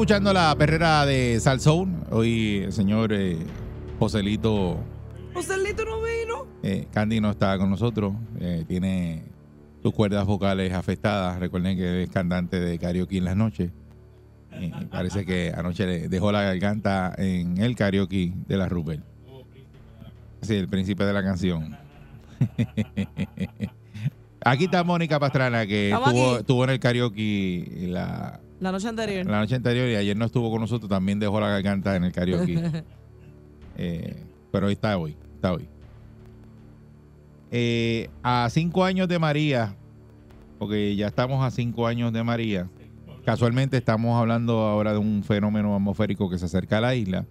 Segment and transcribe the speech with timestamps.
[0.00, 1.90] Escuchando la perrera de Salsoul.
[2.10, 3.36] Hoy el señor eh,
[3.98, 4.78] Joselito
[5.34, 6.46] Joselito no vino.
[6.62, 8.14] eh, Candy no está con nosotros.
[8.40, 9.24] eh, tiene
[9.82, 11.38] sus cuerdas vocales afectadas.
[11.38, 13.72] Recuerden que es cantante de karaoke en las noches.
[14.52, 19.04] Eh, parece que anoche le dejó la garganta en el karaoke de la Rupert.
[20.40, 21.76] Sí, el príncipe de la canción.
[24.44, 29.26] Aquí está Mónica Pastrana, que estuvo, en el karaoke la, La noche anterior.
[29.26, 32.12] la noche anterior y ayer no estuvo con nosotros, también dejó la garganta en el
[32.12, 32.84] karaoke.
[33.82, 34.14] Eh,
[34.52, 35.66] pero hoy está hoy, está hoy.
[37.50, 39.74] Eh, a cinco años de María,
[40.58, 42.68] porque ya estamos a cinco años de María,
[43.24, 47.24] casualmente estamos hablando ahora de un fenómeno atmosférico que se acerca a la isla,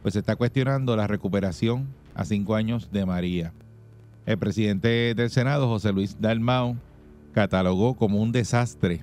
[0.00, 3.52] pues se está cuestionando la recuperación a cinco años de María.
[4.30, 6.76] El presidente del Senado, José Luis Dalmau,
[7.32, 9.02] catalogó como un desastre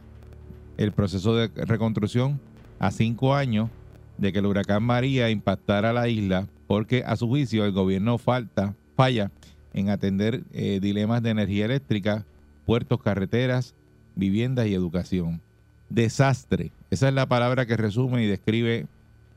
[0.78, 2.39] el proceso de reconstrucción
[2.80, 3.70] a cinco años
[4.17, 8.73] de que el huracán María impactara la isla, porque a su juicio el gobierno falta,
[8.95, 9.30] falla
[9.73, 12.25] en atender eh, dilemas de energía eléctrica,
[12.66, 13.75] puertos, carreteras,
[14.16, 15.42] viviendas y educación.
[15.89, 16.72] Desastre.
[16.89, 18.87] Esa es la palabra que resume y describe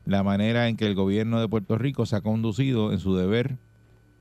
[0.06, 3.58] la manera en que el gobierno de Puerto Rico se ha conducido en su deber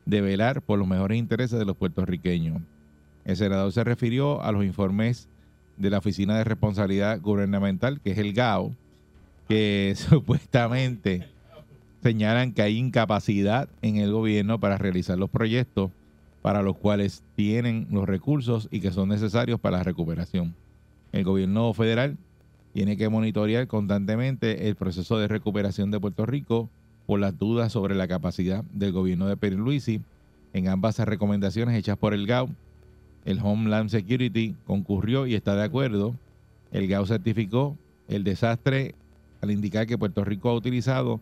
[0.05, 2.61] de velar por los mejores intereses de los puertorriqueños.
[3.25, 5.27] El senador se refirió a los informes
[5.77, 8.73] de la Oficina de Responsabilidad Gubernamental, que es el GAO,
[9.47, 11.27] que supuestamente
[12.01, 15.91] señalan que hay incapacidad en el gobierno para realizar los proyectos
[16.41, 20.55] para los cuales tienen los recursos y que son necesarios para la recuperación.
[21.11, 22.17] El gobierno federal
[22.73, 26.69] tiene que monitorear constantemente el proceso de recuperación de Puerto Rico
[27.09, 29.99] por las dudas sobre la capacidad del gobierno de Pierluisi
[30.53, 32.49] en ambas recomendaciones hechas por el GAO
[33.25, 36.13] el Homeland Security concurrió y está de acuerdo.
[36.71, 37.75] El GAO certificó
[38.07, 38.93] el desastre
[39.41, 41.19] al indicar que Puerto Rico ha utilizado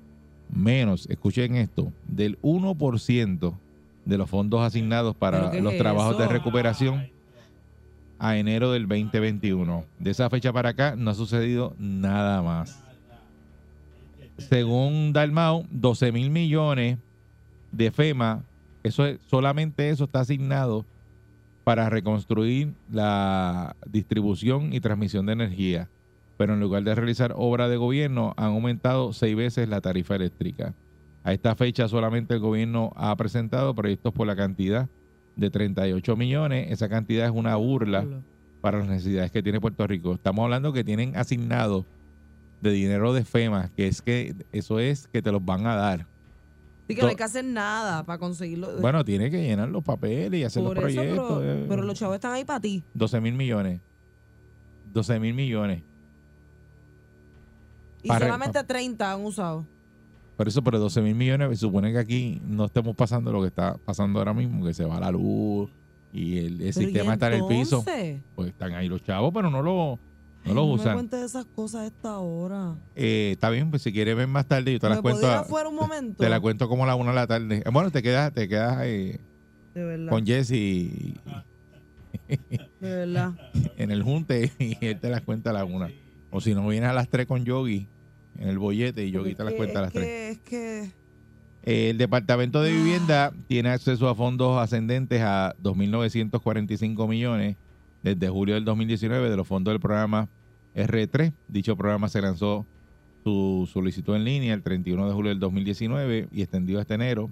[0.53, 3.53] menos, escuchen esto, del 1%
[4.03, 7.07] de los fondos asignados para ¿Pero qué los es trabajos de recuperación
[8.19, 9.85] a enero del 2021.
[9.99, 12.86] De esa fecha para acá no ha sucedido nada más.
[14.37, 16.97] Según Dalmau, 12 mil millones
[17.71, 18.43] de FEMA,
[18.83, 20.85] eso es, solamente eso está asignado
[21.63, 25.89] para reconstruir la distribución y transmisión de energía.
[26.37, 30.73] Pero en lugar de realizar obra de gobierno, han aumentado seis veces la tarifa eléctrica.
[31.23, 34.87] A esta fecha solamente el gobierno ha presentado proyectos por la cantidad
[35.35, 36.71] de 38 millones.
[36.71, 38.05] Esa cantidad es una burla
[38.61, 40.13] para las necesidades que tiene Puerto Rico.
[40.13, 41.85] Estamos hablando que tienen asignado
[42.61, 46.07] de dinero de FEMA, que es que eso es que te los van a dar.
[46.85, 48.79] Así que no hay que hacer nada para conseguirlo.
[48.79, 51.39] Bueno, tiene que llenar los papeles y hacer Por los eso, proyectos.
[51.39, 51.65] pero, eh.
[51.67, 52.81] pero los chavos están ahí para ti.
[52.93, 53.81] 12 mil millones.
[54.93, 55.83] 12 mil millones.
[58.03, 59.65] Y Para- solamente 30 han usado.
[60.37, 63.47] Por eso, pero 12 mil millones, se supone que aquí no estemos pasando lo que
[63.47, 65.69] está pasando ahora mismo, que se va la luz
[66.13, 67.83] y el, el ¿y sistema está en el piso.
[68.35, 69.99] Pues están ahí los chavos, pero no lo,
[70.47, 70.93] no Ay, lo no me usan.
[70.95, 72.75] cuentes de esas cosas a esta hora.
[72.95, 75.21] Eh, está bien, pues si quieres ver más tarde, yo te las ¿Me cuento.
[75.21, 76.23] puedo ir a- afuera un momento?
[76.23, 77.63] Te la cuento como a la una de la tarde.
[77.65, 79.19] Eh, Bueno, te quedas, te quedas eh,
[79.73, 80.09] De verdad.
[80.11, 81.15] con Jesse y-
[82.27, 82.39] De
[82.81, 83.33] verdad.
[83.77, 85.89] en el junte y él te las cuenta a la una.
[86.31, 87.87] O si no, vienes a las tres con Yogi
[88.37, 90.07] en el bollete y Yogi te las cuenta a las tres.
[90.37, 90.91] Es que.
[91.63, 92.63] El Departamento Ah.
[92.63, 97.57] de Vivienda tiene acceso a fondos ascendentes a 2.945 millones
[98.03, 100.29] desde julio del 2019 de los fondos del programa
[100.77, 101.33] R3.
[101.47, 102.65] Dicho programa se lanzó
[103.23, 107.29] su solicitud en línea el 31 de julio del 2019 y extendido hasta enero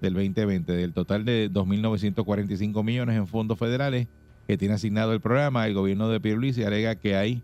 [0.00, 0.72] del 2020.
[0.72, 4.06] Del total de 2.945 millones en fondos federales
[4.46, 7.42] que tiene asignado el programa, el gobierno de Pierluisi alega que hay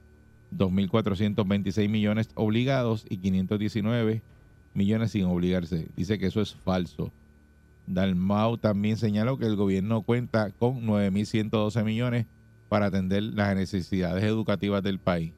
[0.57, 4.23] 2.426 millones obligados y 519
[4.75, 5.89] millones sin obligarse.
[5.97, 7.13] Dice que eso es falso.
[7.87, 12.27] Dalmau también señaló que el gobierno cuenta con 9.112 millones
[12.69, 15.33] para atender las necesidades educativas del país.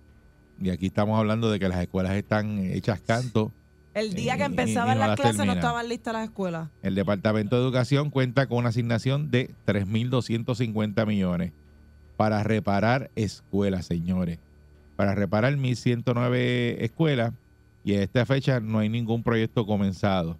[0.62, 3.50] Y aquí estamos hablando de que las escuelas están hechas canto.
[3.94, 6.68] El día que y- empezaban no las las clases no estaban listas las escuelas.
[6.82, 11.52] El Departamento de Educación cuenta con una asignación de 3.250 millones
[12.16, 14.38] para reparar escuelas, señores.
[14.96, 17.32] Para reparar 1.109 escuelas
[17.84, 20.38] y a esta fecha no hay ningún proyecto comenzado.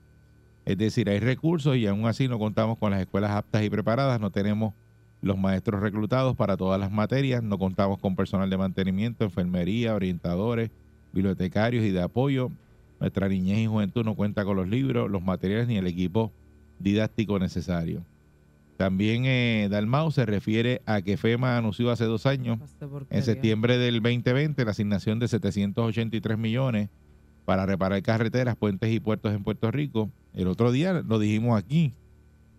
[0.64, 4.20] Es decir, hay recursos y aún así no contamos con las escuelas aptas y preparadas,
[4.20, 4.75] no tenemos
[5.22, 10.70] los maestros reclutados para todas las materias, no contamos con personal de mantenimiento, enfermería, orientadores,
[11.12, 12.50] bibliotecarios y de apoyo.
[13.00, 16.32] Nuestra niñez y juventud no cuenta con los libros, los materiales ni el equipo
[16.80, 18.02] didáctico necesario.
[18.76, 22.58] También eh, Dalmau se refiere a que FEMA anunció hace dos años
[23.10, 26.88] en septiembre del 2020 la asignación de 783 millones
[27.44, 30.10] para reparar carreteras, puentes y puertos en Puerto Rico.
[30.34, 31.92] El otro día lo dijimos aquí,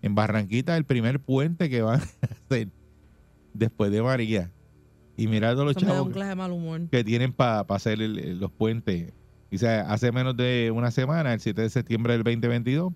[0.04, 2.70] en Barranquita, el primer puente que van a hacer
[3.54, 4.52] después de María.
[5.18, 6.82] Y mirando los Eso chavos mal humor.
[6.92, 9.14] que tienen para hacer el- el- los puentes.
[9.52, 12.94] Y sea, hace menos de una semana, el 7 de septiembre del 2022,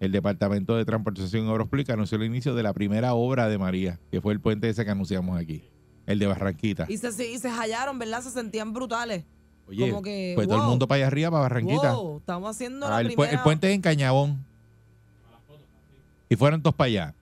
[0.00, 3.58] el Departamento de Transportación y Obras Públicas anunció el inicio de la primera obra de
[3.58, 5.64] María, que fue el puente ese que anunciamos aquí,
[6.06, 6.86] el de Barranquita.
[6.88, 8.22] Y se, y se hallaron, ¿verdad?
[8.22, 9.24] Se sentían brutales.
[9.66, 11.92] Oye, como que, fue todo el mundo para allá arriba, para Barranquita.
[11.92, 13.32] Wow, estamos haciendo Ah, la el, pu- primera...
[13.32, 14.46] el puente en Cañabón.
[16.28, 17.14] Y fueron todos para allá.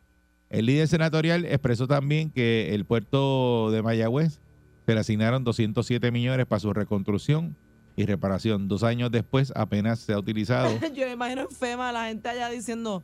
[0.50, 4.40] El líder senatorial expresó también que el puerto de Mayagüez
[4.86, 7.56] se le asignaron 207 millones para su reconstrucción
[7.96, 8.68] y reparación.
[8.68, 10.70] Dos años después apenas se ha utilizado.
[10.94, 13.02] Yo me imagino en FEMA la gente allá diciendo,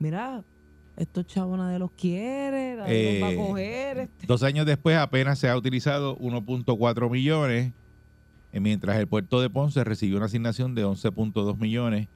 [0.00, 0.42] mira,
[0.96, 3.98] estos chavos nadie los quiere, nadie los va Eh, a coger.
[3.98, 4.26] este".
[4.26, 7.72] Dos años después apenas se ha utilizado 1.4 millones,
[8.52, 12.08] eh, mientras el puerto de Ponce recibió una asignación de 11.2 millones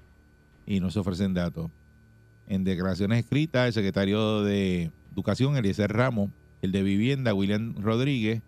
[0.67, 1.71] y no se ofrecen datos.
[2.49, 6.31] En declaraciones escritas, el secretario de Educación, Eliezer Ramos,
[6.63, 8.43] el de Vivienda, William Rodríguez,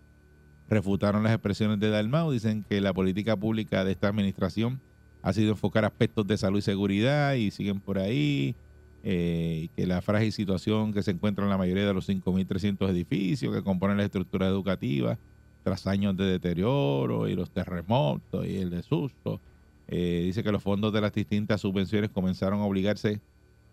[0.69, 2.31] refutaron las expresiones de Dalmau.
[2.31, 4.79] Dicen que la política pública de esta administración
[5.21, 8.55] ha sido enfocar aspectos de salud y seguridad y siguen por ahí.
[9.01, 13.55] eh, que la frágil situación que se encuentra en la mayoría de los 5.300 edificios
[13.55, 15.17] que componen la estructura educativa
[15.63, 19.39] tras años de deterioro y los terremotos y el desuso.
[19.87, 23.21] Eh, dice que los fondos de las distintas subvenciones comenzaron a obligarse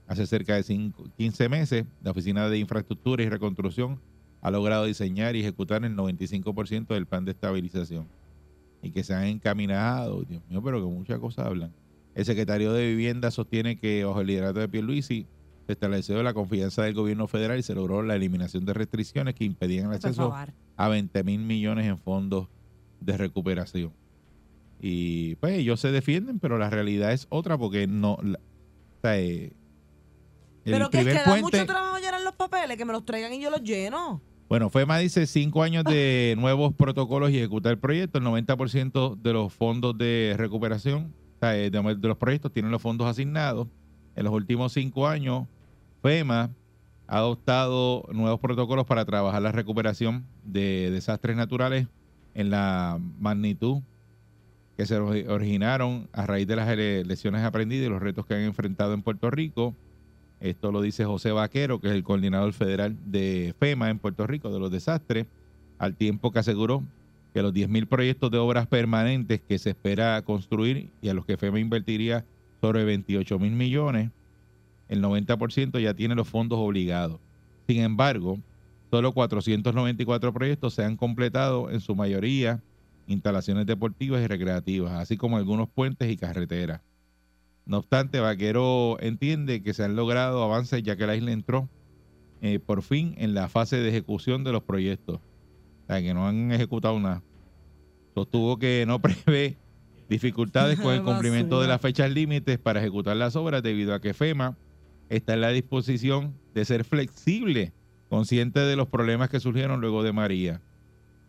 [0.06, 1.84] hace cerca de cinco- 15 meses.
[2.02, 4.00] La Oficina de Infraestructura y Reconstrucción
[4.42, 8.06] ha logrado diseñar y ejecutar el 95% del plan de estabilización
[8.82, 11.72] y que se han encaminado, Dios mío, pero que muchas cosas hablan.
[12.14, 15.26] El secretario de Vivienda sostiene que bajo el liderato de Pierluisi
[15.66, 19.44] se estableció la confianza del gobierno federal y se logró la eliminación de restricciones que
[19.44, 20.28] impedían el acceso
[20.76, 22.46] a 20 mil millones en fondos
[23.00, 23.92] de recuperación.
[24.80, 28.18] Y pues ellos se defienden, pero la realidad es otra porque no...
[28.22, 29.52] la- o sea, eh,
[30.66, 31.42] el Pero que es que da puente...
[31.42, 34.20] mucho trabajo llenar los papeles, que me los traigan y yo los lleno.
[34.48, 38.18] Bueno, FEMA dice cinco años de nuevos protocolos y ejecutar el proyecto.
[38.18, 42.80] El 90% de los fondos de recuperación, o sea, eh, de, los proyectos tienen los
[42.82, 43.66] fondos asignados.
[44.14, 45.46] En los últimos cinco años,
[46.02, 46.50] FEMA
[47.08, 51.86] ha adoptado nuevos protocolos para trabajar la recuperación de desastres naturales
[52.34, 53.82] en la magnitud
[54.76, 58.34] que se ori- originaron a raíz de las ele- lecciones aprendidas y los retos que
[58.34, 59.74] han enfrentado en Puerto Rico.
[60.40, 64.50] Esto lo dice José Vaquero, que es el coordinador federal de FEMA en Puerto Rico
[64.50, 65.26] de los desastres,
[65.78, 66.82] al tiempo que aseguró
[67.32, 71.36] que los 10.000 proyectos de obras permanentes que se espera construir y a los que
[71.36, 72.24] FEMA invertiría
[72.60, 74.10] sobre 28 mil millones,
[74.88, 77.20] el 90% ya tiene los fondos obligados.
[77.66, 78.38] Sin embargo,
[78.90, 82.62] solo 494 proyectos se han completado, en su mayoría
[83.06, 86.80] instalaciones deportivas y recreativas, así como algunos puentes y carreteras.
[87.66, 91.68] No obstante, Vaquero entiende que se han logrado avances ya que la isla entró
[92.40, 95.16] eh, por fin en la fase de ejecución de los proyectos.
[95.16, 97.24] O sea, que no han ejecutado nada.
[98.14, 99.58] Sostuvo que no prevé
[100.08, 104.14] dificultades con el cumplimiento de las fechas límites para ejecutar las obras debido a que
[104.14, 104.56] FEMA
[105.08, 107.72] está en la disposición de ser flexible,
[108.08, 110.62] consciente de los problemas que surgieron luego de María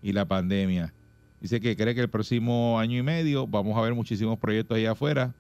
[0.04, 0.94] y la pandemia.
[1.42, 4.92] Dice que cree que el próximo año y medio vamos a ver muchísimos proyectos allá
[4.92, 5.36] afuera,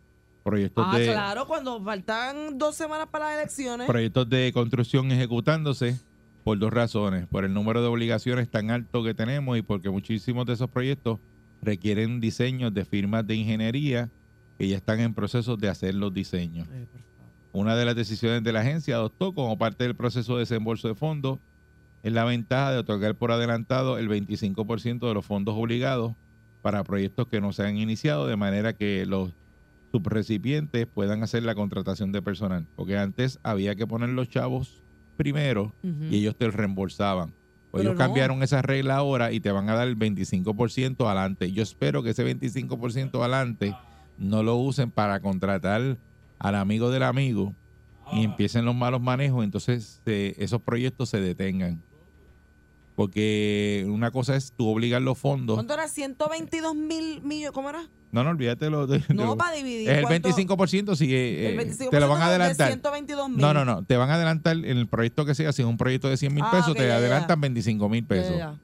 [0.47, 3.85] proyectos Ah, de claro, cuando faltan dos semanas para las elecciones.
[3.85, 5.99] proyectos de construcción ejecutándose
[6.45, 10.45] por dos razones, por el número de obligaciones tan alto que tenemos y porque muchísimos
[10.45, 11.19] de esos proyectos
[11.61, 14.09] requieren diseños de firmas de ingeniería
[14.57, 16.65] que ya están en proceso de hacer los diseños.
[16.71, 16.87] Eh.
[17.51, 20.95] Una de las decisiones de la agencia adoptó como parte del proceso de desembolso de
[20.95, 21.39] fondos
[22.03, 26.13] es la ventaja de otorgar por adelantado el 25% de los fondos obligados
[26.61, 29.31] para proyectos que no se han iniciado, de manera que los
[29.91, 32.67] subrecipientes puedan hacer la contratación de personal.
[32.75, 34.83] Porque antes había que poner los chavos
[35.15, 37.33] primero y ellos te reembolsaban.
[37.71, 37.99] Pues ellos no.
[37.99, 41.51] cambiaron esa regla ahora y te van a dar el 25% adelante.
[41.51, 43.75] Yo espero que ese 25% adelante
[44.17, 45.97] no lo usen para contratar
[46.39, 47.53] al amigo del amigo
[48.13, 51.83] y empiecen los malos manejos, entonces eh, esos proyectos se detengan.
[52.97, 55.55] Porque una cosa es tú obligar los fondos.
[55.55, 55.87] ¿Cuánto era?
[55.87, 57.51] 122 mil millones.
[57.51, 57.87] ¿Cómo era?
[58.11, 59.87] No, no, olvídate lo de, de No, lo- para dividir.
[59.87, 60.29] Es el ¿cuánto?
[60.29, 62.69] 25% si eh, El eh, 25% te lo van a de adelantar.
[62.69, 63.37] 122 mil.
[63.37, 63.83] No, no, no.
[63.83, 65.53] Te van a adelantar en el proyecto que sea.
[65.53, 66.95] Si es un proyecto de 100 mil Ah, pesos, te ya, ya.
[66.97, 68.35] adelantan 25 mil pesos.
[68.35, 68.55] Ya.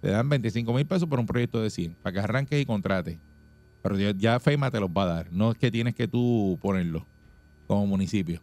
[0.00, 3.16] Te dan 25 mil pesos por un proyecto de 100 para que arranques y contrates.
[3.80, 5.32] Pero ya, ya FEMA te los va a dar.
[5.32, 7.06] No es que tienes que tú ponerlo
[7.68, 8.40] como municipio.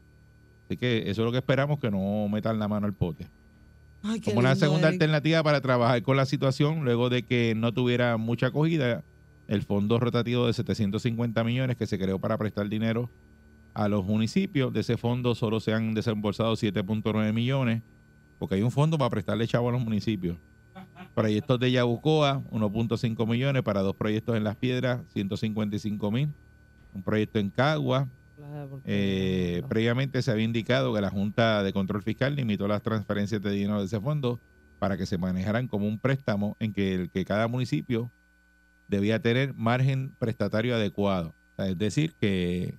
[0.65, 3.27] Así que eso es lo que esperamos, que no metan la mano al pote.
[4.07, 5.01] Ay, Como una segunda Eric.
[5.01, 9.03] alternativa para trabajar con la situación, luego de que no tuviera mucha acogida,
[9.47, 13.09] el fondo rotativo de 750 millones que se creó para prestar dinero
[13.73, 17.81] a los municipios, de ese fondo solo se han desembolsado 7.9 millones,
[18.37, 20.37] porque hay un fondo para prestarle chavo a los municipios.
[21.13, 26.29] Proyectos de Yabucoa, 1.5 millones para dos proyectos en Las Piedras, 155 mil.
[26.93, 28.07] Un proyecto en Cagua,
[28.83, 33.51] eh, previamente se había indicado que la Junta de Control Fiscal limitó las transferencias de
[33.51, 34.39] dinero de ese fondo
[34.79, 38.11] para que se manejaran como un préstamo en que, el, que cada municipio
[38.87, 41.29] debía tener margen prestatario adecuado.
[41.53, 42.77] O sea, es decir, que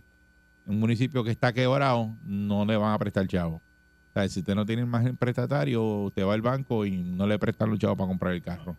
[0.66, 3.56] un municipio que está quebrado no le van a prestar chavo.
[3.56, 7.38] O sea, si usted no tiene margen prestatario, usted va al banco y no le
[7.38, 8.76] prestan los chavos para comprar el carro.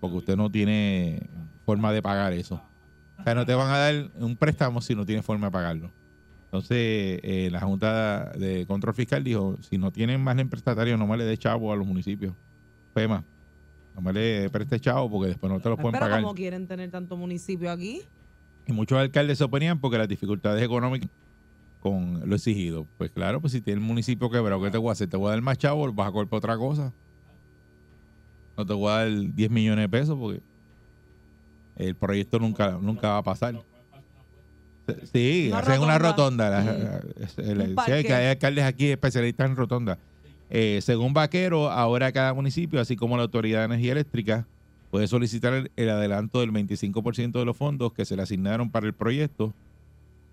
[0.00, 1.30] Porque usted no tiene
[1.64, 2.62] forma de pagar eso.
[3.18, 5.92] O sea, no te van a dar un préstamo si no tienes forma de pagarlo.
[6.54, 11.16] Entonces, eh, la Junta de Control Fiscal dijo, si no tienen margen prestatario, no me
[11.16, 12.32] le dé chavo a los municipios.
[12.94, 13.24] FEMA,
[13.96, 16.22] no me le preste chavo porque después no te los pueden Pero pagar.
[16.22, 18.02] como quieren tener tanto municipio aquí.
[18.68, 21.10] Y muchos alcaldes se oponían porque las dificultades económicas
[21.80, 22.86] con lo exigido.
[22.98, 25.08] Pues claro, pues si tiene el municipio quebrado, ¿qué te voy a hacer?
[25.08, 25.92] ¿Te voy a dar más chavo?
[25.92, 26.92] ¿Vas a coger para otra cosa?
[28.56, 30.40] No te voy a dar 10 millones de pesos porque
[31.74, 33.60] el proyecto nunca, nunca va a pasar.
[35.12, 36.50] Sí, Una hacen una rotonda.
[36.50, 37.42] La- sí,
[38.12, 39.98] hay alcaldes aquí especialistas en rotonda.
[40.50, 44.46] Eh, según Vaquero, ahora cada municipio, así como la Autoridad de Energía Eléctrica,
[44.90, 48.86] puede solicitar el, el adelanto del 25% de los fondos que se le asignaron para
[48.86, 49.54] el proyecto,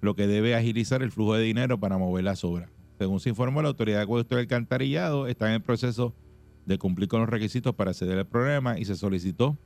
[0.02, 2.70] lo que debe agilizar el flujo de dinero para mover las obras.
[3.00, 6.14] Según se informó, la Autoridad de Acueducto y Alcantarillado está en el proceso
[6.66, 9.58] de cumplir con los requisitos para acceder al programa y se solicitó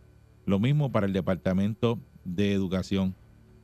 [0.45, 3.13] lo mismo para el Departamento de Educación.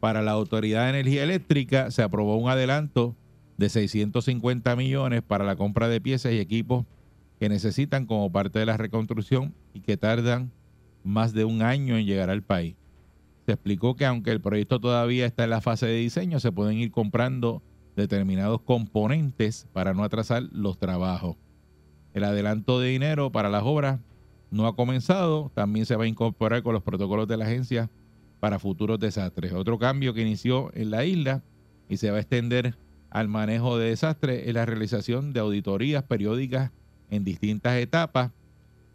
[0.01, 3.15] Para la Autoridad de Energía Eléctrica se aprobó un adelanto
[3.57, 6.87] de 650 millones para la compra de piezas y equipos
[7.39, 10.51] que necesitan como parte de la reconstrucción y que tardan
[11.03, 12.75] más de un año en llegar al país.
[13.45, 16.79] Se explicó que aunque el proyecto todavía está en la fase de diseño, se pueden
[16.79, 17.61] ir comprando
[17.95, 21.37] determinados componentes para no atrasar los trabajos.
[22.15, 23.99] El adelanto de dinero para las obras
[24.49, 27.91] no ha comenzado, también se va a incorporar con los protocolos de la agencia
[28.41, 29.53] para futuros desastres.
[29.53, 31.43] Otro cambio que inició en la isla
[31.87, 32.75] y se va a extender
[33.11, 36.71] al manejo de desastres es la realización de auditorías periódicas
[37.11, 38.31] en distintas etapas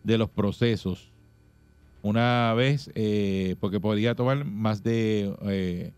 [0.03, 1.13] de los procesos.
[2.03, 5.93] Una vez, eh, porque podría tomar más de eh,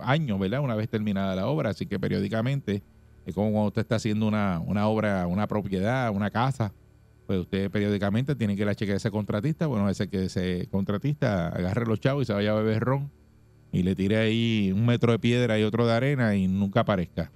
[0.00, 0.60] años, ¿verdad?
[0.60, 2.82] Una vez terminada la obra, así que periódicamente,
[3.24, 6.72] es como cuando usted está haciendo una, una obra, una propiedad, una casa,
[7.30, 11.46] pues usted periódicamente tiene que ir a chequear ese contratista, bueno, ese que ese contratista
[11.46, 13.08] agarre los chavos y se vaya a beber ron
[13.70, 17.30] y le tire ahí un metro de piedra y otro de arena y nunca aparezca.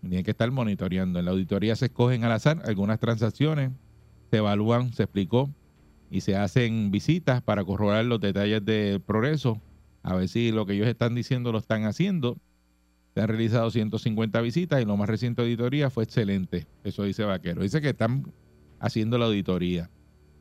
[0.00, 1.20] Tiene que estar monitoreando.
[1.20, 3.70] En la auditoría se escogen al azar algunas transacciones,
[4.32, 5.48] se evalúan, se explicó,
[6.10, 9.62] y se hacen visitas para corroborar los detalles del progreso,
[10.02, 12.36] a ver si lo que ellos están diciendo lo están haciendo.
[13.14, 16.66] Se han realizado 150 visitas y la más reciente auditoría fue excelente.
[16.82, 17.62] Eso dice Vaquero.
[17.62, 18.24] Dice que están
[18.84, 19.88] haciendo la auditoría.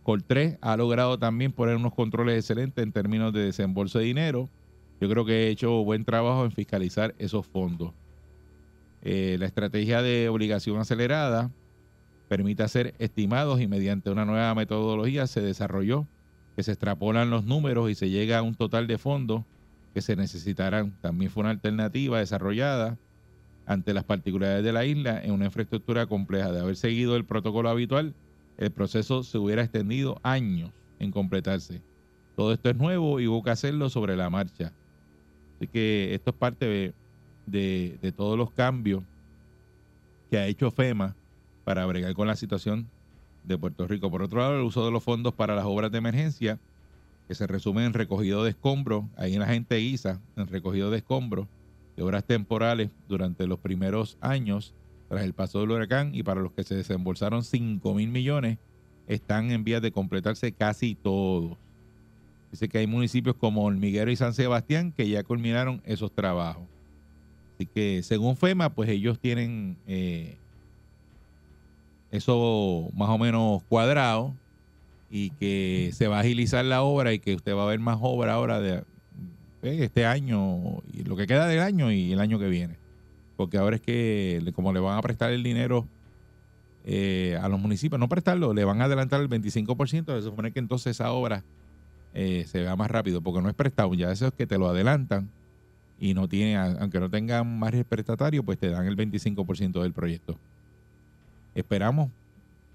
[0.03, 4.49] Coltré ha logrado también poner unos controles excelentes en términos de desembolso de dinero.
[4.99, 7.93] Yo creo que he hecho buen trabajo en fiscalizar esos fondos.
[9.01, 11.51] Eh, la estrategia de obligación acelerada
[12.27, 16.05] permite hacer estimados y mediante una nueva metodología se desarrolló
[16.57, 19.43] que se extrapolan los números y se llega a un total de fondos
[19.93, 20.91] que se necesitarán.
[20.99, 22.97] También fue una alternativa desarrollada
[23.65, 26.51] ante las particularidades de la isla en una infraestructura compleja.
[26.51, 28.13] De haber seguido el protocolo habitual,
[28.57, 31.81] el proceso se hubiera extendido años en completarse.
[32.35, 34.73] Todo esto es nuevo y hubo que hacerlo sobre la marcha.
[35.57, 36.93] Así que esto es parte
[37.45, 39.03] de, todos los cambios
[40.29, 41.15] que ha hecho FEMA
[41.63, 42.87] para bregar con la situación
[43.43, 44.09] de Puerto Rico.
[44.09, 46.59] Por otro lado, el uso de los fondos para las obras de emergencia,
[47.27, 50.97] que se resumen en recogido de escombros, ahí en la gente guisa, en recogido de
[50.97, 51.47] escombros,
[51.95, 54.73] de obras temporales durante los primeros años
[55.13, 58.57] tras el paso del huracán y para los que se desembolsaron 5 mil millones
[59.05, 61.57] están en vías de completarse casi todos.
[62.51, 66.63] Dice que hay municipios como Hormiguero y San Sebastián que ya culminaron esos trabajos.
[67.53, 70.37] Así que según FEMA, pues ellos tienen eh,
[72.09, 74.33] eso más o menos cuadrado
[75.11, 77.99] y que se va a agilizar la obra y que usted va a ver más
[78.01, 78.83] obra ahora de
[79.61, 82.82] eh, este año y lo que queda del año y el año que viene.
[83.43, 85.85] Porque ahora es que como le van a prestar el dinero
[86.85, 90.59] eh, a los municipios, no prestarlo, le van a adelantar el 25%, se supone que
[90.59, 91.43] entonces esa obra
[92.13, 94.69] eh, se vea más rápido, porque no es prestado, ya eso es que te lo
[94.69, 95.29] adelantan
[95.99, 100.39] y no tiene, aunque no tengan margen prestatario, pues te dan el 25% del proyecto.
[101.53, 102.11] Esperamos,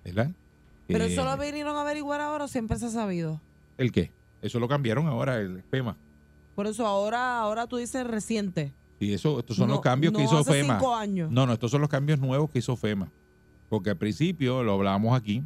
[0.04, 0.32] ¿verdad?
[0.86, 3.40] Pero eso lo vinieron a averiguar ahora o siempre se ha sabido.
[3.78, 4.12] ¿El qué?
[4.42, 5.96] Eso lo cambiaron ahora, el FEMA.
[6.54, 8.74] Por eso ahora, ahora tú dices reciente.
[9.00, 10.78] Y eso, estos son No- los cambios que hizo hace FEMA.
[10.78, 11.30] cinco años.
[11.30, 13.10] No, no, estos son los cambios nuevos que hizo FEMA.
[13.68, 15.42] Porque al principio lo hablábamos aquí,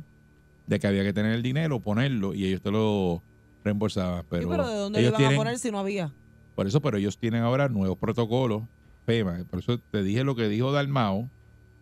[0.67, 3.21] de que había que tener el dinero, ponerlo, y ellos te lo
[3.65, 4.23] reembolsaban.
[4.23, 6.13] Sí, Pero, ¿de dónde ellos iban tienen, a poner si no había?
[6.55, 8.63] por eso, pero ellos tienen ahora nuevos protocolos,
[9.07, 9.45] FEMA.
[9.51, 11.29] Por eso te dije lo que dijo Dalmao,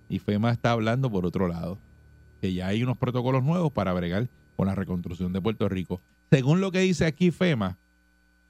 [0.08, 1.78] y FEMA está hablando por otro lado.
[2.40, 6.00] Que ya hay unos protocolos nuevos para bregar con la reconstrucción de Puerto Rico.
[6.30, 7.76] Según lo que dice aquí FEMA,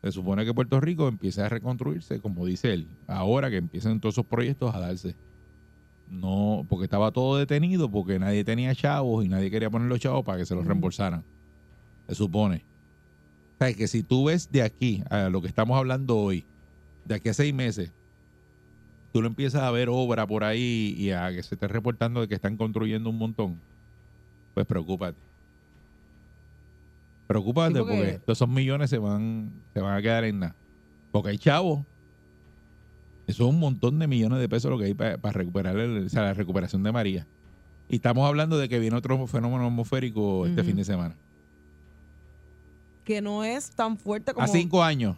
[0.02, 4.14] se supone que Puerto Rico empiece a reconstruirse, como dice él, ahora que empiecen todos
[4.14, 5.14] esos proyectos a darse.
[6.08, 10.24] No, porque estaba todo detenido, porque nadie tenía chavos y nadie quería poner los chavos
[10.24, 11.22] para que se los reembolsaran.
[12.08, 12.64] Se supone.
[13.54, 16.44] O sea, que si tú ves de aquí a lo que estamos hablando hoy,
[17.04, 17.92] de aquí a seis meses,
[19.12, 22.28] tú lo empiezas a ver obra por ahí y a que se esté reportando de
[22.28, 23.60] que están construyendo un montón,
[24.54, 25.29] pues preocúpate.
[27.30, 30.56] Preocúpate Sí, porque- porque todos esos millones se van, se van a quedar en nada.
[31.12, 31.84] Porque hay chavos.
[33.28, 36.08] Eso es un montón de millones de pesos lo que hay para, recuperar el- o
[36.08, 37.28] sea, la recuperación de María.
[37.88, 41.14] Y estamos hablando de que viene otro fenómeno atmosférico este fin de semana.
[43.04, 44.44] Que no es tan fuerte como...
[44.44, 45.16] A cinco años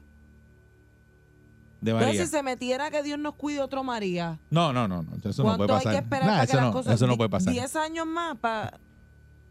[1.81, 2.23] de Pero María.
[2.25, 4.39] si se metiera que Dios nos cuide otro María.
[4.51, 5.93] No, no, no, no, eso no ¿Cuánto puede hay pasar.
[5.93, 6.95] que esperar Nah, para eso, que las no, cosas...
[6.95, 7.53] eso no puede pasar.
[7.55, 8.79] 10 años más para...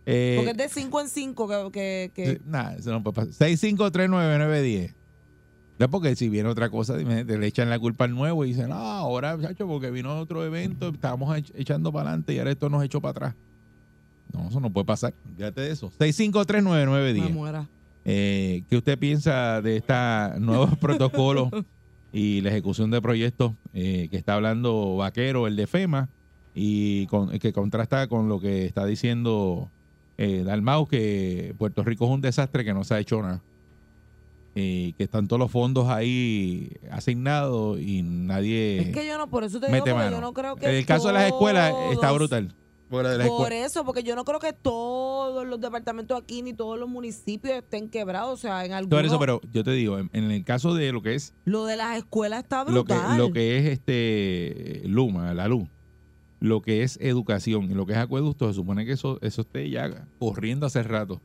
[0.06, 2.12] Eh, Porque es de 5 en 5 que...
[2.16, 3.34] que, que- nah, eso no puede pasar.
[3.50, 4.94] 6539910.
[5.80, 8.76] No, porque si viene otra cosa, le echan la culpa al nuevo y dicen, no,
[8.76, 12.84] ahora, muchacho, porque vino otro evento, estábamos ech- echando para adelante y ahora esto nos
[12.84, 13.36] echó para atrás.
[14.32, 15.14] No, eso no puede pasar.
[15.36, 15.92] Fíjate de eso.
[16.00, 17.30] me 6539910.
[17.32, 17.68] muera.
[18.06, 21.50] Eh, ¿Qué usted piensa de estos nuevos protocolos
[22.14, 26.10] y la ejecución de proyectos eh, que está hablando Vaquero, el de FEMA,
[26.54, 29.70] y con, que contrasta con lo que está diciendo
[30.24, 33.42] eh, Dalmau, que Puerto Rico es un desastre que no se ha hecho nada?
[34.54, 39.46] Y que están todos los fondos ahí asignados y nadie Es que yo no, por
[39.46, 42.12] eso te digo, mete porque yo no creo que el caso de las escuelas está
[42.12, 42.54] brutal.
[42.90, 47.56] Por eso, porque yo no creo que todos los departamentos aquí ni todos los municipios
[47.60, 48.34] estén quebrados.
[48.34, 49.06] O sea, en Por algunos...
[49.06, 51.78] eso, pero yo te digo, en, en el caso de lo que es Lo de
[51.78, 53.18] las escuelas está lo que, brutal.
[53.18, 55.70] lo que es este Luma, la luz,
[56.42, 59.70] lo que es educación y lo que es acueducto, se supone que eso, eso esté
[59.70, 61.22] ya corriendo hace rato.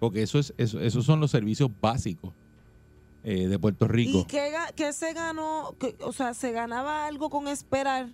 [0.00, 2.32] Porque eso es, eso, esos son los servicios básicos
[3.22, 4.18] eh, de Puerto Rico.
[4.18, 5.74] ¿Y qué, se ganó?
[5.78, 8.08] ¿Qué- o sea, ¿se ganaba algo con esperar?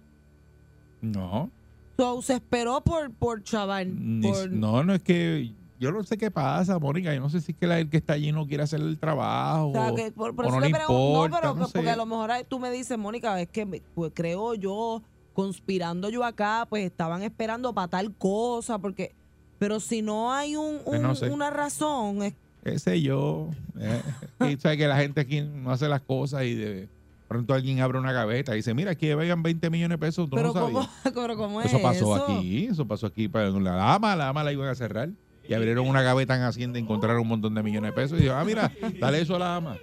[1.00, 1.50] No,
[1.98, 3.88] So, se esperó por, por chaval.
[4.22, 7.14] por- no, no es que yo no sé qué pasa, Mónica.
[7.14, 8.98] Yo no sé si es que la- el que está allí no quiere hacer el
[8.98, 9.68] trabajo.
[9.68, 11.88] O sea, que por, por o eso no le pregunto, no, importa, pero no porque
[11.90, 15.02] a lo mejor tú me dices, Mónica, es que me- pues, creo yo,
[15.36, 19.12] conspirando yo acá, pues estaban esperando para tal cosa, porque,
[19.58, 21.28] pero si no hay un, Pues un- no sé.
[21.28, 22.32] una razón, es-
[22.64, 23.50] qué sé yo.
[23.78, 24.02] Eh,
[24.50, 26.88] y sabe que la gente aquí no hace las cosas y de
[27.28, 30.30] pronto alguien abre una gaveta y dice, mira, aquí vayan 20 millones de pesos.
[30.30, 32.24] ¿tú pero no cómo, pero cómo es Eso pasó eso?
[32.38, 33.28] aquí, eso pasó aquí.
[33.28, 35.10] Para la dama, la dama la iban a cerrar.
[35.46, 38.18] Y abrieron una gaveta en Hacienda y encontraron un montón de millones de pesos.
[38.18, 39.76] Y dijeron, ah, mira, dale eso a la dama.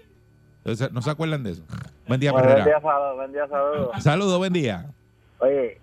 [0.57, 1.63] Entonces, ¿no se acuerdan de eso?
[2.07, 2.79] Buen día, Bueno, buen Perrera.
[2.79, 4.03] día, saludos, buen día, saludos.
[4.03, 4.89] Saludos, buen día.
[5.43, 5.77] Oye,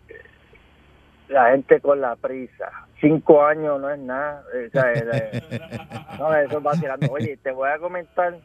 [1.28, 2.70] la gente con la prisa.
[2.98, 4.42] Cinco años no es nada.
[4.42, 4.94] o sea,
[6.18, 7.12] no, eso es vacilando.
[7.12, 8.38] Oye, te voy a comentar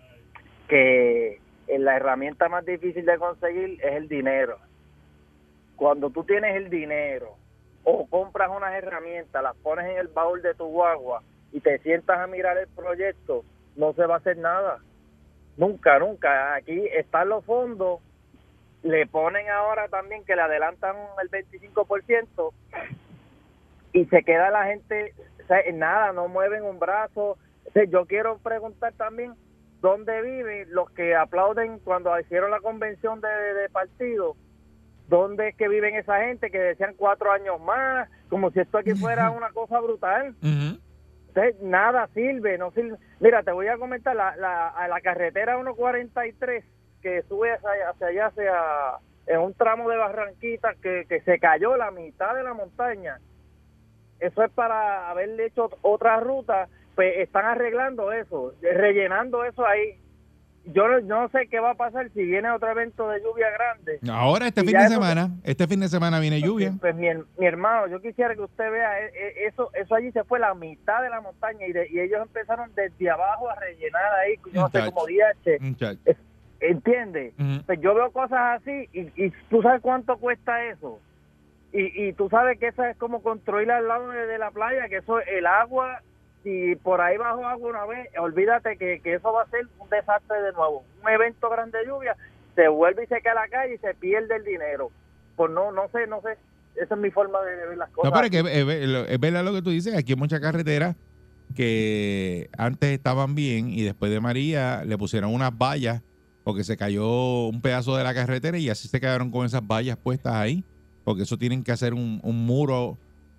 [0.67, 4.58] que eh, la herramienta más difícil de conseguir es el dinero.
[5.78, 7.38] Cuando tú tienes el dinero
[7.86, 11.23] o compras unas herramientas, las pones en el baúl de tu guagua
[11.54, 13.45] y te sientas a mirar el proyecto,
[13.78, 14.80] no se va a hacer nada.
[15.56, 16.56] Nunca, nunca.
[16.56, 18.01] Aquí están los fondos
[18.85, 22.53] le ponen ahora también que le adelantan el 25%
[23.93, 27.31] y se queda la gente, o sea, nada, no mueven un brazo.
[27.65, 29.33] O sea, yo quiero preguntar también
[29.81, 34.35] dónde viven los que aplauden cuando hicieron la convención de, de partido,
[35.07, 38.07] ¿dónde es que viven esa gente que decían cuatro años más?
[38.29, 40.35] Como si esto aquí fuera una cosa brutal.
[40.43, 42.97] Entonces, nada sirve, no sirve.
[43.19, 46.63] Mira, te voy a comentar, la, la, a la carretera 143
[47.05, 48.53] que sube hacia, hacia allá, hacia,
[49.27, 53.19] en un tramo de Barranquita que, que se cayó la mitad de la montaña.
[54.19, 60.01] Eso es para haberle hecho otra ruta, pues están arreglando eso, rellenando eso ahí.
[60.67, 63.99] Yo no, no sé qué va a pasar si viene otro evento de lluvia grande.
[64.11, 66.73] Ahora, este Y fin de semana, este fin de semana viene lluvia.
[66.81, 70.23] Pues mi, mi hermano, yo quisiera que usted vea, eh, eh, eso eso allí se
[70.23, 74.11] fue la mitad de la montaña y, de- y ellos empezaron desde abajo a rellenar
[74.23, 75.99] ahí, yo no sé, como DH, Muchacho.
[76.59, 77.33] ¿Entiendes?
[77.65, 80.99] Pues yo veo cosas así y, y tú sabes cuánto cuesta eso.
[81.73, 84.87] Y, y tú sabes que eso es como construir al lado de, de la playa,
[84.87, 86.01] que eso, el agua,
[86.43, 89.89] si por ahí bajo agua una vez, olvídate que, que eso va a ser un
[89.89, 90.85] desastre de nuevo.
[91.03, 92.15] Un evento grande de lluvia,
[92.55, 94.89] se vuelve y se cae a la calle y se pierde el dinero.
[95.35, 96.37] Pues no, no sé, no sé.
[96.81, 98.09] Esa es mi forma de ver las cosas.
[98.09, 99.97] No, pero es que es, es verdad lo que tú dices.
[99.97, 100.95] Aquí hay muchas carreteras
[101.55, 106.01] que antes estaban bien y después de María le pusieron unas vallas
[106.45, 109.97] porque se cayó un pedazo de la carretera y así se quedaron con esas vallas
[109.97, 110.63] puestas ahí.
[111.03, 112.97] Porque eso tienen que hacer un, un muro,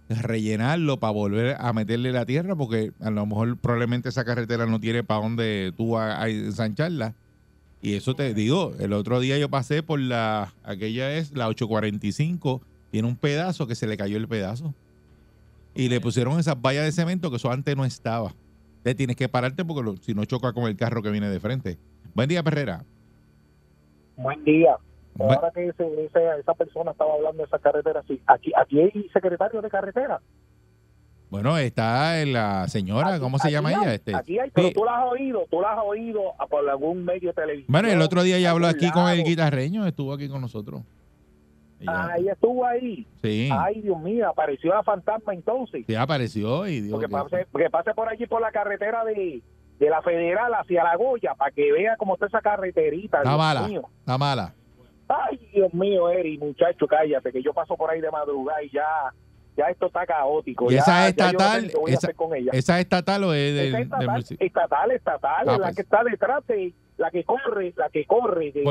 [0.09, 4.79] rellenarlo para volver a meterle la tierra porque a lo mejor probablemente esa carretera no
[4.81, 7.14] tiene para dónde tú a, a ensancharla.
[7.83, 12.61] Y eso te digo, el otro día yo pasé por la, aquella es la 845,
[12.90, 14.75] tiene un pedazo que se le cayó el pedazo.
[15.75, 18.35] Y le pusieron esas vallas de cemento que eso antes no estaba.
[18.83, 21.38] Te tienes que pararte porque lo- si no choca con el carro que viene de
[21.40, 21.79] frente.
[22.14, 22.85] Buen día, Perrera.
[24.16, 24.76] Buen día.
[25.14, 28.20] Bu- Ahora que ese- ese- esa persona estaba hablando de esa carretera, sí.
[28.26, 30.20] Aquí, aquí hay secretario de carretera.
[31.31, 33.94] Bueno, está la señora, Aquí- ¿cómo se llama hay, ella?
[33.94, 34.74] Este, Aquí hay, pero Sí.
[34.74, 37.66] tú la has oído, tú la has oído por algún medio de televisión.
[37.72, 40.83] Bueno, el otro día ya habló aquí con el guitarreño, estuvo aquí con nosotros.
[41.81, 43.07] Ella- Ah, ella estuvo ahí.
[43.22, 45.85] sí, Ay, Dios mío, apareció la fantasma entonces.
[45.87, 49.42] sí apareció y dijo Porque que- pase, porque pase por allí por la carretera de,
[49.79, 53.19] de la Federal hacia la Goya para que vea cómo está esa carreterita.
[53.19, 53.83] está Dios mala, mío.
[54.01, 54.55] está mala.
[55.09, 58.85] Ay, Dios mío, Eri, muchacho, cállate, que yo paso por ahí de madrugada y ya,
[59.57, 60.71] ya esto está caótico.
[60.71, 62.51] ¿Y ya, esa ya estatal, ni qué voy a esa- con ella.
[62.55, 65.77] ¿Esa es estatal o es del, estatal, estatal, estatal, Ah, la pues.
[65.77, 68.65] que está detrás de, la que corre, la que corre de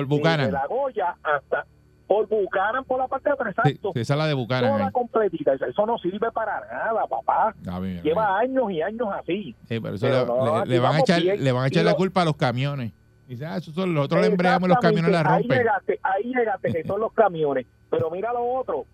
[0.52, 1.66] la Goya hasta
[2.08, 4.72] por Bucaran por la parte de atrás, Sí, esa es la de Buchanan.
[4.74, 4.92] Toda ahí.
[4.92, 7.56] completita, eso, no sirve para nada, papá.
[7.68, 9.56] Ah, bien, Lleva años y años así.
[9.68, 11.44] Sí, pero eso Pero le, no, le- aquí le van a echar, bien.
[11.44, 12.92] le van a echar la lo- culpa a los camiones.
[13.28, 15.52] Dice, ah, son los otros le embreamos y los camiones la rompen.
[15.52, 17.66] Ahí llegaste, ahí llegaste, que son los camiones.
[17.90, 18.86] Pero mira lo otro,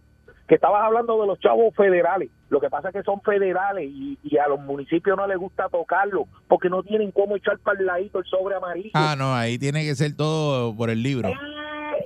[0.47, 2.30] que estabas hablando de los chavos federales.
[2.50, 5.67] Lo que pasa es que son federales y, y a los municipios no les gusta
[5.69, 8.91] tocarlo porque no tienen cómo echar para el ladito el sobre amarillo.
[8.93, 11.28] Ah, no, ahí tiene que ser todo por el libro.
[11.30, 11.34] Eh,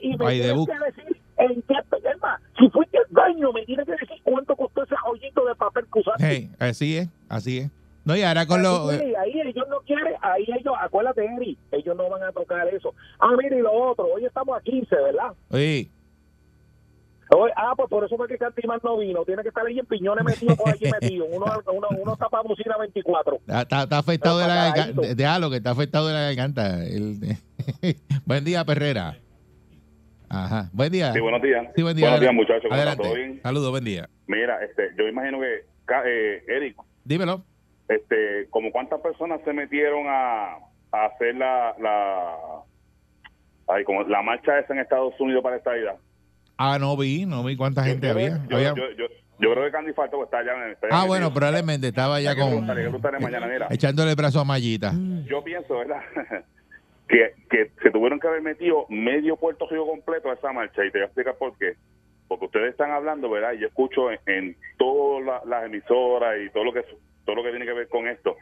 [0.01, 1.75] y me the tienes que decir en qué
[2.21, 5.85] más, si fuiste al baño, me tienes que decir cuánto costó ese joyito de papel
[5.91, 6.25] que usaste.
[6.27, 7.71] Hey, así es, así es.
[8.05, 8.89] No, y ahora con los...
[8.91, 12.93] Ahí, ahí ellos no quieren, ahí ellos, acuérdate, Eri, ellos no van a tocar eso.
[13.19, 15.33] Ah, mire, y lo otro, hoy estamos a 15, ¿verdad?
[15.49, 15.89] Oye,
[17.35, 19.85] Hoy, ah, pues por eso fue que Cantimán no vino, tiene que estar ahí en
[19.87, 21.25] piñones metido por allí metido.
[21.25, 23.37] Uno, uno, uno tapa bocina 24.
[23.37, 25.01] está, está- está afectado de la garganta.
[25.15, 26.85] Déjalo que está afectado de la garganta.
[26.85, 27.17] El-
[28.25, 29.17] Buen día, Perrera.
[30.29, 30.69] Ajá.
[30.73, 31.13] Buen día.
[31.13, 31.67] Sí, buenos días.
[31.75, 32.05] Sí, buen día.
[32.05, 32.71] Buenos días, muchachos.
[32.71, 33.03] Adelante.
[33.03, 33.39] ¿Todo bien?
[33.43, 34.09] Saludos, buen día.
[34.27, 35.63] Mira, este, yo imagino que,
[36.05, 37.43] eh, Eric, Dímelo.
[37.87, 40.55] este, como cuántas personas se metieron a,
[40.91, 42.35] a hacer la, la,
[43.67, 45.95] ay, como la marcha esa en Estados Unidos para esta vida.
[46.57, 48.39] Ah, no vi, no vi cuánta gente había.
[48.49, 50.53] Yo, Había- yo, yo, creo que Candy Falto está allá.
[50.53, 51.07] en- allá Ah, metido.
[51.07, 52.65] bueno, probablemente estaba ya con...
[52.65, 53.67] mañana, mira.
[53.69, 54.93] Echándole el brazo a Mallita.
[55.27, 56.01] Yo pienso, ¿verdad?
[57.07, 60.91] que, que se tuvieron que haber metido medio Puerto Rico completo a esa marcha y
[60.91, 61.73] te voy a explicar por qué.
[62.27, 63.53] Porque ustedes están hablando, ¿verdad?
[63.53, 66.83] Y yo escucho en, en todas la- las emisoras y todo lo que
[67.25, 68.35] todo lo que tiene que ver con esto.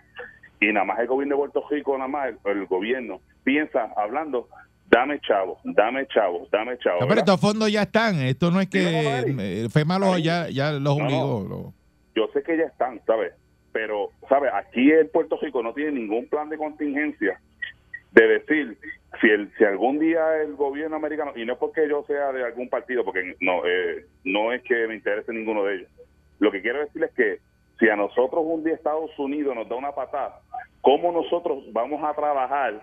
[0.60, 4.48] Y nada más el gobierno de Puerto Rico, nada más el, el gobierno piensa hablando,
[4.90, 7.02] dame chavo, dame chavo, dame chavo.
[7.02, 8.22] No, pero estos fondos ya están.
[8.22, 10.24] Esto no es Sí, no, no, que eh, FEMA los, Ahí.
[10.24, 11.46] ya, ya los obligó.
[11.48, 11.74] lo-
[12.16, 13.34] yo sé que ya están, ¿sabes?
[13.74, 14.52] Pero, ¿sabes?
[14.54, 17.40] Aquí en Puerto Rico no tiene ningún plan de contingencia
[18.14, 18.78] de decir
[19.22, 22.44] si el si algún día el gobierno americano, y no es porque yo sea de
[22.44, 25.90] algún partido, porque no, eh, no es que me interese ninguno de ellos.
[26.40, 27.40] Lo que quiero decir es que
[27.80, 30.42] si a nosotros un día Estados Unidos nos da una patada,
[30.82, 32.82] ¿cómo nosotros vamos a trabajar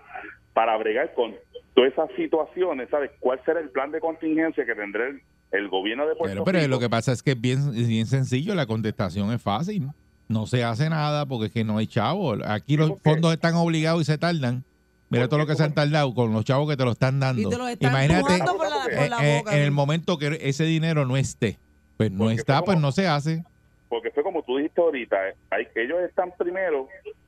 [0.53, 1.35] para bregar con
[1.73, 2.89] todas esas situaciones?
[2.89, 3.11] ¿Sabes?
[3.19, 6.67] ¿Cuál será el plan de contingencia que tendrá el, el gobierno de Puerto Pero, pero
[6.67, 8.55] lo que pasa es que es bien, es bien sencillo.
[8.55, 9.87] La contestación es fácil.
[10.27, 12.35] No se hace nada porque es que no hay chavo.
[12.45, 14.63] Aquí los fondos están obligados y se tardan.
[15.11, 17.41] Mira todo lo que se han tardado con los chavos que te lo están dando.
[17.41, 19.55] Y te los están Imagínate por la, por la eh, eh, boca.
[19.57, 21.59] en el momento que ese dinero no esté.
[21.97, 23.43] Pues no Porque está, pues no se hace.
[23.89, 26.87] porque fue como tú dijiste ahorita, eh, hay, ellos están primero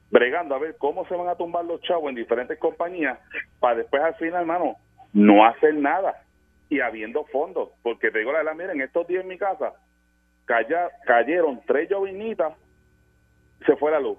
[0.10, 3.19] bregando a ver cómo se van a tumbar los chavos en diferentes compañías
[3.60, 4.76] para después al final, hermano,
[5.12, 6.24] no hacer nada
[6.69, 7.69] y habiendo fondos.
[7.84, 9.74] Porque te digo la verdad, miren, estos días en mi casa
[10.46, 12.54] calla- cayeron tres llovinitas,
[13.65, 14.17] se fue la luz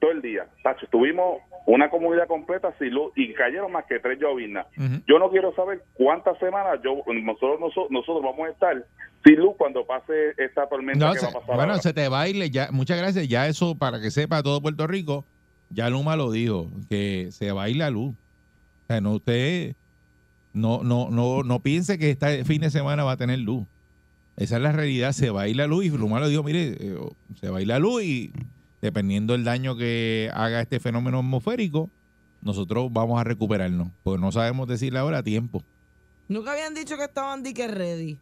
[0.00, 0.46] todo el día.
[0.62, 4.66] Tacho, estuvimos una comunidad completa sin luz y cayeron más que tres llovinas.
[5.06, 8.84] Yo no quiero saber cuántas semanas yo nosotros nosotros, nosotros vamos a estar
[9.24, 11.54] sin luz cuando pase esta tormenta No, que se- va a pasar.
[11.56, 11.82] bueno, ahora.
[11.82, 12.50] se te baile.
[12.50, 13.28] Ya, muchas gracias.
[13.28, 15.24] Ya eso, para que sepa todo Puerto Rico,
[15.70, 18.14] ya Luma lo dijo, que se baila luz.
[18.14, 19.76] O sea, no usted
[20.52, 23.64] no, no, no, no piense que este fin de semana va a tener luz.
[24.36, 26.96] Esa es la realidad, se baila luz y Luma lo dijo, mire, eh,
[27.40, 28.32] se baila luz y
[28.82, 31.88] dependiendo del daño que haga este fenómeno atmosférico,
[32.42, 33.88] nosotros vamos a recuperarnos.
[34.02, 35.62] Porque no sabemos decirle ahora a tiempo.
[36.28, 38.18] Nunca habían dicho que estaban dique ready.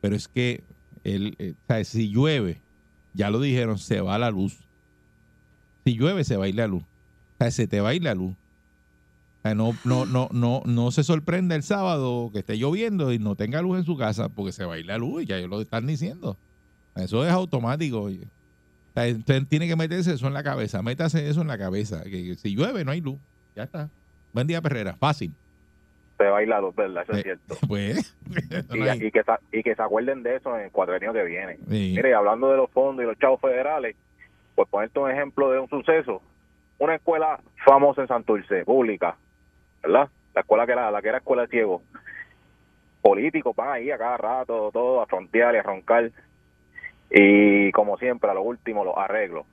[0.00, 0.62] Pero es que
[1.02, 2.60] el, eh, o sea, si llueve,
[3.14, 4.68] ya lo dijeron, se va la luz.
[5.84, 6.82] Si llueve, se va a ir la luz.
[6.82, 8.32] O sea, se te va a ir la luz.
[8.32, 13.18] O sea, no, no, no, no, no se sorprenda el sábado que esté lloviendo y
[13.18, 15.38] no tenga luz en su casa porque se va a ir la luz y ya
[15.38, 16.36] ellos lo están diciendo.
[16.94, 18.02] Eso es automático.
[18.02, 18.28] oye.
[18.94, 20.82] Usted tiene que meterse eso en la cabeza.
[20.82, 22.02] Métase eso en la cabeza.
[22.04, 23.18] Que, si llueve, no hay luz.
[23.56, 23.88] Ya está.
[24.32, 24.94] Buen día, Perrera.
[24.94, 25.32] Fácil.
[26.18, 27.02] Se baila dos, ¿verdad?
[27.04, 27.56] Eso es Eh, cierto.
[27.68, 28.16] Pues.
[28.72, 31.12] Y, no hay- y que, sa- y que se acuerden de eso en el cuadrenio
[31.12, 31.56] que viene.
[31.68, 31.94] Sí.
[31.96, 33.96] Mire, hablando de los fondos y los chavos federales,
[34.54, 36.22] pues ponerte un ejemplo de un suceso.
[36.78, 39.16] Una escuela famosa en Santurce, pública,
[39.82, 40.08] ¿verdad?
[40.34, 41.82] La escuela que era, la que era escuela de ciegos.
[43.00, 46.10] Políticos van ahí a cada rato, todo a frontear y a roncar.
[47.12, 49.46] Y como siempre, a lo último, los arreglos.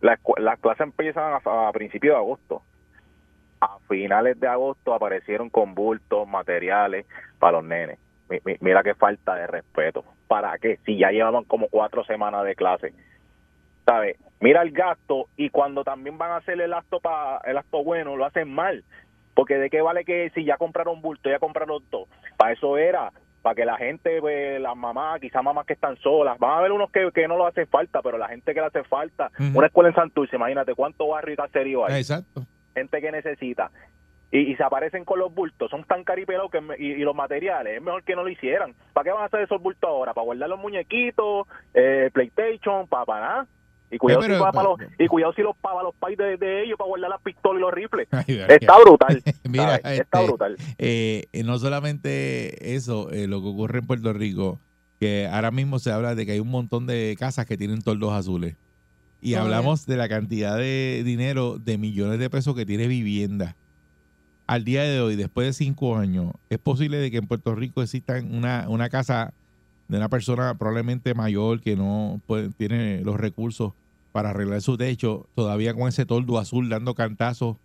[0.00, 0.18] Las
[0.60, 2.62] clases empiezan a, a principios de agosto.
[3.60, 7.06] A finales de agosto aparecieron con bultos, materiales
[7.38, 7.98] para los nenes.
[8.28, 10.04] Mi- mi- Mira qué falta de respeto.
[10.28, 10.78] ¿Para qué?
[10.84, 12.92] Si ya llevaban como cuatro semanas de clase.
[13.84, 14.16] ¿Sabes?
[14.40, 18.16] Mira el gasto y cuando también van a hacer el acto para el acto bueno,
[18.16, 18.84] lo hacen mal.
[19.34, 22.06] Porque de qué vale que si ya compraron bulto, ya compraron todo.
[22.36, 23.12] Para eso era,
[23.46, 26.72] para que la gente, pues, las mamás, quizás mamás que están solas, van a haber
[26.72, 29.68] unos que, que no lo hace falta, pero la gente que le hace falta, una
[29.68, 32.44] escuela en Santurce, imagínate cuánto barrio y caserío hay Exacto.
[32.74, 33.70] gente que necesita
[34.32, 37.82] y, y se aparecen con los bultos, son tan caripelados que y los materiales, es
[37.82, 38.74] mejor que no lo hicieran.
[38.92, 40.12] ¿Para qué van a hacer esos bultos ahora?
[40.12, 43.46] ¿Para guardar los muñequitos, eh, PlayStation, para, para nada?
[43.96, 46.36] Y cuidado, pero- si, para pero- los, y cuidado si los paga los pais de,
[46.36, 48.08] de ellos para guardar las pistolas y los rifles.
[48.12, 49.22] Ay, Está brutal.
[49.48, 49.76] Mira.
[49.76, 50.56] Está este, brutal.
[50.78, 54.58] eh, no solamente eso, eh, lo que ocurre en Puerto Rico,
[55.00, 58.12] que ahora mismo se habla de que hay un montón de casas que tienen toldos
[58.12, 58.56] azules.
[59.22, 59.56] Y Todavía.
[59.56, 63.56] hablamos de la cantidad de dinero, de millones de pesos que tiene vivienda.
[64.46, 67.82] Al día de hoy, después de cinco años, es posible de que en Puerto Rico
[67.82, 69.32] exista una, una casa
[69.88, 73.72] de una persona probablemente mayor que no puede- tiene los recursos
[74.16, 77.58] para arreglar su techo, todavía con ese toldo azul dando cantazos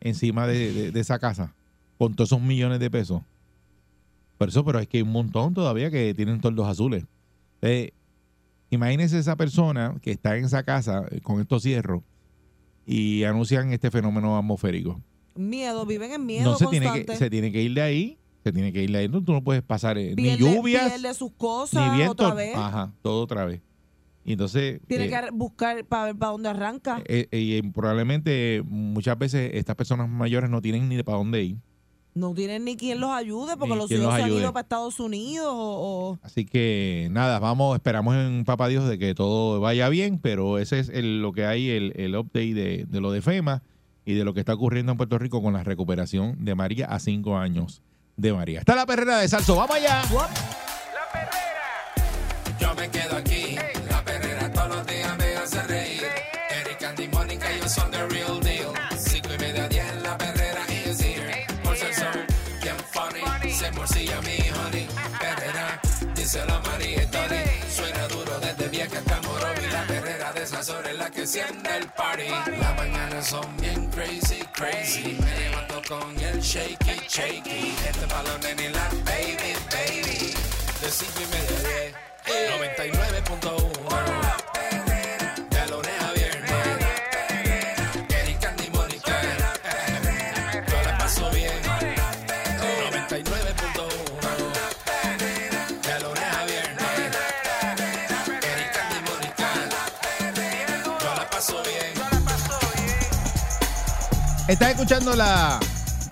[0.00, 1.54] encima de, de- de esa casa,
[1.98, 3.20] con todos esos millones de pesos.
[4.38, 7.04] Por eso, pero es que hay un montón todavía que tienen toldos azules.
[7.60, 7.92] Entonces,
[8.70, 12.00] imagínense esa persona que está en esa casa eh, con estos cierros
[12.86, 14.98] y anuncian este fenómeno atmosférico.
[15.34, 18.52] Miedo, viven en miedo no se tiene, que, se tiene que ir de ahí, se
[18.52, 19.08] tiene que ir de ahí.
[19.10, 22.12] No, tú no puedes pasar eh, ni lluvias, pierde sus cosas ni viento.
[22.12, 22.56] otra vez.
[22.56, 23.60] Ajá, todo otra vez.
[24.24, 24.80] Y entonces...
[24.86, 27.02] Tiene eh, que buscar para ver para dónde arranca.
[27.06, 31.56] eh, eh, y probablemente muchas veces estas personas mayores no tienen ni para dónde ir.
[32.12, 34.62] No tienen ni quien los ayude porque Ni los hijos los se han ido para
[34.62, 39.60] Estados Unidos o, o- Así que nada, vamos, esperamos en Papá Dios de que todo
[39.60, 43.12] vaya bien, pero ese es el- lo que hay, el, el update de, de lo
[43.12, 43.62] de FEMA
[44.04, 46.98] y de lo que está ocurriendo en Puerto Rico con la recuperación de María a
[46.98, 47.80] cinco años
[48.16, 48.58] de María.
[48.58, 50.02] Está la perrera de Salso, vamos allá.
[52.60, 53.49] Yo me quedo aquí.
[71.30, 72.28] Enciende el party.
[72.58, 75.16] Las mañanas son bien crazy, crazy.
[75.20, 77.72] Me levanto con el shaky, shaky.
[77.88, 80.34] Este balón en la baby, baby.
[80.80, 81.94] De cinco y media diez.
[82.26, 83.79] 99.1
[104.50, 105.60] Estás escuchando la,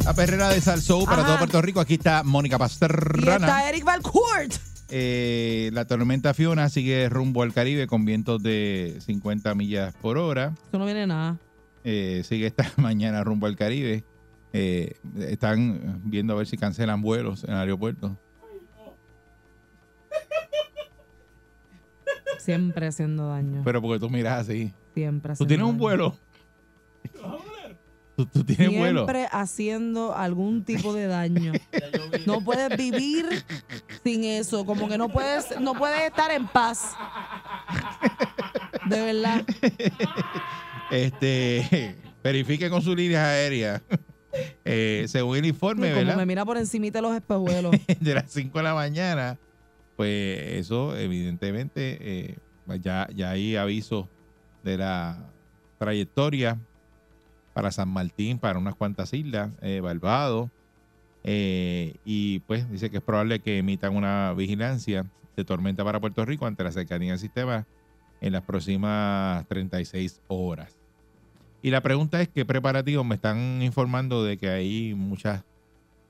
[0.04, 1.26] la perrera de Salsou para Ajá.
[1.26, 1.80] todo Puerto Rico.
[1.80, 3.34] Aquí está Mónica Y Pastrana.
[3.46, 4.52] está Eric Valcourt.
[4.90, 10.52] Eh, la tormenta Fiona sigue rumbo al Caribe con vientos de 50 millas por hora.
[10.68, 11.36] Eso no viene nada.
[11.84, 14.04] Eh, sigue esta mañana rumbo al Caribe.
[14.52, 18.16] Eh, están viendo a ver si cancelan vuelos en el aeropuerto.
[22.38, 23.62] Siempre haciendo daño.
[23.64, 24.72] Pero porque tú miras así.
[24.94, 25.78] Siempre ¿Tú haciendo tienes un daño.
[25.80, 26.18] vuelo?
[28.18, 29.04] ¿Tú, tú tienes vuelo?
[29.04, 31.52] Siempre haciendo algún tipo de daño.
[32.26, 33.26] No puedes vivir
[34.02, 34.66] sin eso.
[34.66, 36.96] Como que no puedes, no puedes estar en paz.
[38.86, 39.44] De verdad.
[40.90, 43.82] Este, verifique con sus líneas aéreas.
[44.64, 46.16] Eh, según el informe, Como ¿verdad?
[46.16, 47.70] me mira por encima de los espejuelos.
[48.00, 49.38] de las 5 de la mañana,
[49.96, 52.36] pues eso evidentemente eh,
[52.80, 54.08] ya, ya hay aviso
[54.64, 55.30] de la
[55.78, 56.58] trayectoria
[57.58, 60.48] para San Martín, para unas cuantas islas, eh, Barbados,
[61.24, 66.24] eh, y pues dice que es probable que emitan una vigilancia de tormenta para Puerto
[66.24, 67.66] Rico ante la cercanía del sistema
[68.20, 70.78] en las próximas 36 horas.
[71.60, 75.42] Y la pregunta es qué preparativos me están informando de que hay muchas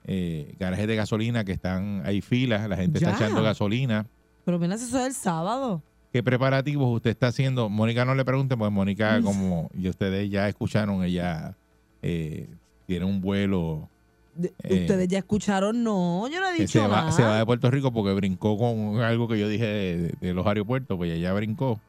[0.05, 3.13] eh, garajes de gasolina que están, hay filas, la gente Ya.
[3.13, 4.05] está echando gasolina.
[4.45, 5.83] Pero apenas eso es el sábado.
[6.13, 7.69] ¿Qué preparativos usted está haciendo?
[7.69, 11.55] Mónica no le pregunte, pues Mónica, como y ustedes ya escucharon, ella
[12.03, 12.49] eh,
[12.87, 13.89] tiene un vuelo
[14.35, 14.83] De- Eh.
[14.83, 17.13] Ustedes ya escucharon, no, yo no he dicho se va, nada.
[17.13, 20.47] se va de Puerto Rico porque brincó con algo que yo dije de, de los
[20.47, 21.81] aeropuertos, pues ella brincó.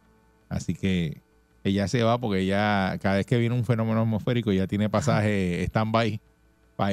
[0.49, 1.21] Así que
[1.63, 5.63] ella se va porque ella, cada vez que viene un fenómeno atmosférico, ya tiene pasaje
[5.65, 6.19] stand-by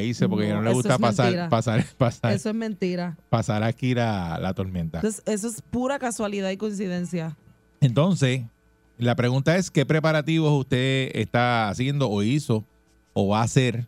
[0.00, 3.16] irse porque No, le gusta es pasar, pasar, pasar, Eso es mentira.
[3.28, 4.98] pasar aquí la, la tormenta.
[4.98, 7.36] Entonces, eso es pura casualidad y coincidencia.
[7.80, 8.42] Entonces,
[8.98, 12.64] la pregunta es, ¿qué preparativos usted está haciendo o hizo
[13.12, 13.86] o va a hacer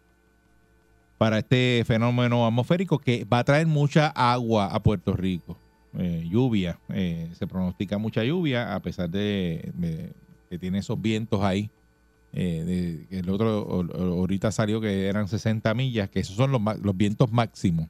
[1.18, 5.58] para este fenómeno atmosférico que va a traer mucha agua a Puerto Rico?
[5.96, 10.12] Eh, lluvia, eh, se pronostica mucha lluvia a pesar de, de
[10.50, 11.70] que tiene esos vientos ahí.
[12.32, 16.52] Eh, de- el otro o- o- ahorita salió que eran 60 millas, que esos son
[16.52, 17.88] los, los vientos máximos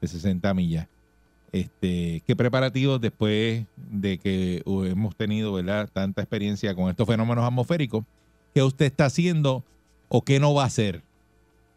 [0.00, 0.88] de 60 millas.
[1.52, 5.88] Este, ¿Qué preparativos después de que hemos tenido ¿verdad?
[5.92, 8.04] tanta experiencia con estos fenómenos atmosféricos?
[8.54, 9.64] ¿Qué usted está haciendo
[10.08, 11.02] o qué no va a hacer?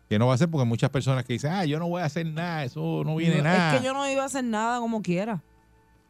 [0.09, 0.49] ¿Qué no va a hacer?
[0.49, 3.37] Porque muchas personas que dicen, ah, yo no voy a hacer nada, eso no viene
[3.37, 3.73] No, nada.
[3.75, 5.41] Es que yo no iba a hacer nada como quiera.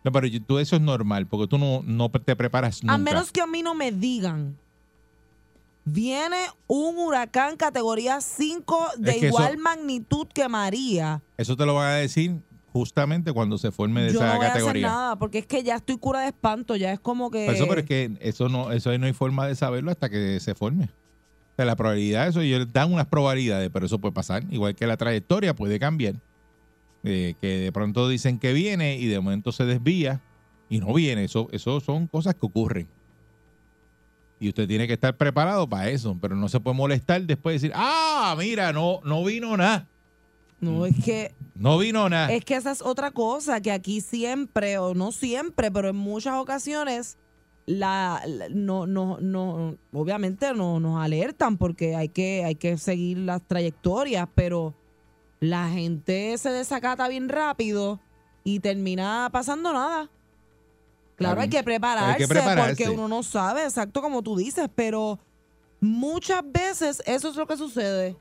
[0.03, 2.93] No, pero tú eso es normal, porque tú no, no te preparas nunca.
[2.93, 4.57] A menos que a mí no me digan.
[5.85, 11.21] Viene un huracán categoría 5 de Es que igual eso- magnitud que María.
[11.37, 12.35] Eso te lo van a decir
[12.73, 14.87] justamente cuando se forme de Yo esa no voy a hacer categoría.
[14.87, 16.75] nada porque es que ya estoy cura de espanto.
[16.75, 17.45] Ya es como que.
[17.47, 20.55] Eso, pero es que eso no, eso no hay forma de saberlo hasta que se
[20.55, 20.85] forme.
[20.85, 24.43] O sea, la probabilidad, eso ellos dan unas probabilidades, pero eso puede pasar.
[24.49, 26.15] Igual que la trayectoria puede cambiar.
[27.03, 30.19] Eh, que de pronto dicen que viene y de momento se desvía
[30.67, 31.23] y no viene.
[31.25, 32.87] Eso, eso son cosas que ocurren.
[34.39, 37.67] Y usted tiene que estar preparado para eso, pero no se puede molestar después de
[37.67, 39.87] decir, ah, mira, no, no vino nada.
[40.59, 41.33] No, es que.
[41.55, 42.31] No vino nada.
[42.33, 46.35] Es que esa es otra cosa, que aquí siempre, o no siempre, pero en muchas
[46.35, 47.17] ocasiones,
[47.65, 53.19] la, la- no, no, no, obviamente no, nos alertan porque hay que, hay que seguir
[53.19, 54.75] las trayectorias, pero
[55.39, 57.99] la gente se desacata bien rápido
[58.43, 60.09] y termina pasando nada.
[61.15, 62.83] Claro, hay que, prepararse Hay que prepararse.
[62.83, 65.19] porque uno no sabe, exacto como tú dices, pero
[65.79, 68.17] muchas veces eso es lo que sucede.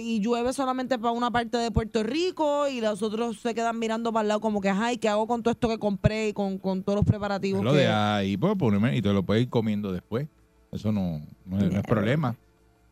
[0.00, 4.12] Y llueve solamente para una parte de Puerto Rico y los otros se quedan mirando
[4.12, 6.58] para el lado como que, ay, ¿qué hago con todo esto que compré y con,
[6.58, 7.62] con todos los preparativos?
[7.62, 8.56] lo que-" de ahí, pues,
[8.94, 10.26] y te lo puedes ir comiendo después.
[10.72, 12.36] Eso no, no es, no es problema.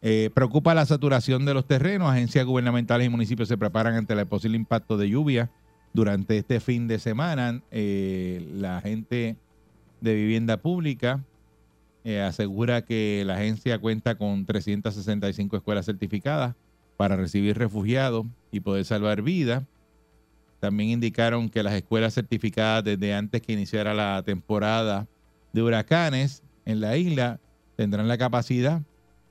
[0.00, 2.08] Eh, preocupa la saturación de los terrenos.
[2.08, 5.50] Agencias gubernamentales y municipios se preparan ante el posible impacto de lluvia
[5.94, 7.62] durante este fin de semana.
[7.70, 9.36] Eh, la gente
[10.02, 11.24] de vivienda pública
[12.04, 16.54] eh, asegura que la agencia cuenta con 365 escuelas certificadas
[16.98, 19.64] para recibir refugiados y poder salvar vidas.
[20.60, 25.06] También indicaron que las escuelas certificadas desde antes que iniciara la temporada
[25.52, 27.40] de huracanes en la isla
[27.76, 28.82] tendrán la capacidad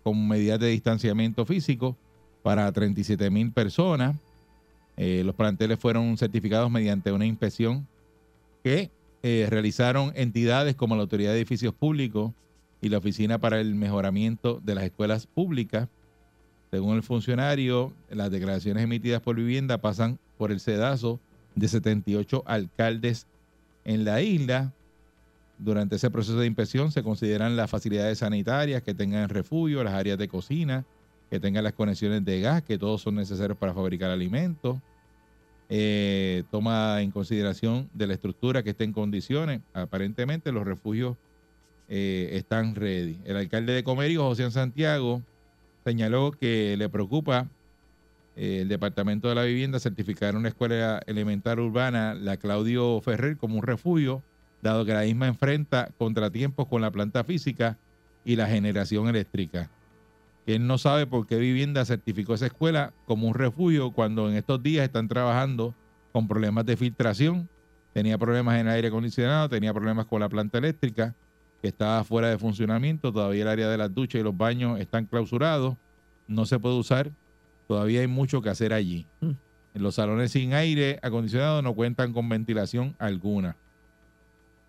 [0.04, 1.98] con medidas de distanciamiento físico
[2.44, 4.16] para 37 mil personas.
[4.98, 7.88] Eh, los planteles fueron certificados mediante una inspección
[8.64, 8.92] que
[9.24, 12.34] eh, realizaron entidades como la Autoridad de Edificios Públicos
[12.82, 15.88] y la Oficina para el Mejoramiento de las Escuelas Públicas.
[16.72, 21.20] Según el funcionario, las declaraciones emitidas por vivienda pasan por el sedazo
[21.56, 23.28] de 78 alcaldes
[23.86, 24.74] en la isla.
[25.58, 30.18] Durante ese proceso de inspección se consideran las facilidades sanitarias que tengan refugio, las áreas
[30.18, 30.84] de cocina,
[31.34, 34.78] que tengan las conexiones de gas, que todos son necesarios para fabricar alimentos.
[35.68, 39.62] Eh, toma en consideración de la estructura que esté en condiciones.
[39.74, 41.18] Aparentemente los refugios
[41.90, 43.18] eh, están ready.
[43.26, 45.24] El alcalde de Comerío, José Santiago,
[45.84, 47.48] señaló que le preocupa
[48.36, 53.56] eh, el Departamento de la Vivienda certificar una escuela elemental urbana, la Claudio Ferrer, como
[53.56, 54.22] un refugio,
[54.62, 57.80] dado que la misma enfrenta contratiempos con la planta física
[58.24, 59.72] y la generación eléctrica.
[60.46, 64.62] Él no sabe por qué Vivienda certificó esa escuela como un refugio cuando en estos
[64.62, 65.74] días están trabajando
[66.12, 67.50] con problemas de filtración,
[67.94, 71.16] tenía problemas en el aire acondicionado, tenía problemas con la planta eléctrica,
[71.62, 75.06] que estaba fuera de funcionamiento, todavía el área de las duchas y los baños están
[75.06, 75.78] clausurados,
[76.28, 77.12] no se puede usar,
[77.68, 79.08] todavía hay mucho que hacer allí.
[79.22, 79.32] Mm.
[79.76, 83.56] Los salones sin aire acondicionado no cuentan con ventilación alguna.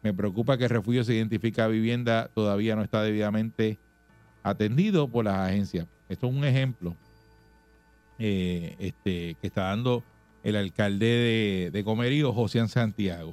[0.03, 3.79] Me preocupa que el refugio se identifica vivienda todavía no está debidamente
[4.45, 5.87] atendido por las agencias.
[6.09, 6.95] Esto es un ejemplo
[8.21, 10.05] eh, este, que está dando
[10.45, 13.31] el alcalde de, de Comerío, José Santiago.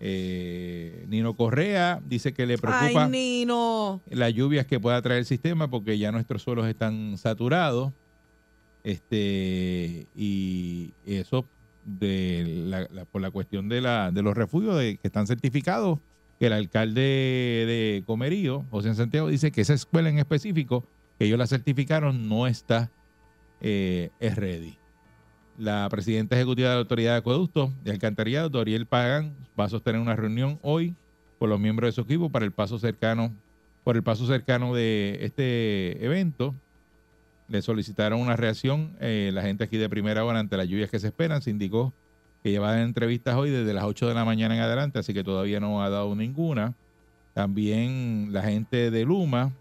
[0.00, 3.10] Eh, Nino Correa dice que le preocupa Ay,
[4.10, 7.92] las lluvias que pueda traer el sistema porque ya nuestros suelos están saturados.
[8.82, 11.46] Este, y eso
[11.84, 15.98] de la- la- por la cuestión de, la, de los refugios de, que están certificados,
[16.46, 20.84] el alcalde de Comerío, José Santiago, dice que esa escuela en específico,
[21.18, 22.90] que ellos la certificaron, no está
[23.60, 24.76] eh, es ready.
[25.56, 30.00] La presidenta ejecutiva de la Autoridad de Acueductos y Alcantarillado, Doriel Pagan, va a sostener
[30.00, 30.96] una reunión hoy
[31.38, 33.32] con los miembros de su equipo para el paso cercano,
[33.84, 36.54] por el paso cercano de este evento.
[37.48, 40.98] Le solicitaron una reacción eh, la gente aquí de primera hora ante las lluvias que
[40.98, 41.42] se esperan.
[41.42, 41.92] Se indicó
[42.42, 45.60] que llevan entrevistas hoy desde las 8 de la mañana en adelante, así que todavía
[45.60, 46.74] no ha dado ninguna.
[47.34, 49.52] También la gente de Luma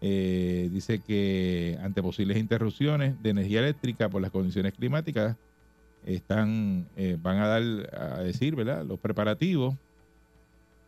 [0.00, 5.36] eh, dice que ante posibles interrupciones de energía eléctrica por las condiciones climáticas,
[6.06, 7.62] están, eh, van a dar
[7.92, 8.84] a decir, ¿verdad?
[8.84, 9.74] Los preparativos.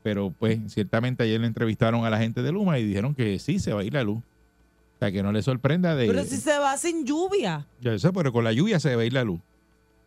[0.02, 3.58] Pero pues ciertamente ayer le entrevistaron a la gente de Luma y dijeron que sí
[3.58, 4.18] se va a ir la luz.
[4.18, 6.06] O sea, que no le sorprenda de...
[6.06, 7.66] Pero si se va sin lluvia.
[7.80, 9.40] Ya sé, pero con la lluvia se va a ir la luz.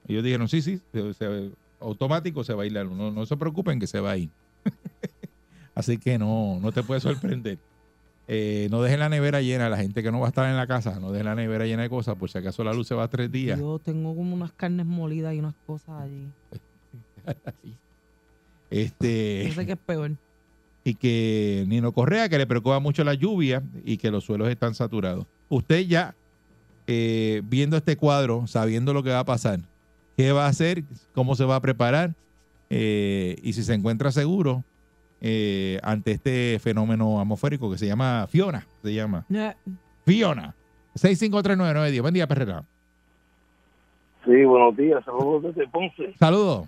[0.07, 2.95] Ellos dijeron, sí, sí, se- se- automático se va a ir la luz.
[2.97, 4.29] No, no se preocupen que se va a ir.
[5.75, 7.57] Así que no, no te puede sorprender.
[8.27, 10.65] Eh, no dejen la nevera llena, la gente que no va a estar en la
[10.65, 13.07] casa, no dejen la nevera llena de cosas, por si acaso la luz se va
[13.07, 13.59] tres días.
[13.59, 16.27] Yo tengo como unas carnes molidas y unas cosas allí.
[18.69, 20.11] Este, No sé qué es peor.
[20.83, 24.73] y que Nino Correa, que le preocupa mucho la lluvia y que los suelos están
[24.75, 25.25] saturados.
[25.49, 26.15] Usted ya,
[26.87, 29.59] eh, viendo este cuadro, sabiendo lo que va a pasar,
[30.17, 32.11] qué va a hacer, cómo se va a preparar
[32.69, 34.63] eh, y si se encuentra seguro
[35.21, 39.25] eh, ante este fenómeno atmosférico que se llama Fiona, se llama
[40.05, 40.55] Fiona.
[40.95, 42.01] 6539910.
[42.01, 42.63] Buen día, Perrera.
[44.23, 46.13] Sí, buenos días, saludos desde Ponce.
[46.17, 46.67] Saludos.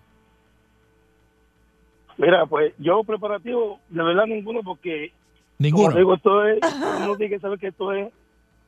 [2.17, 5.11] Mira, pues yo preparativo, de verdad ninguno, porque
[5.59, 5.95] Ninguno.
[5.95, 6.59] digo, esto es,
[7.03, 8.11] uno tiene que saber que esto es,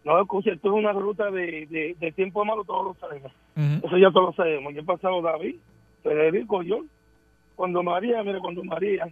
[0.05, 3.31] no escucha, esto es una ruta de, de, de tiempo malo, todos lo sabemos.
[3.83, 4.73] Eso ya todos lo sabemos.
[4.73, 5.55] Ya he pasado David,
[6.03, 6.85] Federico, yo.
[7.55, 9.07] Cuando María, mira, cuando María,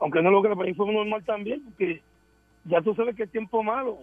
[0.00, 2.02] aunque no lo crea, para mí fue normal también, porque
[2.64, 3.98] ya tú sabes que es tiempo malo.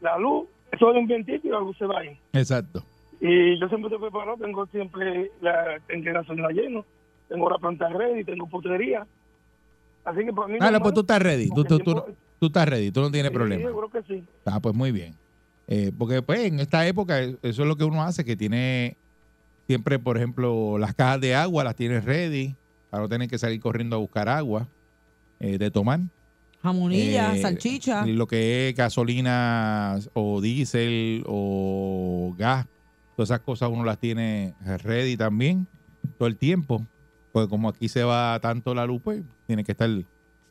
[0.00, 2.18] La luz, eso es un vientito y la luz se va ahí.
[2.32, 2.82] Exacto.
[3.20, 6.84] Y yo siempre estoy preparado, tengo siempre la, tengo gasolina lleno,
[7.28, 9.06] tengo la planta ready, tengo putería.
[10.04, 10.54] Así que para mí...
[10.60, 11.48] Ah, normal, pues tú estás ready.
[11.50, 12.04] Tú, tú, tú,
[12.40, 12.90] tú estás ready.
[12.90, 13.62] Tú no tienes Sí, problema.
[13.62, 14.24] Yo creo que sí.
[14.46, 15.14] Ah, pues muy bien.
[15.68, 18.96] Eh, porque pues en esta época eh, eso es lo que uno hace, que tiene
[19.66, 22.56] siempre, por ejemplo, las cajas de agua las tienes ready
[22.90, 24.66] para no tener que salir corriendo a buscar agua
[25.40, 26.00] eh, de tomar.
[26.62, 28.06] jamonilla, Eh, salchicha.
[28.06, 32.66] Lo que es gasolina o diésel o gas,
[33.14, 35.66] todas esas cosas uno las tiene ready también
[36.16, 36.84] todo el tiempo.
[37.30, 39.90] Porque como aquí se va tanto la luz, pues tiene que estar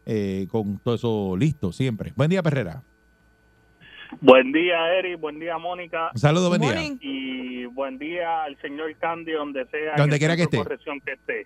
[0.06, 2.14] eh, con todo eso listo siempre.
[2.16, 2.84] Buen día, Perrera.
[4.22, 5.20] Buen día, Eric.
[5.20, 6.12] Buen día, Mónica.
[6.14, 6.74] Un saludo, buen día.
[6.74, 6.98] Morning.
[7.02, 9.96] Y buen día al señor Candy, donde sea.
[9.98, 10.58] Donde el quiera que esté.
[10.58, 11.46] corrección que esté.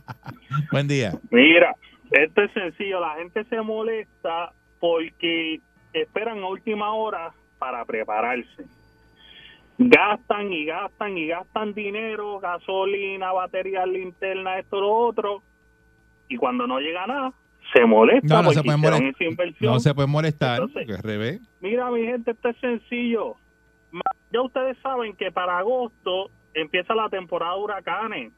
[0.72, 1.12] Buen día.
[1.30, 1.74] Mira,
[2.10, 3.00] esto es sencillo.
[3.00, 5.60] La gente se molesta porque
[5.92, 8.64] esperan a última hora para prepararse.
[9.78, 15.42] Gastan y gastan y gastan dinero, gasolina, batería, linterna, esto, lo otro.
[16.28, 17.32] Y cuando no llega nada,
[17.72, 19.22] se molesta No, no se pueden molestar.
[19.28, 19.72] inversión.
[19.72, 21.40] No se puede molestar, Entonces- es revés.
[21.60, 23.36] Mira, mi gente, esto es sencillo.
[24.32, 28.32] Ya ustedes saben que para agosto empieza la temporada de huracanes.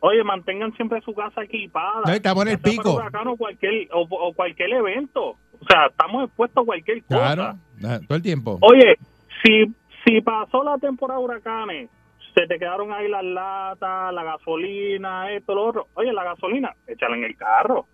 [0.00, 2.02] Oye, mantengan siempre su casa equipada.
[2.06, 2.94] No, estamos en el pico.
[2.94, 5.30] huracán o cualquier, o, o cualquier evento.
[5.60, 7.34] O sea, estamos expuestos a cualquier cosa.
[7.34, 7.42] Claro,
[7.84, 8.58] ah, todo el tiempo.
[8.60, 8.96] Oye,
[9.44, 9.74] si,
[10.04, 11.90] si pasó la temporada de huracanes,
[12.34, 15.86] se te quedaron ahí las latas, la gasolina, esto, lo otro.
[15.94, 17.86] Oye, la gasolina, échala en el carro.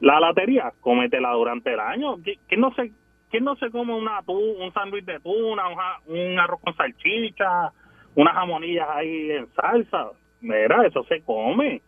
[0.00, 2.16] La latería, cómetela durante el año.
[2.18, 2.92] ¿Qui- ¿Quién no se,
[3.30, 4.32] quién no se come una tu-
[4.62, 7.72] un sándwich de tuna, un, ja- un arroz con salchicha,
[8.14, 10.10] unas jamonillas ahí en salsa?
[10.40, 11.82] Mira, eso se come.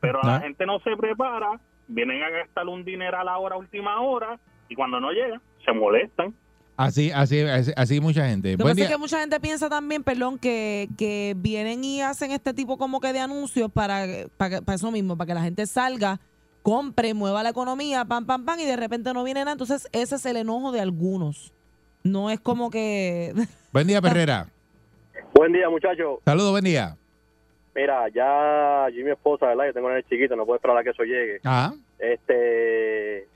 [0.00, 0.40] Pero la Ah.
[0.40, 4.38] gente no se prepara, vienen a gastar un dinero a la hora, última hora,
[4.68, 6.34] y cuando no llega, se molestan.
[6.76, 8.52] Así, así, así, así mucha gente.
[8.52, 12.32] Lo que pasa es que mucha gente piensa también, perdón, que, que vienen y hacen
[12.32, 14.04] este tipo como que de anuncios para,
[14.36, 16.18] para, para eso mismo, para que la gente salga,
[16.62, 19.52] compre, mueva la economía, pam, pam, pam, y de repente no viene nada.
[19.52, 21.52] Entonces, ese es el enojo de algunos.
[22.04, 23.32] No es como que...
[23.72, 24.46] Buen día, Perrera.
[25.34, 26.20] Buen día, muchachos.
[26.24, 26.96] Saludos, buen día.
[27.74, 29.66] Mira, ya yo y mi esposa, ¿verdad?
[29.66, 31.40] Yo tengo un nene chiquito, no puedo esperar a que eso llegue.
[31.42, 31.74] Ajá.
[31.98, 33.26] Este,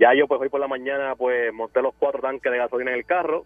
[0.00, 2.98] ya yo pues hoy por la mañana pues monté los cuatro tanques de gasolina en
[2.98, 3.44] el carro,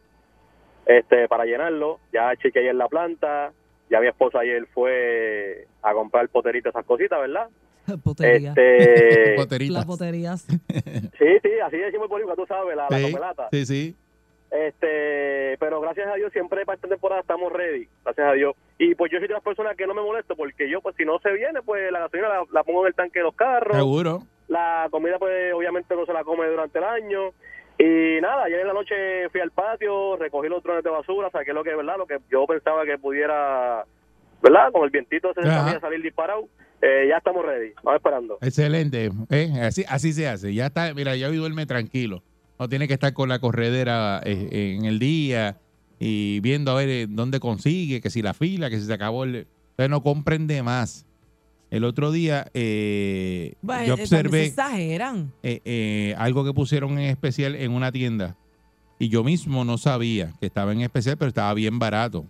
[0.87, 2.01] este, para llenarlo.
[2.13, 3.53] Ya chequeé ayer la planta,
[3.91, 7.49] ya mi esposa ayer fue a comprar poteritas, esas cositas, ¿verdad?
[8.05, 8.51] Potería.
[8.57, 9.37] Este.
[9.71, 10.43] Las poterías.
[10.47, 13.49] sí, sí, así decimos por tú sabes, la, la Sí, comelata.
[13.51, 13.97] sí, sí.
[14.51, 18.57] Este, pero gracias a Dios siempre para esta temporada estamos ready, gracias a Dios.
[18.79, 21.05] Y pues yo soy de las personas que no me molesto porque yo pues si
[21.05, 23.77] no se viene pues la gasolina la, la pongo en el tanque de los carros.
[23.77, 24.23] Seguro.
[24.49, 27.31] La comida pues obviamente no se la come durante el año.
[27.79, 31.53] Y nada, ayer en la noche fui al patio, recogí los drones de basura, saqué
[31.53, 31.97] lo que, ¿verdad?
[31.97, 33.85] Lo que yo pensaba que pudiera,
[34.43, 34.73] ¿verdad?
[34.73, 35.65] Con el vientito Ajá.
[35.65, 36.49] sabía salir disparado.
[36.83, 38.39] Eh, ya estamos ready, vamos esperando.
[38.41, 39.11] Excelente.
[39.31, 40.55] Eh, Así, así se hace.
[40.55, 42.23] Ya está, mira, ya hoy duerme tranquilo.
[42.59, 45.59] No tiene que estar con la corredera eh, en el día
[45.99, 49.25] y viendo a ver eh, dónde consigue, que si la fila, que si se acabó
[49.25, 49.47] el...
[49.71, 51.07] Ustedes no comprende más.
[51.71, 55.33] El otro día eh, Bueno, yo eh, se observé exageran.
[55.43, 58.37] eh, eh, algo que pusieron en especial en una tienda
[58.99, 62.27] y yo mismo no sabía que estaba en especial, pero estaba bien barato.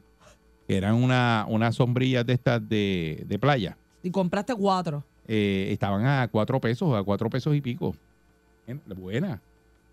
[0.68, 3.76] Eran una, unas sombrillas de estas de, de playa.
[4.02, 5.04] Y compraste cuatro.
[5.26, 7.94] Eh, estaban a cuatro pesos, a cuatro pesos y pico.
[8.66, 9.40] Bien, Buena.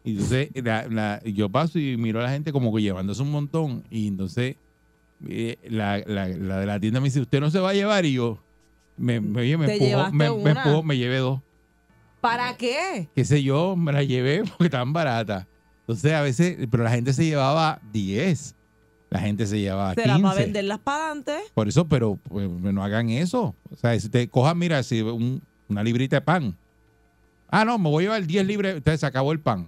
[0.04, 3.32] Y entonces la- la- yo paso y miro a la gente como que llevándose un
[3.32, 3.84] montón.
[3.90, 4.56] Y entonces
[5.28, 8.06] eh, la, la- de la tienda me dice, ¿usted no se va a llevar?
[8.06, 8.40] Y yo,
[8.98, 11.42] me, me, me empujó, me, me empujó, me llevé dos
[12.22, 13.08] ¿Para qué?
[13.16, 15.46] qué sé yo, me la llevé porque estaban baratas.
[15.82, 18.56] Entonces, a veces, pero la gente se llevaba 10.
[19.10, 20.22] La gente se llevaba Será 15.
[20.24, 21.38] para venderlas para adelante.
[21.54, 23.56] Por eso, pero pues, no hagan eso.
[23.72, 26.56] O sea, si te cojan, mira, si un- una librita de pan.
[27.50, 28.76] Ah, no, me voy a llevar 10 libras.
[28.76, 29.68] Entonces se acabó el pan.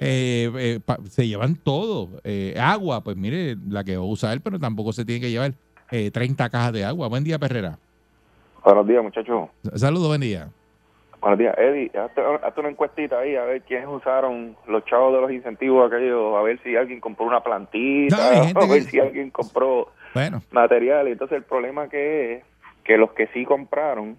[0.00, 2.20] Eh, eh, pa- se llevan todo.
[2.24, 5.54] Eh, agua, pues mire, la que va a usar, pero tampoco se tiene que llevar
[5.90, 7.06] eh, 30 cajas de agua.
[7.08, 7.78] Buen día, Perrera.
[8.64, 9.48] Buenos días, muchachos.
[9.76, 10.50] Saludos, buen día.
[11.24, 11.90] Buenos días, Eddie.
[11.98, 16.36] Hazte, hazte una encuestita ahí a ver quiénes usaron los chavos de los incentivos aquellos,
[16.36, 21.08] a ver si alguien compró una plantita, a ver que- si alguien compró Bueno, material.
[21.08, 22.44] Entonces, el problema que es
[22.84, 24.18] que los que sí compraron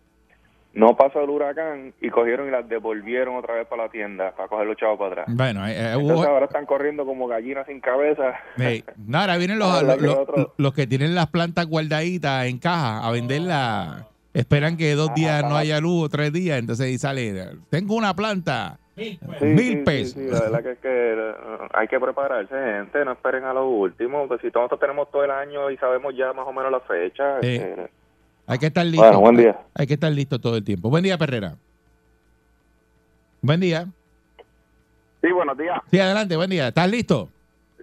[0.74, 4.50] no pasó el huracán y cogieron y las devolvieron otra vez para la tienda para
[4.50, 5.28] coger los chavos para atrás.
[5.30, 8.34] bueno, eh, eh, hubo- Entonces, ahora están corriendo como gallinas sin cabeza.
[8.58, 13.08] Hey, no, ahora vienen los, los, los- los que tienen las plantas guardaditas en caja
[13.08, 14.08] a venderla.
[14.36, 16.60] Esperan que dos días no haya luz o tres días.
[16.60, 20.14] Entonces ahí sale, tengo una planta, Sí, mil sí, pesos.
[20.14, 21.34] sí, la verdad que es que eh,
[21.74, 25.32] hay que prepararse, gente, no esperen a lo último, pues si nosotros tenemos todo el
[25.32, 27.42] año y sabemos ya más o menos la fecha.
[27.42, 27.48] Sí.
[27.62, 27.90] eh,
[28.48, 29.02] Hay que estar listo.
[29.04, 29.58] Bueno, buen día.
[29.74, 30.90] Hay que estar listo todo el tiempo.
[30.90, 31.56] Buen día, Perrera.
[33.42, 33.88] Buen día.
[35.22, 35.80] Sí, buenos días.
[35.92, 36.68] Sí, adelante, buen día.
[36.70, 37.30] ¿Estás listo?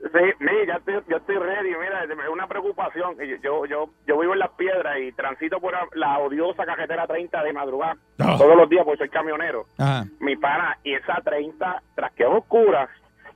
[0.02, 1.68] Sí, mira, ya estoy, yo estoy ready.
[1.68, 3.16] Mira, es una preocupación.
[3.18, 7.42] Yo, yo, yo, yo vivo en Las Piedras y transito por la, odiosa carretera 30
[7.44, 8.34] de madrugada Ah.
[8.36, 9.64] todos los días porque soy camionero.
[9.78, 10.04] Ajá.
[10.20, 12.88] Mi pana, y esa 30, tras que es oscura,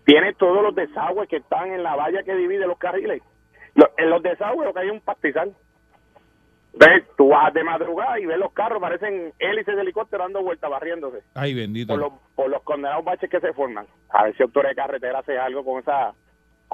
[0.04, 3.22] tiene todos los desagües que están en la valla que divide los carriles.
[3.96, 5.54] En los desagües lo que hay es un pastizal.
[6.74, 7.04] ¿Ves?
[7.16, 11.22] Tú vas de madrugada y ves los carros, parecen hélices de helicóptero dando vueltas, barriéndose
[11.34, 11.92] Ay, bendito.
[11.94, 13.86] por los, por los condenados baches que se forman.
[14.10, 16.12] A ver si doctor de carretera hace algo con, esa,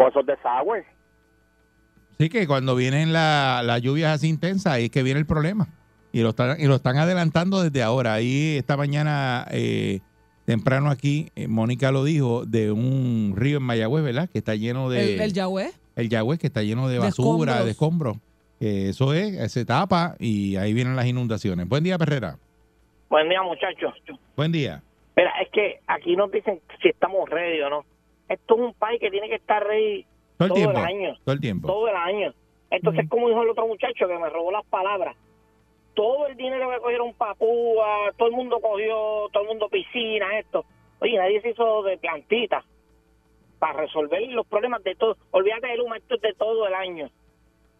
[0.02, 0.84] con esos desagües.
[2.18, 5.68] Sí, que cuando vienen la- las lluvias así intensas, ahí es que viene el problema.
[6.12, 8.14] Y lo están, y lo están adelantando desde ahora.
[8.14, 10.00] Ahí esta mañana, eh,
[10.44, 14.28] temprano aquí, eh, Mónica lo dijo, de un río en Mayagüez, ¿verdad?
[14.30, 15.14] Que está lleno de...
[15.14, 15.70] El, el Yahweh.
[15.96, 17.64] el Yagüez que está lleno de De basura, escombros.
[17.64, 18.16] de escombros.
[18.60, 21.66] Que eso es, se tapa y ahí vienen las inundaciones.
[21.68, 22.36] Buen día, Perrera.
[23.08, 23.92] Buen día, muchachos.
[24.36, 24.82] Buen día.
[25.16, 27.84] Mira, es que aquí nos dicen si estamos ready o no.
[28.32, 30.04] Esto es un país que tiene que estar ready
[30.38, 30.78] Todo el todo tiempo.
[30.80, 31.14] el año.
[31.24, 31.68] Todo el tiempo.
[31.68, 32.34] Todo el año.
[32.70, 35.16] Entonces, como dijo el otro muchacho que me robó las palabras,
[35.94, 40.64] todo el dinero que cogieron Cuba, todo el mundo cogió, todo el mundo piscina, esto.
[41.00, 42.64] Oye, nadie se hizo de plantita.
[43.58, 45.16] para resolver los problemas de todo.
[45.30, 47.08] Olvídate de Luma, esto es de todo el año.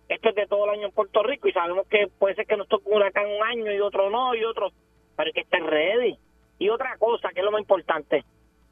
[0.09, 2.57] Esto es de todo el año en Puerto Rico y sabemos que puede ser que
[2.57, 4.71] nos toque un huracán un año y otro no y otro,
[5.17, 6.17] pero hay que estar ready.
[6.59, 8.25] Y otra cosa, que es lo más importante,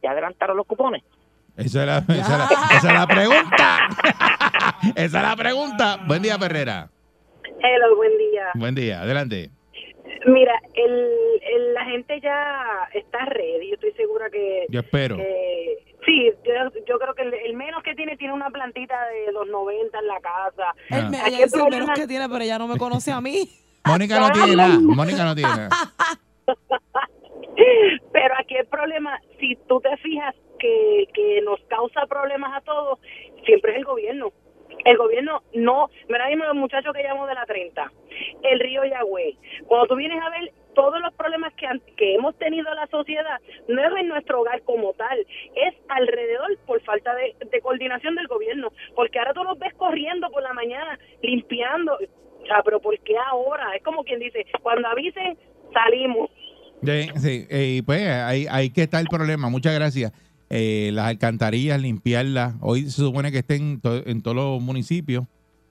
[0.03, 1.03] ya adelantaron los cupones.
[1.61, 3.89] Esa es la, esa es la- esa es la pregunta.
[4.97, 5.99] esa es la pregunta.
[6.07, 6.89] Buen día, Perrera.
[7.63, 8.45] Hello, buen día.
[8.55, 9.51] Buen día, adelante.
[10.27, 10.93] Mira, el,
[11.55, 12.63] el- la gente ya
[12.95, 13.69] está ready.
[13.69, 14.67] Yo estoy segura que.
[14.71, 15.17] Yo espero.
[15.17, 16.53] que- sí, yo,
[16.87, 20.07] yo creo que el, el menos que tiene tiene una plantita de los 90 en
[20.07, 20.75] la casa.
[20.89, 23.49] El, el menos que tiene, pero ella no me conoce a mí.
[23.85, 24.79] Mónica no tiene nada.
[24.81, 25.69] Mónica no tiene nada.
[28.13, 32.99] Pero aquí el problema, si tú te fijas que, que nos causa problemas a todos,
[33.45, 34.33] siempre es el gobierno.
[34.85, 37.93] El gobierno no, mira mismo los muchachos que llamó de la 30,
[38.43, 39.37] el río Yagüey.
[39.67, 41.67] Cuando tú vienes a ver todos los problemas que,
[41.97, 45.19] que hemos tenido la sociedad, no es en nuestro hogar como tal,
[45.55, 48.73] es alrededor por falta de, de coordinación del gobierno.
[48.95, 51.95] Porque ahora tú los ves corriendo por la mañana, limpiando.
[51.95, 53.75] O sea, pero ¿por qué ahora?
[53.75, 55.37] Es como quien dice, cuando avisen,
[55.73, 56.31] salimos.
[56.83, 59.49] Sí, sí, eh, pues ahí, ahí que está el problema.
[59.49, 60.13] Muchas gracias.
[60.49, 62.55] Eh, las alcantarillas, limpiarlas.
[62.61, 65.25] Hoy se supone que estén en todos los municipios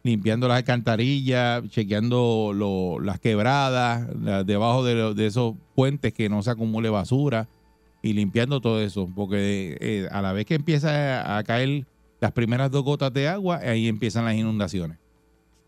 [0.04, 4.08] limpiando las alcantarillas, chequeando las quebradas,
[4.46, 7.50] debajo de, esos puentes que no se acumule basura
[8.02, 9.10] y limpiando todo eso.
[9.14, 11.86] Porque eh, a la vez que empieza a, a caer
[12.22, 14.98] las primeras dos gotas de agua, ahí empiezan las inundaciones.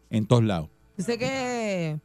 [0.09, 0.69] En todos lados.
[0.97, 1.99] Dice que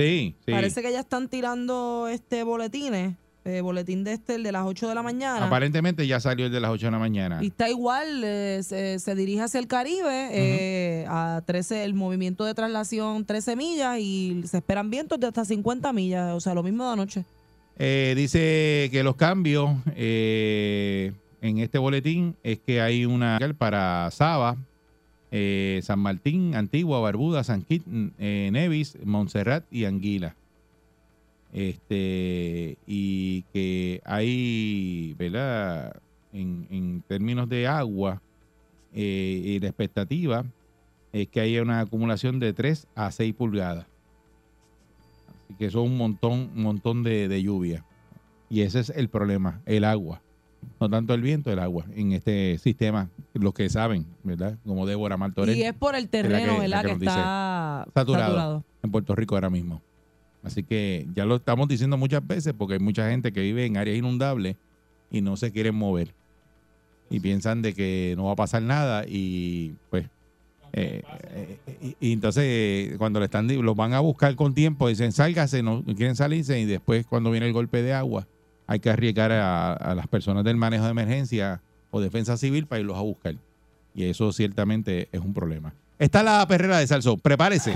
[0.00, 0.52] Sí, sí.
[0.52, 4.88] parece que ya están tirando este boletines, eh, boletín de este, el de las 8
[4.88, 5.46] de la mañana.
[5.46, 7.38] Aparentemente ya salió el de las 8 de la mañana.
[7.42, 12.44] Y está igual, eh, se, se dirige hacia el Caribe, eh, a 13, el movimiento
[12.44, 16.62] de traslación 13 millas y se esperan vientos de hasta 50 millas, o sea, lo
[16.62, 17.24] mismo de anoche.
[17.78, 24.58] Dice que los cambios en este boletín es que hay una para Saba,
[25.30, 27.84] eh, San Martín, Antigua, Barbuda, San Kit,
[28.18, 30.36] eh, Nevis, Montserrat y Anguila.
[31.52, 36.00] Este, y que hay, ¿verdad?
[36.32, 38.22] En, en términos de agua
[38.92, 40.44] eh, y la expectativa
[41.12, 43.86] es que haya una acumulación de 3 a 6 pulgadas.
[45.44, 47.84] Así que es un montón, un montón de, de lluvia.
[48.48, 50.22] Y ese es el problema, el agua.
[50.80, 51.84] No tanto el viento, el agua.
[51.94, 54.56] En este sistema, los que saben, ¿verdad?
[54.64, 55.56] Como Débora Martorell.
[55.56, 56.84] Y es por el terreno, que- ¿verdad?
[56.84, 58.64] Que, está saturado, saturado.
[58.82, 59.82] en Puerto Rico ahora mismo.
[60.42, 63.76] Así que ya lo estamos diciendo muchas veces porque hay mucha gente que vive en
[63.76, 64.56] áreas inundables
[65.10, 66.14] y no se quieren mover.
[67.10, 70.06] Y piensan de que no va a pasar nada y pues...
[70.72, 71.02] eh,
[71.34, 71.58] eh,
[72.00, 75.62] y, y entonces eh, cuando le están los van a buscar con tiempo dicen sálgase
[75.62, 78.28] no quieren salirse y después cuando viene el golpe de agua
[78.70, 81.60] hay que arriesgar a, las personas del manejo de emergencia
[81.90, 83.34] o defensa civil para irlos a buscar.
[83.96, 85.74] Y eso ciertamente es un problema.
[85.98, 87.74] Está la perrera de Salso prepárese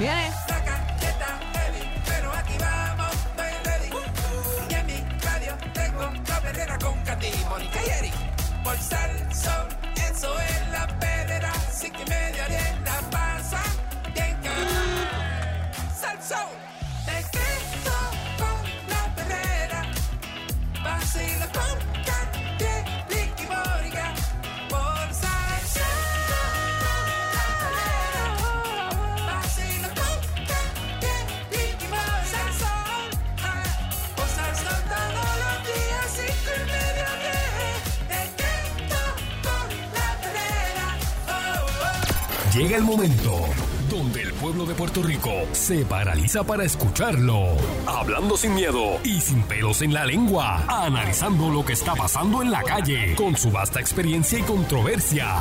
[42.75, 43.41] El momento
[43.89, 47.51] donde el pueblo de Puerto Rico se paraliza para escucharlo.
[47.87, 50.65] Hablando sin miedo y sin pelos en la lengua.
[50.67, 55.37] Analizando lo que está pasando en la calle con su vasta experiencia y controversia.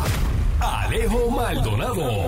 [0.59, 2.21] Alejo Maldonado.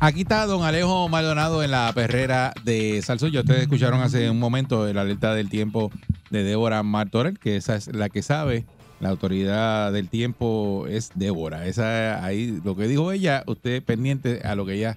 [0.00, 3.28] Aquí está don Alejo Maldonado en la perrera de Salso.
[3.28, 5.92] Ya ustedes escucharon hace un momento la alerta del tiempo
[6.30, 8.64] de Débora Martorell, que esa es la que sabe.
[9.02, 11.66] La autoridad del tiempo es Débora.
[11.66, 14.96] Esa ahí lo que dijo ella, usted pendiente a lo que ella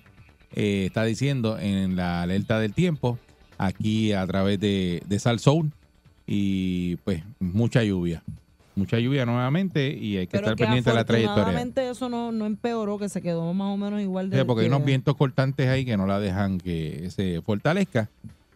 [0.53, 3.18] eh, está diciendo en la alerta del tiempo,
[3.58, 5.70] aquí a través de, de.
[6.28, 8.22] Y pues mucha lluvia.
[8.76, 11.89] Mucha lluvia nuevamente y hay que Pero estar que pendiente de la trayectoria.
[11.89, 14.38] eso no, no empeoró, que se quedó más o menos igual de...
[14.38, 18.12] Sí, porque hay unos vientos cortantes ahí que no la dejan que se fortalezca.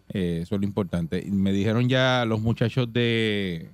[0.09, 1.25] Eh, eso es lo importante.
[1.31, 3.69] Me dijeron ya los muchachos de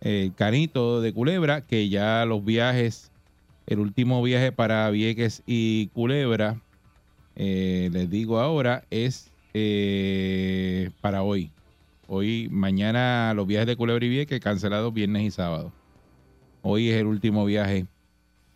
[0.00, 3.10] eh, Canito, de Culebra, que ya los viajes,
[3.66, 6.60] el último viaje para Vieques y Culebra,
[7.36, 11.50] eh, les digo ahora, es eh, para hoy.
[12.06, 15.72] Hoy, mañana los viajes de Culebra y Vieques cancelados viernes y sábado.
[16.62, 17.86] Hoy es el último viaje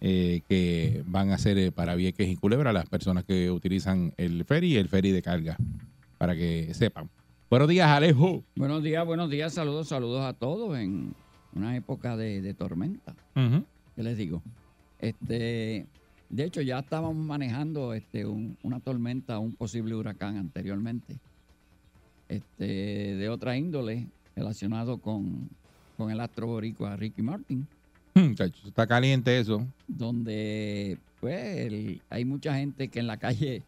[0.01, 4.77] que van a eh, para Vieques y Culebra las personas que utilizan el ferry y
[4.77, 5.57] el ferry de carga,
[6.19, 7.09] para que sepan.
[7.49, 8.43] Buenos días, Alejo.
[8.57, 11.15] Buenos días, buenos días, saludos, saludos a todos en
[11.55, 13.15] una época de, de tormenta.
[13.37, 13.65] Ujú.
[13.97, 14.43] ¿Qué les digo?
[14.99, 15.87] Este,
[16.31, 21.17] de hecho, ya estábamos manejando este, un- una tormenta, un posible huracán anteriormente,
[22.29, 25.49] este, de otra índole, relacionado con,
[25.97, 27.67] con el astro boricua Ricky Martin,
[28.15, 28.35] Mm,
[28.67, 29.67] Está caliente eso.
[29.89, 33.63] donde pues el- hay mucha gente que en la calle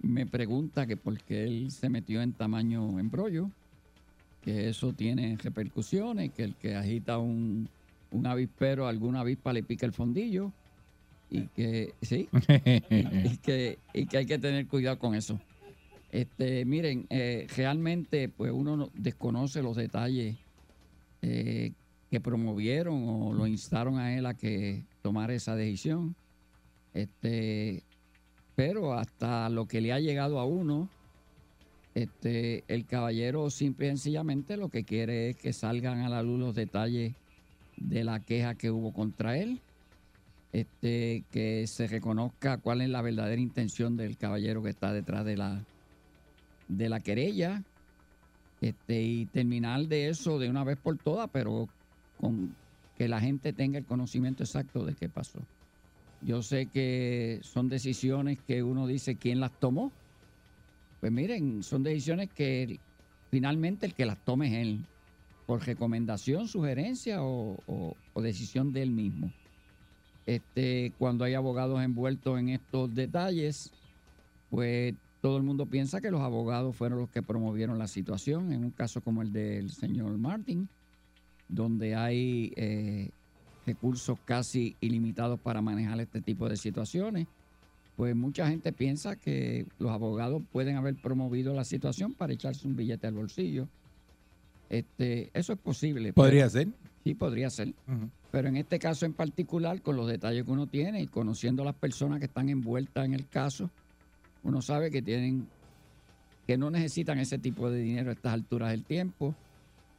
[0.00, 3.50] me pregunta que por qué él se metió en tamaño embrollo,
[4.42, 7.68] que eso tiene repercusiones, que el que agita un,
[8.12, 10.52] un avispero, alguna avispa le pica el fondillo
[11.30, 12.28] y que sí,
[12.90, 15.38] y, que, y que hay que tener cuidado con eso.
[16.10, 20.36] Este, miren, eh, realmente pues uno no- desconoce los detalles
[21.20, 21.72] eh,
[22.10, 26.14] que promovieron o lo instaron a él a que tomara esa decisión.
[26.94, 27.82] Este,
[28.54, 30.88] pero hasta lo que le ha llegado a uno,
[32.02, 36.38] este, el caballero simple y sencillamente lo que quiere es que salgan a la luz
[36.38, 37.14] los detalles
[37.76, 39.60] de la queja que hubo contra él,
[40.52, 45.36] este, que se reconozca cuál es la verdadera intención del caballero que está detrás de
[45.36, 47.64] la, querella,
[48.60, 51.68] este, y terminar de eso de una vez por todas, pero
[52.20, 52.54] con
[52.96, 55.40] que la gente tenga el conocimiento exacto de qué pasó.
[56.22, 59.90] Yo sé que son decisiones que uno dice quién las tomó.
[61.00, 62.80] Pues miren, son decisiones que
[63.30, 64.84] finalmente el que las tome es él,
[65.46, 69.32] por recomendación, sugerencia o decisión de él mismo.
[70.28, 73.72] Este, cuando hay abogados envueltos en estos detalles,
[74.50, 78.52] pues todo el mundo piensa que los abogados fueron los que promovieron la situación.
[78.52, 80.68] En un caso como el del señor Martin,
[81.48, 83.08] donde hay eh,
[83.64, 87.26] recursos casi ilimitados para manejar este tipo de situaciones,
[87.98, 92.76] pues mucha gente piensa que los abogados pueden haber promovido la situación para echarse un
[92.76, 93.66] billete al bolsillo.
[94.70, 96.12] Este, eso es posible.
[96.12, 96.68] Podría pero- ser.
[97.02, 97.74] Sí, podría ser.
[98.30, 101.74] Pero en este caso en particular, con los detalles que uno tiene y conociendo las
[101.74, 103.68] personas que están envueltas en el caso,
[104.44, 105.48] uno sabe que tienen
[106.46, 109.34] que no necesitan ese tipo de dinero a estas alturas del tiempo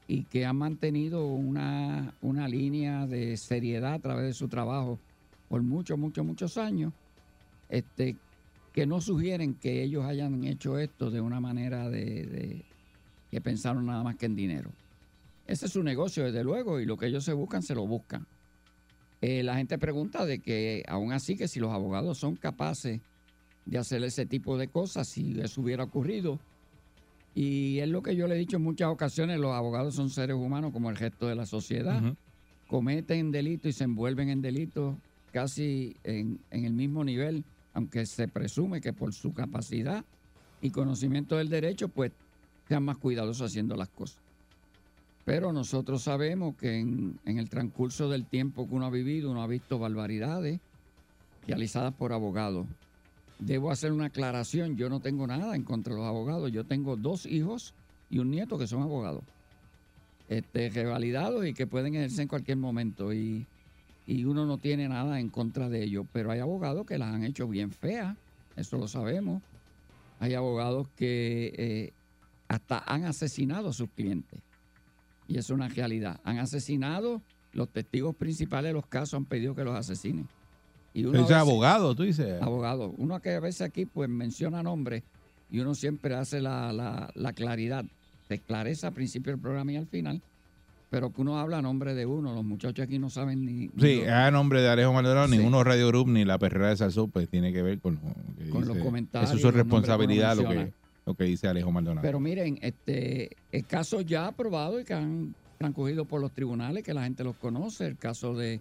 [0.07, 4.97] y que han mantenido una, una línea de seriedad a través de su trabajo
[5.49, 6.93] por muchos, muchos, muchos años,
[7.69, 8.15] este,
[8.73, 12.65] que no sugieren que ellos hayan hecho esto de una manera de, de-
[13.31, 14.71] que pensaron nada más que en dinero.
[15.47, 18.25] Ese es su negocio, desde luego, y lo que ellos se buscan, se lo buscan.
[19.21, 23.01] Eh, la gente pregunta de que, aún así, que si los abogados son capaces
[23.65, 26.39] de hacer ese tipo de cosas, si eso hubiera ocurrido.
[27.35, 30.35] Y es lo que yo le he dicho en muchas ocasiones, los abogados son seres
[30.35, 32.01] humanos como el resto de la sociedad.
[32.67, 34.95] Cometen delitos y se envuelven en delitos
[35.31, 37.43] casi en, en el mismo nivel,
[37.73, 40.03] aunque se presume que por su capacidad
[40.61, 42.11] y conocimiento del derecho, pues
[42.67, 44.17] sean más cuidadosos haciendo las cosas.
[45.25, 49.47] Pero nosotros sabemos que en, el transcurso del tiempo que uno ha vivido, uno ha
[49.47, 50.59] visto barbaridades
[51.47, 52.65] realizadas por abogados.
[53.37, 56.95] Debo hacer una aclaración, yo no tengo nada en contra de los abogados, yo tengo
[56.95, 57.73] dos hijos
[58.09, 59.23] y un nieto que son abogados,
[60.27, 63.45] este, revalidados y que pueden ejercer en cualquier momento y,
[64.11, 67.23] y uno no tiene nada en contra de ellos, pero hay abogados que las han
[67.23, 68.17] hecho bien feas,
[68.55, 69.41] eso lo sabemos.
[70.19, 71.93] Hay abogados que eh,
[72.47, 74.41] hasta han asesinado a sus clientes.
[75.27, 76.19] Y es una realidad.
[76.23, 77.21] Han asesinado,
[77.53, 80.27] los testigos principales de los casos han pedido que los asesinen.
[80.93, 82.41] Y uno veces- abogado, tú dices.
[82.41, 82.93] Abogado.
[82.97, 85.03] Uno que a veces aquí pues menciona nombres
[85.51, 87.85] y uno siempre hace la, la- la claridad.
[88.27, 90.21] Se esclarece al principio del programa y al final,
[90.89, 92.33] pero que uno habla a nombre de uno.
[92.33, 93.69] Los muchachos aquí no saben ni...
[93.79, 95.37] Sí, a nombre de Alejo Maldonado, Sí.
[95.37, 98.49] ninguno Radio Group ni la perrera de Salsó pues tiene que ver con, lo que
[98.49, 100.73] Con los comentarios, Eso es su responsabilidad lo que,
[101.05, 102.01] lo que dice Alejo Maldonado.
[102.01, 106.93] Pero miren, este, el caso ya aprobado y que han transcurrido por los tribunales, que
[106.93, 108.59] la gente los conoce, el caso de,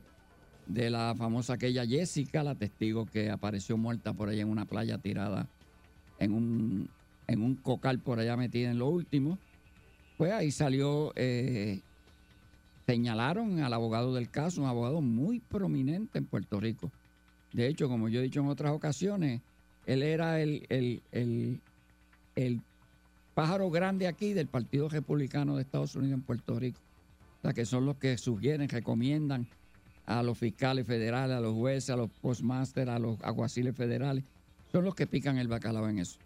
[0.66, 4.98] de la famosa aquella Jessica, la testigo que apareció muerta por allá en una playa
[4.98, 5.46] tirada
[6.18, 6.90] en un,
[7.26, 9.38] en un cocal por allá metida en lo último.
[10.16, 11.80] Pues ahí salió, eh,
[12.88, 16.90] señalaron al abogado del caso, un abogado muy prominente en Puerto Rico.
[17.52, 19.42] De hecho, como yo he dicho en otras ocasiones,
[19.84, 21.60] él era el, el, el,
[22.34, 22.62] el
[23.34, 26.80] pájaro grande aquí del Partido Republicano de Estados Unidos en Puerto Rico.
[27.40, 29.46] O sea, que son los que sugieren, recomiendan
[30.06, 34.24] a los fiscales federales, a los jueces, a los postmasters, a los aguaciles federales.
[34.72, 36.18] Son los que pican el bacalao en eso.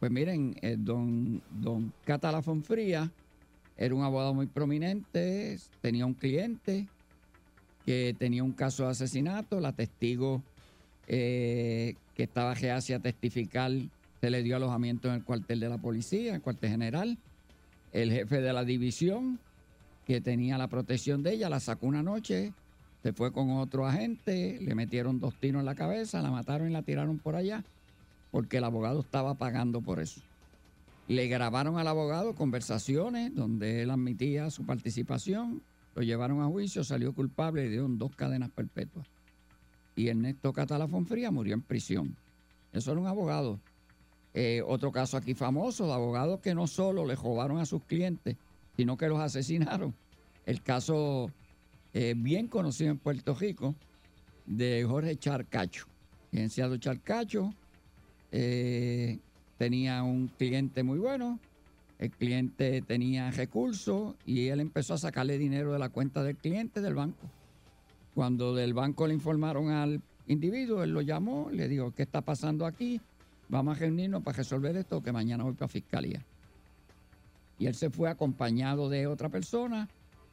[0.00, 3.12] Pues miren, eh, don, don Catala Fonfría
[3.76, 6.86] era un abogado muy prominente, tenía un cliente
[7.84, 10.42] que tenía un caso de asesinato, la testigo
[11.06, 13.70] eh, que estaba reacia a testificar
[14.24, 17.18] se le dio alojamiento en el cuartel de la policía, el cuartel general.
[17.92, 19.38] El jefe de la división,
[20.06, 22.54] que tenía la protección de ella, la sacó una noche,
[23.02, 26.72] se fue con otro agente, le metieron dos tiros en la cabeza, la mataron y
[26.72, 27.64] la tiraron por allá,
[28.30, 30.22] porque el abogado estaba pagando por eso.
[31.08, 35.62] Le grabaron al abogado conversaciones donde él admitía su participación,
[35.94, 39.06] lo llevaron a juicio, salió culpable y dieron dos cadenas perpetuas.
[39.96, 42.16] Y Ernesto Catalafón Fría murió en prisión.
[42.72, 43.60] Eso era un abogado.
[44.32, 48.36] Eh, otro caso aquí famoso de abogados que no solo le robaron a sus clientes,
[48.76, 49.94] sino que los asesinaron.
[50.46, 51.30] El caso
[51.92, 53.76] eh, bien conocido en Puerto Rico
[54.46, 55.86] de Jorge Charcacho.
[56.32, 57.54] Licenciado Charcacho
[58.32, 59.20] eh,
[59.64, 61.40] tenía un cliente muy bueno,
[61.98, 66.82] el cliente tenía recursos y él empezó a sacarle dinero de la cuenta del cliente
[66.82, 67.30] del banco.
[68.14, 72.66] Cuando del banco le informaron al individuo, él lo llamó, le dijo, ¿qué está pasando
[72.66, 73.00] aquí?
[73.48, 76.22] Vamos a reunirnos para resolver esto, que mañana voy para fiscalía.
[77.58, 79.88] Y él se fue acompañado de otra persona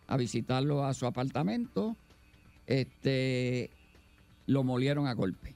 [0.07, 1.95] a visitarlo a su apartamento.
[2.67, 3.69] Este,
[4.45, 5.55] lo molieron a golpe.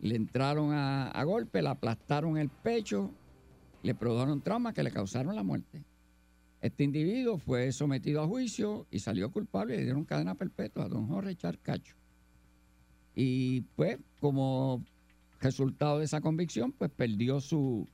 [0.00, 3.10] Le entraron a, a golpe, le aplastaron el pecho,
[3.82, 5.82] le produjeron traumas que le causaron la muerte.
[6.60, 10.88] Este individuo fue sometido a juicio y salió culpable y le dieron cadena perpetua a
[10.88, 11.94] don Jorge Charcacho.
[13.14, 14.82] Y pues, como
[15.40, 17.86] resultado de esa convicción, pues perdió su,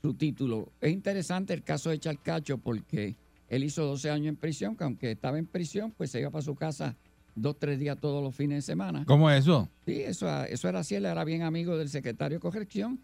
[0.00, 0.72] su título.
[0.80, 3.16] Es interesante el caso de Charcacho porque
[3.48, 6.42] él hizo 12 años en prisión, que aunque estaba en prisión, pues se iba para
[6.42, 6.96] su casa
[7.34, 9.04] dos, tres días todos los fines de semana.
[9.06, 9.68] ¿Cómo es eso?
[9.86, 10.94] Sí, eso, eso era así.
[10.94, 12.98] Él era bien amigo del secretario de corrección.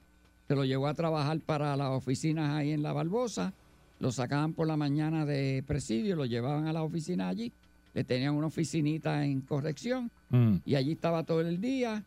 [0.46, 3.52] Se lo llevó a trabajar para las oficinas ahí en La Barbosa.
[4.00, 7.52] Lo sacaban por la mañana de presidio, lo llevaban a la oficina allí.
[7.94, 10.56] Le tenían una oficinita en corrección Mm.
[10.66, 12.04] y allí estaba todo el día.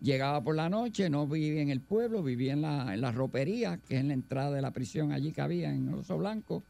[0.00, 3.78] Llegaba por la noche, no vivía en el pueblo, vivía en la, en la ropería,
[3.88, 6.62] que es en la entrada de la prisión allí que había en Oso Blanco.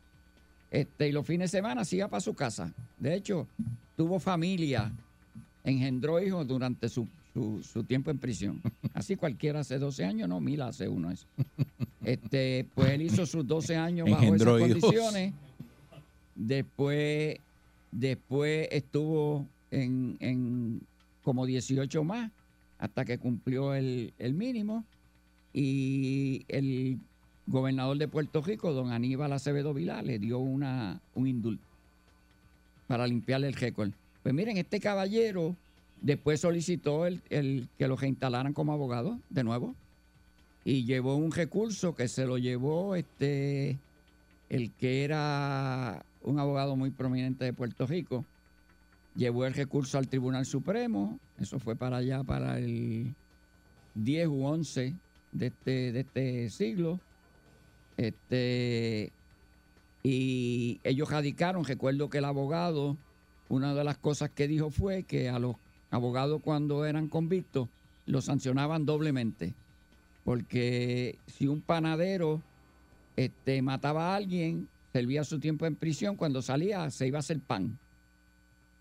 [0.70, 2.72] Este, y los fines de semana se iba para su casa.
[2.98, 3.46] De hecho,
[3.96, 4.92] tuvo familia,
[5.64, 8.60] engendró hijos durante su, su- su tiempo en prisión.
[8.94, 11.26] Así cualquiera hace 12 años, no, Mila hace uno eso.
[12.04, 14.80] Este, pues él hizo sus 12 años bajo Engendró esas hijos.
[14.82, 15.34] condiciones.
[16.34, 17.36] Después,
[17.90, 20.80] después estuvo en, en
[21.22, 22.30] como 18 más
[22.78, 24.84] hasta que cumplió el, el mínimo.
[25.54, 26.98] Y el
[27.46, 31.62] gobernador de Puerto Rico, don Aníbal Acevedo Vilá, le dio una, un indulto
[32.92, 33.90] para limpiarle el récord.
[34.22, 35.56] Pues miren, este caballero
[36.02, 39.74] después solicitó el, el que lo reinstalaran como abogado de nuevo
[40.62, 43.78] y llevó un recurso que se lo llevó este
[44.50, 48.26] el que era un abogado muy prominente de Puerto Rico
[49.16, 53.14] llevó el recurso al Tribunal Supremo eso fue para allá para el
[53.94, 54.92] 10 u 11
[55.32, 57.00] de este de este siglo
[57.96, 59.12] este
[60.02, 62.96] y ellos radicaron recuerdo que el abogado
[63.48, 65.56] una de las cosas que dijo fue que a los
[65.90, 67.68] abogados cuando eran convictos
[68.06, 69.54] los sancionaban doblemente
[70.24, 72.40] porque si un panadero
[73.16, 77.40] este, mataba a alguien, servía su tiempo en prisión, cuando salía se iba a hacer
[77.40, 77.78] pan.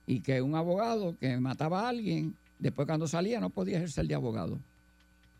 [0.06, 4.16] Y que un abogado que mataba a alguien, después cuando salía no podía ejercer de
[4.16, 4.60] abogado.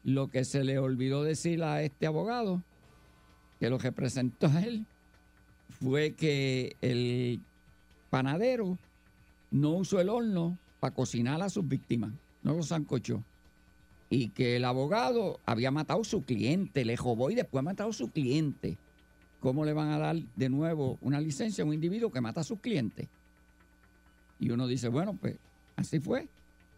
[0.04, 2.64] Lo que se le olvidó decir a este abogado,
[3.60, 4.86] que lo representó a él,
[5.80, 7.40] fue que el
[8.10, 8.78] panadero
[9.50, 12.12] no usó el horno para cocinar a sus víctimas,
[12.44, 13.24] no los zancochó
[14.12, 17.92] y que el abogado había matado a su cliente, le robó y después ha matado
[17.92, 18.78] a su cliente.
[19.40, 22.44] ¿Cómo le van a dar de nuevo una licencia a un individuo que mata a
[22.44, 23.08] sus clientes?
[24.38, 25.38] Y uno dice, bueno, pues
[25.78, 26.28] así fue.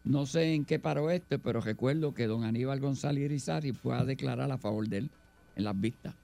[0.04, 4.04] No sé en qué paró esto, pero recuerdo que don Aníbal González Irizarry fue a
[4.04, 5.10] declarar a favor de él
[5.56, 6.14] en las vistas.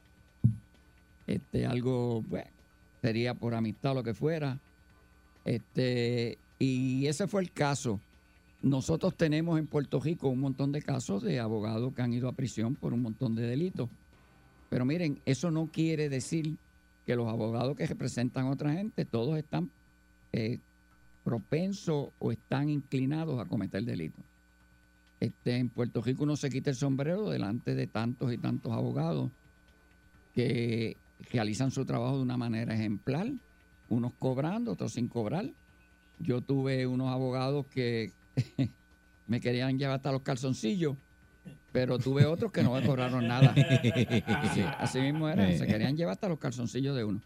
[1.26, 2.50] Este, algo, bueno,
[3.00, 4.58] sería por amistad lo que fuera.
[5.44, 8.00] Este, y ese fue el caso.
[8.62, 12.32] Nosotros tenemos en Puerto Rico un montón de casos de abogados que han ido a
[12.32, 13.88] prisión por un montón de delitos.
[14.68, 16.56] Pero miren, eso no quiere decir
[17.06, 19.70] que los abogados que representan a otra gente, todos están
[20.32, 20.58] eh,
[21.24, 24.24] propensos o están inclinados a cometer delitos.
[25.18, 29.30] Este, en Puerto Rico uno se quita el sombrero delante de tantos y tantos abogados
[30.34, 30.96] que
[31.32, 33.30] realizan su trabajo de una manera ejemplar,
[33.88, 35.50] unos cobrando, otros sin cobrar.
[36.18, 38.12] Yo tuve unos abogados que
[39.26, 40.96] me querían llevar hasta los calzoncillos,
[41.72, 43.54] pero tuve otros que no me cobraron nada.
[44.54, 47.20] Sí, así mismo era, se querían llevar hasta los calzoncillos de uno.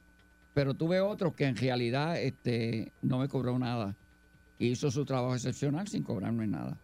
[0.53, 3.95] Pero tuve otros que en realidad este, no me cobró nada.
[4.59, 6.79] y hizo su trabajo excepcional sin cobrarme nada.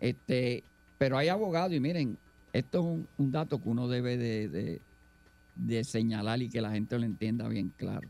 [0.00, 0.64] Este,
[0.98, 2.18] pero hay abogados y miren,
[2.52, 4.82] esto es un, un dato que uno debe de, de-
[5.54, 8.08] de señalar y que la gente lo entienda bien claro.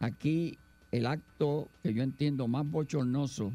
[0.00, 0.58] Aquí
[0.92, 3.52] el acto que yo entiendo más bochornoso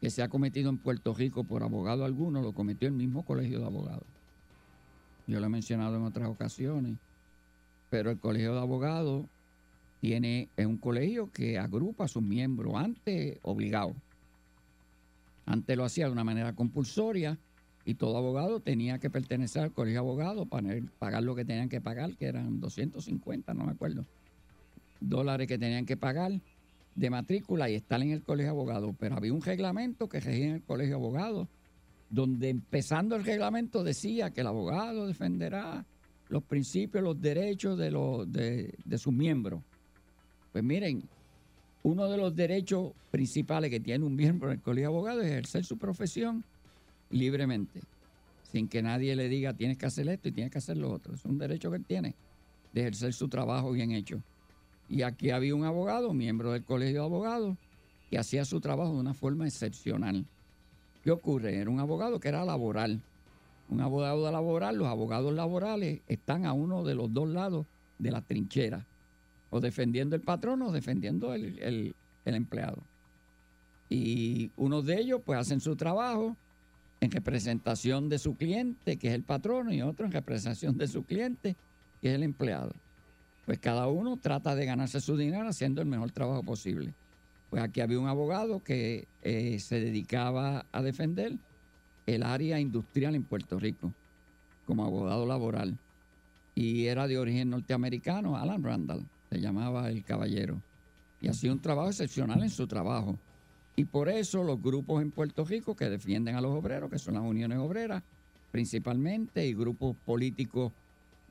[0.00, 3.58] que se ha cometido en Puerto Rico por abogado alguno lo cometió el mismo colegio
[3.58, 4.06] de abogados.
[5.26, 6.96] Yo lo he mencionado en otras ocasiones,
[7.90, 9.26] pero el colegio de abogados
[10.00, 13.94] tiene, es un colegio que agrupa a sus miembros, antes obligado.
[15.44, 17.38] Antes lo hacía de una manera compulsoria
[17.84, 20.68] y todo abogado tenía que pertenecer al colegio de abogados para
[20.98, 24.04] pagar lo que tenían que pagar, que eran 250, no me acuerdo,
[25.00, 26.32] dólares que tenían que pagar
[26.94, 28.94] de matrícula y estar en el colegio de abogados.
[28.98, 31.48] Pero había un reglamento que regía en el colegio de abogados,
[32.10, 35.86] donde empezando el reglamento decía que el abogado defenderá
[36.28, 39.62] los principios, los derechos de, los, de, de sus miembros.
[40.52, 41.02] Pues miren,
[41.82, 45.30] uno de los derechos principales que tiene un miembro en el colegio de abogados es
[45.30, 46.44] ejercer su profesión
[47.10, 47.80] libremente,
[48.50, 51.14] sin que nadie le diga tienes que hacer esto y tienes que hacer lo otro.
[51.14, 52.14] Es un derecho que él tiene
[52.72, 54.22] de ejercer su trabajo bien hecho.
[54.88, 57.56] Y aquí había un abogado, miembro del colegio de abogados,
[58.10, 60.24] que hacía su trabajo de una forma excepcional.
[61.04, 61.56] ¿Qué ocurre?
[61.56, 63.00] Era un abogado que era laboral.
[63.68, 67.66] Un abogado laboral, los abogados laborales están a uno de los dos lados
[67.98, 68.84] de la trinchera,
[69.50, 71.94] o defendiendo el patrón o defendiendo el, el-
[72.24, 72.82] el empleado.
[73.88, 76.36] Y unos de ellos pues hacen su trabajo
[77.00, 81.04] en representación de su cliente, que es el patrono, y otro en representación de su
[81.04, 81.56] cliente,
[82.00, 82.72] que es el empleado.
[83.46, 86.92] Pues cada uno trata de ganarse su dinero haciendo el mejor trabajo posible.
[87.48, 91.36] Pues aquí había un abogado que eh, se dedicaba a defender
[92.06, 93.92] el área industrial en Puerto Rico
[94.66, 95.76] como abogado laboral.
[96.54, 100.60] Y era de origen norteamericano, Alan Randall, se llamaba el caballero.
[101.20, 103.18] Y hacía un trabajo excepcional en su trabajo.
[103.80, 107.14] Y por eso los grupos en Puerto Rico que defienden a los obreros, que son
[107.14, 108.02] las uniones obreras
[108.50, 110.70] principalmente, y grupos políticos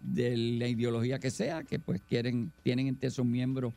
[0.01, 3.71] de la ideología que sea, que pues quieren, tienen entre sus miembros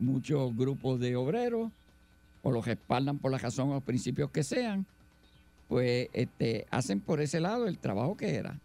[0.00, 1.70] muchos grupos de obreros,
[2.42, 4.86] o los respaldan por la razón o los principios que sean,
[5.68, 8.58] pues este, hacen por ese lado el trabajo que era.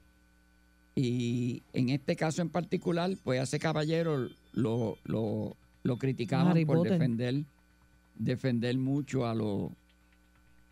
[0.96, 6.90] Y en este caso en particular, pues a ese caballero lo, lo, lo criticaban por
[6.90, 7.44] defender,
[8.18, 9.72] defender mucho a los,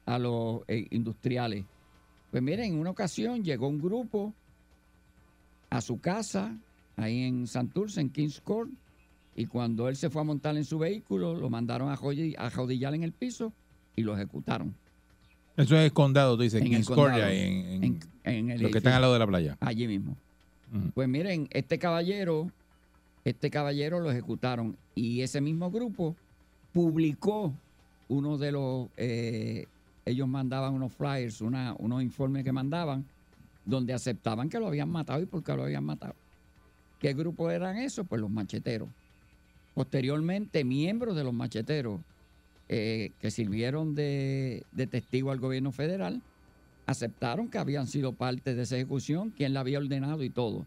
[0.06, 1.66] a los eh, industriales.
[2.32, 4.34] Pues miren, en una ocasión llegó un grupo
[5.70, 6.56] a su casa,
[6.98, 8.72] ahí en Santurce, en Kings Court,
[9.36, 12.50] y cuando él se fue a montar en su vehículo, lo mandaron a jodi- a
[12.52, 13.52] jodillar en el piso
[13.96, 14.76] y lo ejecutaron.
[15.58, 17.26] Eso es condado, tú dices, En el Kings Court, condado.
[17.26, 18.00] ahí en, en- En-
[18.36, 19.58] en el los que están al lado de la playa.
[19.60, 20.16] Allí mismo.
[20.96, 22.52] Pues miren, este caballero,
[23.26, 26.16] este caballero lo ejecutaron y ese mismo grupo
[26.74, 27.54] publicó
[28.10, 29.68] uno de los, eh,
[30.06, 33.06] ellos mandaban unos flyers, unos informes que mandaban,
[33.64, 36.16] donde aceptaban que lo habían matado y por qué lo habían matado.
[37.00, 38.06] ¿Qué grupo eran esos?
[38.08, 38.90] Pues los macheteros.
[39.74, 42.02] Posteriormente, miembros de los macheteros
[42.70, 46.22] eh, que sirvieron de, de testigo al gobierno federal,
[46.86, 50.66] aceptaron que habían sido parte de esa ejecución, quien la había ordenado y todo.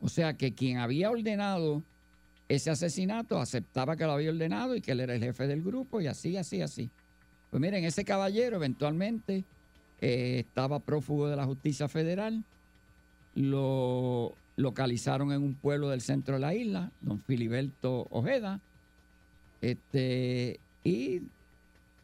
[0.00, 1.82] O sea que quien había ordenado
[2.48, 6.00] ese asesinato aceptaba que lo había ordenado y que él era el jefe del grupo
[6.00, 6.90] y así, así, así.
[7.50, 9.44] Pues miren, ese caballero eventualmente
[10.00, 12.44] eh, estaba prófugo de la justicia federal,
[13.34, 18.60] lo localizaron en un pueblo del centro de la isla, don Filiberto Ojeda,
[19.60, 21.22] este, y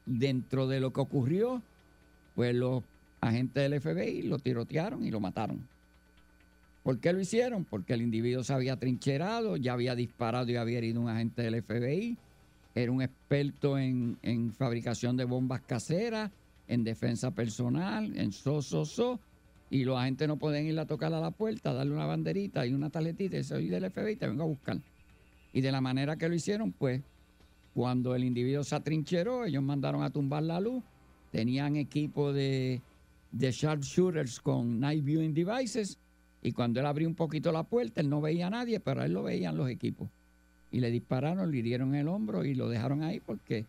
[0.07, 1.63] dentro de lo que ocurrió,
[2.35, 2.83] pues los
[3.21, 5.69] agentes del FBI lo tirotearon y lo mataron.
[6.83, 7.65] ¿Por qué lo hicieron?
[7.65, 11.63] Porque el individuo se había trincherado, ya había disparado y había herido un agente del
[11.63, 12.17] FBI,
[12.75, 16.31] era un experto en, en fabricación de bombas caseras,
[16.69, 19.21] en defensa personal, en so, so, so,
[19.71, 22.73] y los agentes no pueden ir a tocar a la puerta, darle una banderita y
[22.73, 24.79] una tarjetita y soy del FBI, te vengo a buscar.
[25.53, 27.03] Y de la manera que lo hicieron, pues,
[27.75, 30.83] cuando el individuo se atrincheró, ellos mandaron a tumbar la luz,
[31.31, 32.81] tenían equipo de,
[33.33, 35.99] de sharpshooters con night viewing devices,
[36.43, 39.07] y cuando él abrió un poquito la puerta, él no veía a nadie, pero a
[39.07, 40.09] él lo veían los equipos.
[40.73, 43.67] Y le dispararon, le hirieron el hombro y lo dejaron ahí porque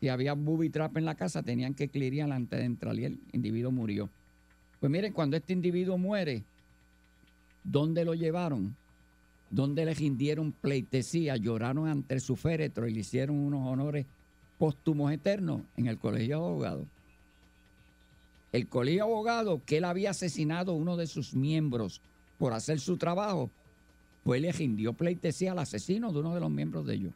[0.00, 3.18] si había booby trap en la casa, tenían que clearear antes de entrar y el
[3.32, 4.08] individuo murió.
[4.78, 6.42] Pues miren, cuando este individuo muere,
[7.64, 8.76] ¿dónde lo llevaron?
[9.50, 11.36] ¿Dónde le rindieron pleitesía?
[11.36, 14.06] Lloraron ante su féretro y le hicieron unos honores
[14.58, 16.86] póstumos eternos en el colegio de abogados.
[18.52, 22.00] El colegio de abogados, que él había asesinado a uno de sus miembros
[22.38, 23.50] por hacer su trabajo,
[24.24, 27.12] pues le rindió pleitesía al asesino de uno de los miembros de ellos.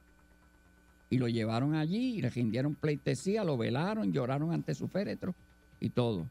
[1.09, 5.35] Y lo llevaron allí y le rindieron pleitesía, lo velaron, lloraron ante su féretro
[5.81, 6.27] y todo.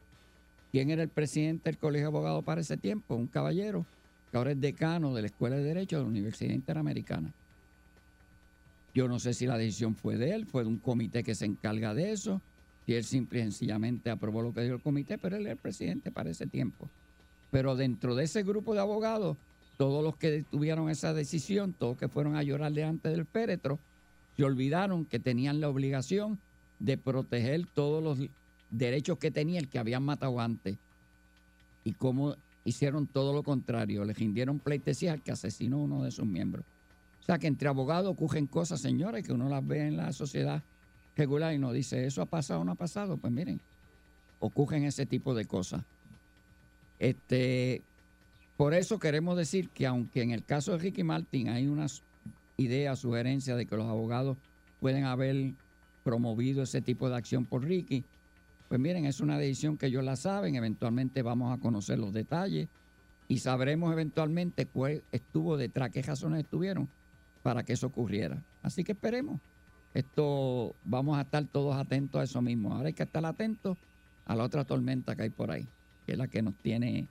[0.72, 3.14] ¿Quién era el presidente del Colegio de Abogados para ese tiempo?
[3.14, 3.86] Un caballero
[4.30, 7.32] que ahora es decano de la Escuela de Derecho de la Universidad Interamericana.
[8.94, 11.44] Yo no sé si la decisión fue de él, fue de un comité que se
[11.44, 12.40] encarga de eso,
[12.86, 15.58] y él simple y sencillamente aprobó lo que dio el comité, pero él era el
[15.58, 16.88] presidente para ese tiempo.
[17.56, 19.38] Pero dentro de ese grupo de abogados,
[19.78, 23.78] todos los que tuvieron esa decisión, todos que fueron a llorar delante del féretro,
[24.36, 26.38] se olvidaron que tenían la obligación
[26.80, 28.28] de proteger todos los
[28.68, 30.76] derechos que tenía el que habían matado antes.
[31.82, 32.36] Y cómo
[32.66, 36.66] hicieron todo lo contrario, le rindieron pleitesía al que asesinó a uno de sus miembros.
[37.22, 40.62] O sea que entre abogados ocurren cosas, señores, que uno las ve en la sociedad
[41.16, 43.16] regular y no dice, ¿eso ha pasado o no ha pasado?
[43.16, 43.62] Pues miren,
[44.40, 45.82] ocurren ese tipo de cosas.
[46.98, 47.82] Este,
[48.56, 52.02] por eso queremos decir que aunque en el caso de Ricky Martin hay unas
[52.56, 54.38] ideas, sugerencias de que los abogados
[54.80, 55.52] pueden haber
[56.04, 58.04] promovido ese tipo de acción por Ricky,
[58.68, 62.68] pues miren, es una decisión que ellos la saben, eventualmente vamos a conocer los detalles
[63.28, 66.88] y sabremos eventualmente cuál estuvo detrás, qué razones estuvieron
[67.42, 68.42] para que eso ocurriera.
[68.62, 69.40] Así que esperemos.
[69.94, 72.74] Esto vamos a estar todos atentos a eso mismo.
[72.74, 73.78] Ahora hay que estar atentos
[74.26, 75.66] a la otra tormenta que hay por ahí,
[76.06, 77.08] que es la que nos tiene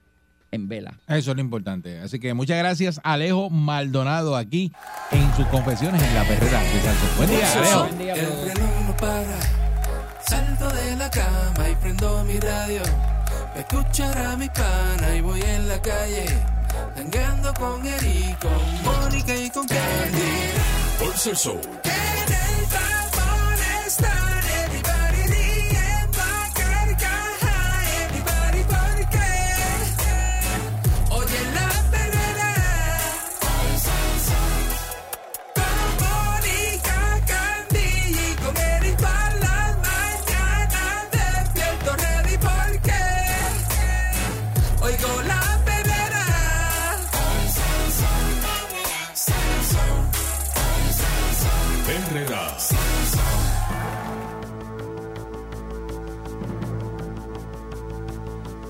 [0.51, 0.97] en vela.
[1.07, 1.99] Eso es lo importante.
[1.99, 4.71] Así que muchas gracias, Alejo Maldonado, aquí
[5.11, 7.09] en sus confesiones en la perrera de Salsón.
[7.17, 7.85] Buen día, Alejo.
[7.85, 9.39] El reloj no para.
[10.27, 12.81] Salto de la cama y prendo mi radio.
[13.53, 16.25] Pa' escuchar a mi pana y voy en la calle.
[16.95, 20.99] Tangando con Eric, con Mónica y con Candy.
[20.99, 21.59] Por Salsón.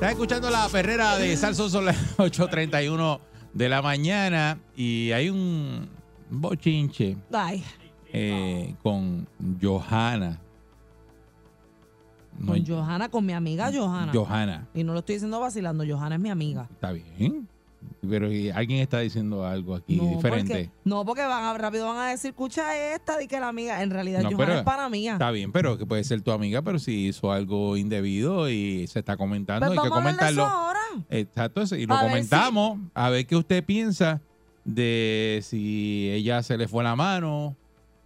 [0.05, 3.19] Estás escuchando la perrera de Salsón, son las 8.31
[3.53, 5.89] de la mañana y hay un
[6.29, 7.17] bochinche
[8.13, 9.27] eh, con
[9.59, 10.39] Johanna.
[12.37, 14.11] No con Johanna, con mi amiga Johanna.
[14.13, 14.67] Johanna.
[14.75, 16.67] Y no lo estoy diciendo vacilando, Johanna es mi amiga.
[16.69, 17.49] Está bien.
[18.09, 20.53] Pero y alguien está diciendo algo aquí No, diferente.
[20.53, 23.81] porque, no, porque van a, rápido van a decir, escucha esta, di que la amiga,
[23.83, 25.13] en realidad No, Johanna pero- es para mía.
[25.13, 28.99] Está bien, pero que puede ser tu amiga, pero si hizo algo indebido y se
[28.99, 30.45] está comentando, Pues hay que comentarlo.
[30.45, 30.79] ahora.
[31.09, 34.21] Exacto, y lo A ver comentamos, a ver qué usted piensa
[34.63, 37.55] de si ella se le fue la mano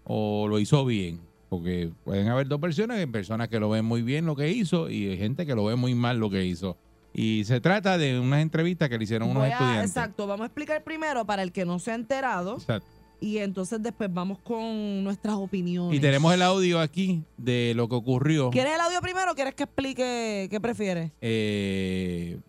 [0.04, 1.20] o lo hizo bien.
[1.50, 5.18] Porque pueden haber dos versiones, personas que lo ven muy bien lo que hizo y
[5.18, 6.78] gente que lo ve muy mal lo que hizo.
[7.14, 9.90] Y se trata de unas entrevistas que le hicieron unos a- estudiantes.
[9.90, 12.86] exacto, vamos a explicar primero para el que no se ha enterado Exacto.
[13.20, 15.98] y entonces después vamos con nuestras opiniones.
[15.98, 18.52] Y tenemos el audio aquí de lo que ocurrió.
[18.52, 21.12] ¿Quieres el audio primero o quieres que explique qué prefieres?
[21.20, 22.40] Eh,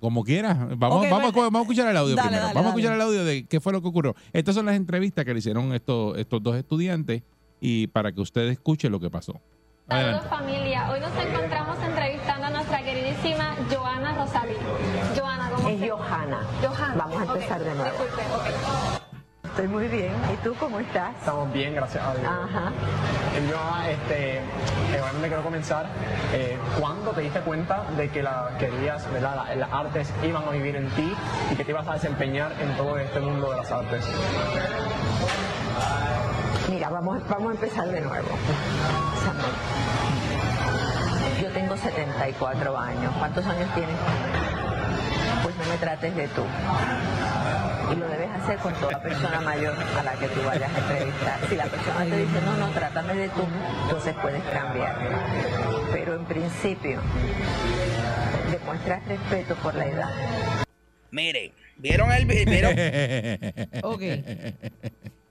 [0.00, 0.56] como quieras.
[0.78, 1.32] Vamos, vamos, a, bueno.
[1.32, 2.44] vamos a escuchar el audio Dale, primero.
[2.44, 4.14] dale, vamos a escuchar el audio de qué fue lo que ocurrió.
[4.32, 7.22] Estas son las entrevistas que le hicieron estos, estos dos estudiantes
[7.60, 9.40] y para que usted escuche lo que pasó.
[9.88, 10.28] Saludos Adelante.
[10.28, 14.56] familia, hoy nos encontramos entrevistando a nuestra queridísima Joana Rosalí.
[15.16, 16.40] Joana, ¿cómo Es se- Johanna.
[16.60, 16.94] Johanna.
[16.96, 17.90] Vamos a empezar de nuevo.
[17.90, 19.00] Disculpe, ok.
[19.44, 20.12] Estoy muy bien.
[20.34, 21.14] ¿Y tú cómo estás?
[21.16, 22.26] Estamos bien, gracias a Dios.
[22.26, 22.72] Ajá.
[23.36, 25.86] Eh, Yo, este, eh, obviamente quiero comenzar.
[26.32, 30.50] Eh, ¿Cuándo te diste cuenta de que la querías, verdad, la- las artes iban a
[30.50, 31.14] vivir en ti
[31.52, 34.04] y que te ibas a desempeñar en todo este mundo de las artes?
[36.68, 38.28] Mira, vamos, vamos a empezar de nuevo.
[39.24, 39.52] Samuel.
[41.40, 43.14] Yo tengo 74 años.
[43.18, 43.94] ¿Cuántos años tienes?
[45.44, 46.42] Pues no me trates de tú.
[47.92, 51.38] Y lo debes hacer con toda persona mayor a la que tú vayas a entrevistar.
[51.48, 53.42] Si la persona te dice, no, no, trátame de tú,
[53.84, 54.98] entonces puedes cambiar.
[55.92, 57.00] Pero en principio,
[58.50, 60.10] demuestras respeto por la edad.
[61.12, 62.70] Miren, ¿vieron el video?
[63.84, 64.02] Ok.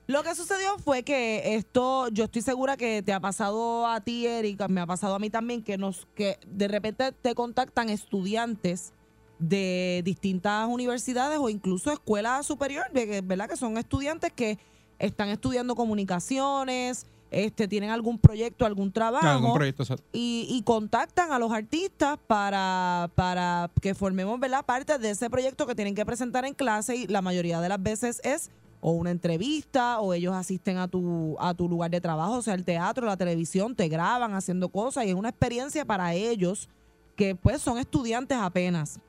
[0.08, 4.28] Lo que sucedió fue que esto, yo estoy segura que te ha pasado a ti,
[4.28, 8.94] Erika, me ha pasado a mí también, que nos, que de repente te contactan estudiantes
[9.40, 12.92] de distintas universidades o incluso escuelas superiores,
[13.26, 13.50] ¿verdad?
[13.50, 14.60] Que son estudiantes que
[15.00, 19.28] están estudiando comunicaciones, este, tienen algún proyecto, algún trabajo.
[19.28, 19.84] Algún proyecto,
[20.14, 24.64] y, y contactan a los artistas para, para que formemos ¿verdad?
[24.66, 27.82] parte de ese proyecto que tienen que presentar en clase y la mayoría de las
[27.82, 28.52] veces es
[28.88, 32.54] o una entrevista o ellos asisten a tu, a tu lugar de trabajo, o sea,
[32.54, 36.70] el teatro, la televisión, te graban haciendo cosas y es una experiencia para ellos
[37.16, 39.00] que pues son estudiantes apenas.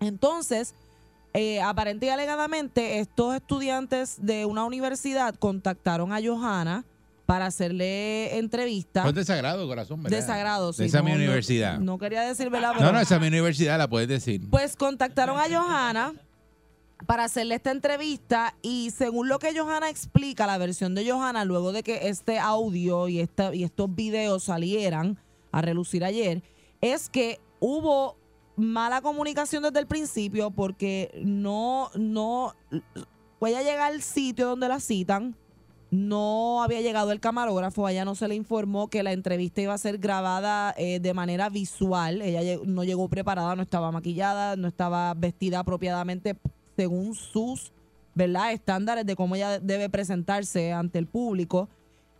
[0.00, 0.74] Entonces,
[1.34, 6.86] eh, aparente y alegadamente, estos estudiantes de una universidad contactaron a Johanna
[7.26, 9.02] para hacerle entrevista.
[9.02, 10.16] Fue desagrado, corazón, ¿verdad?
[10.18, 10.82] Desagrado, sí.
[10.82, 11.78] De esa no, mi no- universidad.
[11.78, 12.72] No, quería decir, ¿verdad?
[12.72, 14.40] No, Pero- no, esa es mi universidad, la puedes decir.
[14.50, 16.14] pues contactaron a Johanna
[17.06, 21.72] para hacerle esta entrevista y según lo que Johanna explica, la versión de Johanna, luego
[21.72, 25.18] de que este audio y, esta, y estos videos salieran
[25.50, 26.42] a relucir ayer,
[26.80, 28.16] es que hubo
[28.56, 32.54] mala comunicación desde el principio porque no, no,
[33.40, 35.36] ella llegar al sitio donde la citan,
[35.90, 39.74] no había llegado el camarógrafo, a ella no se le informó que la entrevista iba
[39.74, 44.68] a ser grabada eh, de manera visual, ella no llegó preparada, no estaba maquillada, no
[44.68, 46.34] estaba vestida apropiadamente
[46.82, 47.72] según sus
[48.12, 48.52] ¿verdad?
[48.52, 51.68] estándares de cómo ella debe presentarse ante el público.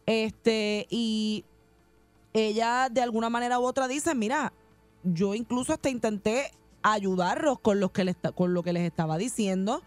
[0.07, 1.45] Este, y
[2.33, 4.53] ella de alguna manera u otra dice, mira,
[5.03, 6.53] yo incluso hasta intenté
[6.83, 9.83] ayudarlos con, los que les, con lo que les estaba diciendo,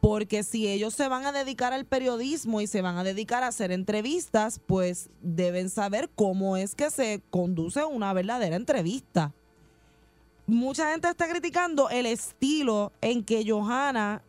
[0.00, 3.48] porque si ellos se van a dedicar al periodismo y se van a dedicar a
[3.48, 9.34] hacer entrevistas, pues deben saber cómo es que se conduce una verdadera entrevista.
[10.46, 14.22] Mucha gente está criticando el estilo en que Johanna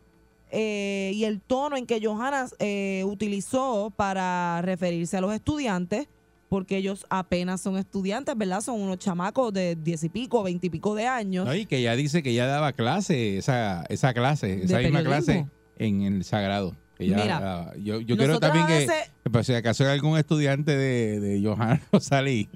[0.50, 6.06] eh, y el tono en que Johanna eh, utilizó para referirse a los estudiantes,
[6.48, 8.60] porque ellos apenas son estudiantes, ¿verdad?
[8.60, 11.44] Son unos chamacos de diez y pico, veinte y pico de años.
[11.46, 15.06] No, y que ella dice que ella daba clase, esa, esa clase, esa misma periodismo.
[15.06, 15.46] clase
[15.78, 16.76] en el Sagrado.
[17.00, 17.72] Ella Mira, daba.
[17.78, 21.42] yo yo quiero también que, veces- que, por si acaso hay algún estudiante de, de
[21.44, 22.48] Johanna Rosalí,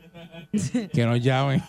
[0.93, 1.61] que nos llame.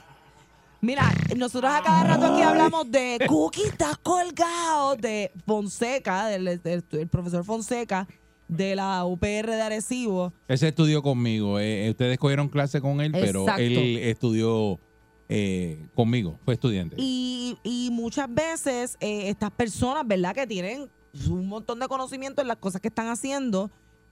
[0.81, 6.83] Mira, nosotros a cada rato aquí hablamos de Cookie está colgado de Fonseca, del, del-
[6.89, 8.07] del profesor Fonseca
[8.47, 10.31] de la UPR de Arecibo.
[10.47, 11.59] Ese estudió conmigo.
[11.59, 14.79] eh, eh, ustedes cogieron clase con él, pero él estudió
[15.27, 16.95] eh, conmigo, fue estudiante.
[16.97, 20.33] Y, y muchas veces eh, estas personas, ¿verdad?
[20.33, 20.89] Que tienen
[21.29, 23.69] un montón de conocimiento en las cosas que están haciendo,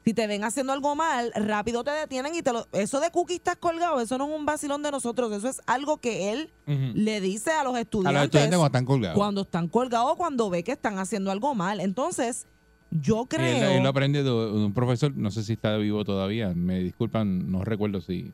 [0.07, 2.65] si te ven haciendo algo mal, rápido te detienen y te lo...
[2.71, 5.97] Eso de Cookie estás colgado, eso no es un vacilón de nosotros, eso es algo
[5.97, 8.13] que él le dice a los A estudiantes.
[8.13, 9.17] los estudiantes cuando están colgados.
[9.17, 11.81] Cuando están colgados, cuando ve que están haciendo algo mal.
[11.81, 12.47] Entonces,
[12.89, 13.71] yo Y él, creo...
[13.71, 17.65] él lo aprendió de un profesor, no sé si está vivo todavía, me disculpan, no
[17.65, 18.31] recuerdo si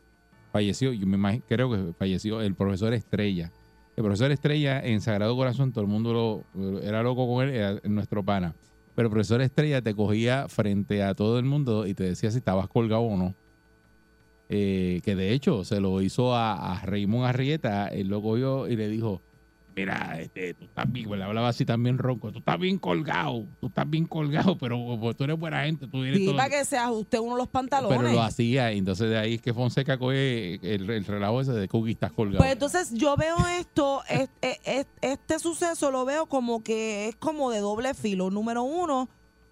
[0.52, 3.52] falleció, yo me imagino, creo que falleció el profesor Estrella.
[3.96, 7.80] El profesor Estrella en Sagrado Corazón, todo el mundo lo, era loco con él, era
[7.86, 8.54] nuestro pana.
[8.96, 12.38] Pero el profesor Estrella te cogía frente a todo el mundo y te decía si
[12.38, 13.36] estabas colgado o no.
[14.50, 18.76] Eh, que de hecho se lo hizo a, a Raymond Arrieta, él lo cogió y
[18.76, 19.22] le dijo,
[19.76, 23.68] mira, este, tú estás bien, le hablaba así también ronco, tú estás bien colgado, tú
[23.68, 26.78] estás bien colgado, pero pues, tú eres buena gente, tú eres todo- para que se
[26.78, 27.98] ajuste uno los pantalones.
[27.98, 31.54] Pero lo hacía, y entonces de ahí es que Fonseca coge el, el relajo ese
[31.54, 32.38] de Cookie estás colgado.
[32.40, 37.16] Pues entonces yo veo esto, es- es- es- este suceso lo veo como que es
[37.16, 38.30] como de doble filo.
[38.30, 39.10] Número uno,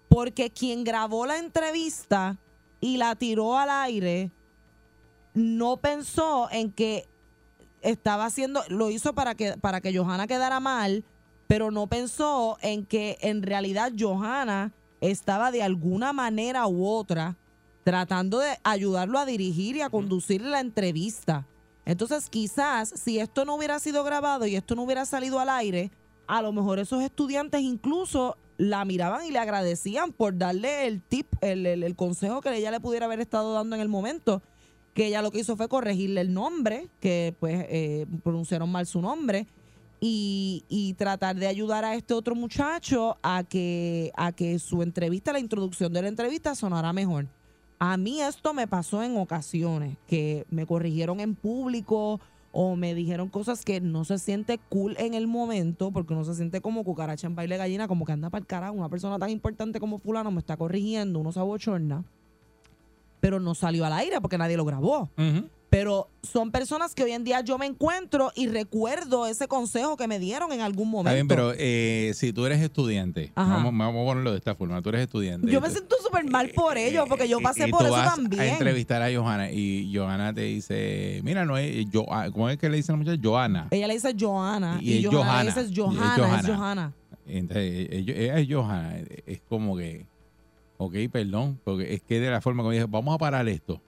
[0.08, 2.36] porque quien grabó la entrevista
[2.80, 4.30] y la tiró al aire
[5.34, 7.06] no pensó en que
[7.82, 11.04] estaba haciendo, lo hizo para que, para que Johanna quedara mal,
[11.46, 17.36] pero no pensó en que en realidad Johanna estaba de alguna manera u otra
[17.84, 21.46] tratando de ayudarlo a dirigir y a conducir la entrevista.
[21.84, 25.90] Entonces, quizás si esto no hubiera sido grabado y esto no hubiera salido al aire,
[26.28, 31.26] a lo mejor esos estudiantes incluso la miraban y le agradecían por darle el tip,
[31.40, 34.40] el, el- el consejo que ella le pudiera haber estado dando en el momento.
[34.94, 39.00] Que ella lo que hizo fue corregirle el nombre, que pues eh, pronunciaron mal su
[39.00, 39.46] nombre,
[40.00, 45.32] y, y tratar de ayudar a este otro muchacho a que, a que su entrevista,
[45.32, 47.28] la introducción de la entrevista sonara mejor.
[47.78, 52.20] A mí esto me pasó en ocasiones, que me corrigieron en público
[52.52, 56.34] o me dijeron cosas que no se siente cool en el momento, porque uno se
[56.34, 58.74] siente como cucaracha en baile gallina, como que anda para el carajo.
[58.74, 62.04] Una persona tan importante como fulano me está corrigiendo, uno se abochorna,
[63.22, 65.08] pero no salió al aire porque nadie lo grabó.
[65.70, 70.06] Pero son personas que hoy en día yo me encuentro y recuerdo ese consejo que
[70.06, 71.08] me dieron en algún momento.
[71.10, 74.82] Está bien, pero eh, si tú eres estudiante, vamos, vamos a ponerlo de esta forma,
[74.82, 75.50] tú eres estudiante.
[75.50, 78.16] yo me siento súper mal por ello, porque yo pasé y por tú eso vas
[78.16, 78.42] también.
[78.42, 82.58] a entrevistar a Johanna y Johanna te dice, mira, no es, yo, ah, ¿cómo es
[82.58, 83.20] que le dice a la muchacha?
[83.22, 83.68] Johanna.
[83.70, 85.42] Ella le dice Johanna Y y, Johanna, Johanna.
[85.44, 86.92] le dice Johanna, es Johanna.
[87.24, 90.06] Entonces, ella es Johanna, es como que,
[90.84, 93.80] ok, perdón, porque es que de la forma como dije, vamos a parar esto.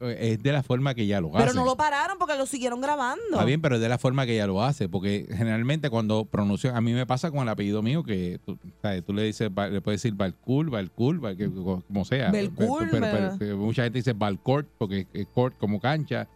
[0.00, 1.38] Es de la forma que ella lo hace.
[1.46, 3.22] Pero no lo pararon porque lo siguieron grabando.
[3.30, 6.76] Está bien, pero es de la forma que ella lo hace, porque generalmente cuando pronuncia,
[6.76, 9.80] a mí me pasa con el apellido mío que tú, sabes, tú le dices, le
[9.80, 12.32] puedes decir Balcour, Balcour, Val- que- como sea.
[12.32, 16.26] Belcour, pero, pero- pero- pero mucha gente dice Balcourt, porque es court como cancha,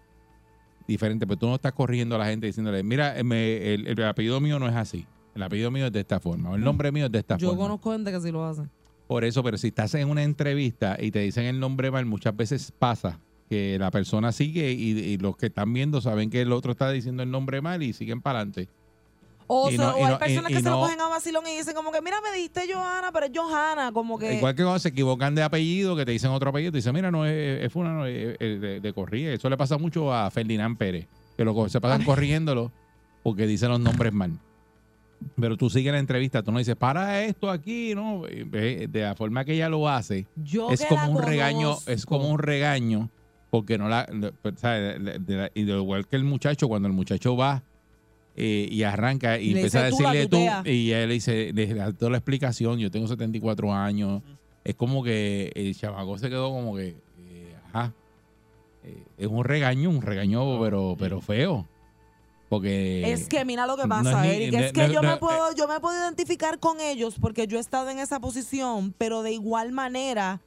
[0.86, 4.04] diferente, pero tú no estás corriendo a la gente diciéndole, mira, eh, me- el, el
[4.04, 6.92] apellido mío no es así, el apellido mío es de esta forma, o el nombre
[6.92, 7.64] mío es de esta Yo forma.
[7.64, 8.62] conozco gente que sí lo hace.
[9.10, 12.36] Por eso, pero si estás en una entrevista y te dicen el nombre mal, muchas
[12.36, 13.18] veces pasa
[13.48, 16.88] que la persona sigue y, y los que están viendo saben que el otro está
[16.92, 18.68] diciendo el nombre mal y siguen para adelante.
[19.48, 21.44] O, Y no- o y hay no- personas y- que se lo cogen a vacilón
[21.48, 24.36] y dicen como que, mira, me dijiste Johanna, pero es Johanna, como que...
[24.36, 27.10] Igual que cuando se equivocan de apellido, que te dicen otro apellido, te dicen, mira,
[27.10, 29.32] no es, es fulano, es- es de, de corrida.
[29.32, 32.70] Eso le pasa mucho a Ferdinand Pérez, que lo, se pasan corrigiéndolo
[33.24, 34.38] porque dicen los nombres mal.
[35.38, 38.22] Pero tú sigues la entrevista, tú no dices, para esto aquí, ¿no?
[38.22, 42.38] De la forma que ella lo hace, Yo es como un regaño, es como un
[42.38, 43.10] regaño,
[43.50, 44.06] porque no la,
[44.42, 45.02] pues, ¿sabes?
[45.02, 47.62] De- de la- y de igual que el muchacho, cuando el muchacho va
[48.36, 50.38] eh, y arranca y, le empieza a decirle tú,
[50.70, 54.22] y él le dice, le da toda la explicación, yo tengo 74 años,
[54.64, 57.92] es como que el chavaco se quedó como que, eh, ajá,
[58.84, 61.66] eh, es un regaño, un regaño, pero, pero feo.
[62.50, 65.08] Porque Es que mira lo que no pasa, es Eric, es que no- yo no-
[65.12, 68.92] me puedo, yo me puedo identificar con ellos porque yo he estado en esa posición,
[68.98, 70.40] pero de igual manera,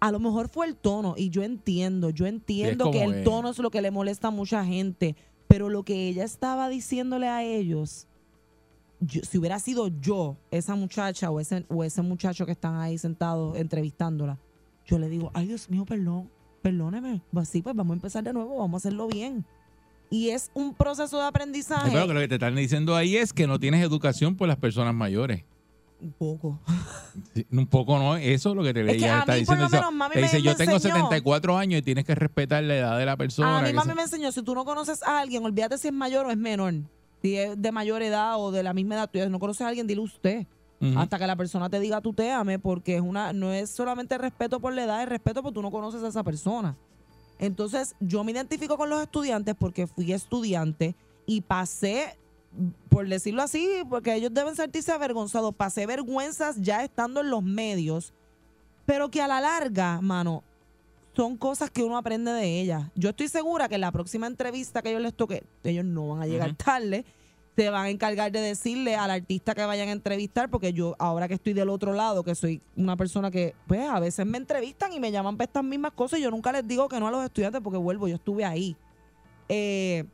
[0.00, 3.58] a lo mejor fue el tono, y yo entiendo, yo entiendo que el tono es
[3.60, 5.14] lo que le molesta a mucha gente,
[5.46, 8.08] pero lo que ella estaba diciéndole a ellos,
[8.98, 12.98] yo- si hubiera sido yo, esa muchacha o ese, o ese muchacho que están ahí
[12.98, 14.40] sentados entrevistándola,
[14.86, 16.28] yo le digo, ay Dios mío, perdón,
[16.62, 19.46] perdóneme, pues sí, pues vamos a empezar de nuevo, vamos a hacerlo bien.
[20.14, 21.90] Y es un proceso de aprendizaje.
[21.92, 24.56] Pero que lo que te están diciendo ahí es que no tienes educación por las
[24.58, 25.44] personas mayores.
[26.00, 26.60] Un poco.
[27.34, 29.56] Sí, un poco no, eso es lo que te Es que a está mí, por
[29.56, 29.62] diciendo.
[29.62, 30.94] lo Eso, menos, mami te me- dice, me yo tengo enseñó".
[30.94, 33.58] 74 años y tienes que respetar la edad de la persona.
[33.58, 35.94] A mí mami se- me enseñó, si tú no conoces a alguien, olvídate si es
[35.94, 36.74] mayor o es menor.
[37.22, 39.68] Si es de mayor edad o de la misma edad, tú ya no conoces a
[39.68, 40.46] alguien, dile usted.
[40.96, 44.74] Hasta que la persona te diga tuteame, porque es una, no es solamente respeto por
[44.74, 46.76] la edad, es respeto porque tú no conoces a esa persona.
[47.38, 50.94] Entonces, yo me identifico con los estudiantes porque fui estudiante
[51.26, 52.18] y pasé,
[52.88, 58.12] por decirlo así, porque ellos deben sentirse avergonzados, pasé vergüenzas ya estando en los medios,
[58.86, 60.44] pero que a la larga, mano,
[61.14, 62.90] son cosas que uno aprende de ellas.
[62.94, 66.22] Yo estoy segura que en la próxima entrevista que ellos les toque, ellos no van
[66.22, 66.56] a llegar Ujú.
[66.56, 67.04] tarde,
[67.56, 71.28] se van a encargar de decirle al artista que vayan a entrevistar, porque yo ahora
[71.28, 74.92] que estoy del otro lado, que soy una persona que, pues a veces me entrevistan
[74.92, 77.10] y me llaman para estas mismas cosas, y yo nunca les digo que no a
[77.10, 78.76] los estudiantes porque vuelvo, yo estuve ahí.
[79.48, 80.04] Eh,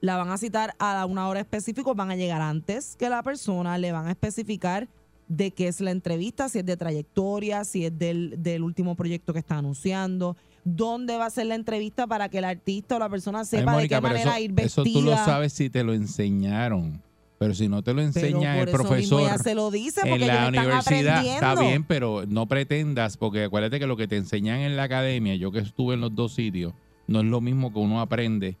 [0.00, 3.78] la van a citar a una hora específica, van a llegar antes que la persona,
[3.78, 4.88] le van a especificar
[5.26, 9.32] de qué es la entrevista, si es de trayectoria, si es del, del último proyecto
[9.32, 13.08] que está anunciando, dónde va a ser la entrevista para que el artista o la
[13.08, 14.82] persona Ay, sepa Mónica, de qué manera eso, ir vestida.
[14.82, 17.02] eso tú lo sabes si te lo enseñaron.
[17.38, 20.26] Pero si no te lo enseña por el profesor ella se lo dice, porque en
[20.26, 24.76] la universidad, está bien, pero no pretendas, porque acuérdate que lo que te enseñan en
[24.76, 26.72] la academia, yo que estuve en los dos sitios,
[27.06, 28.56] no es lo mismo que uno aprende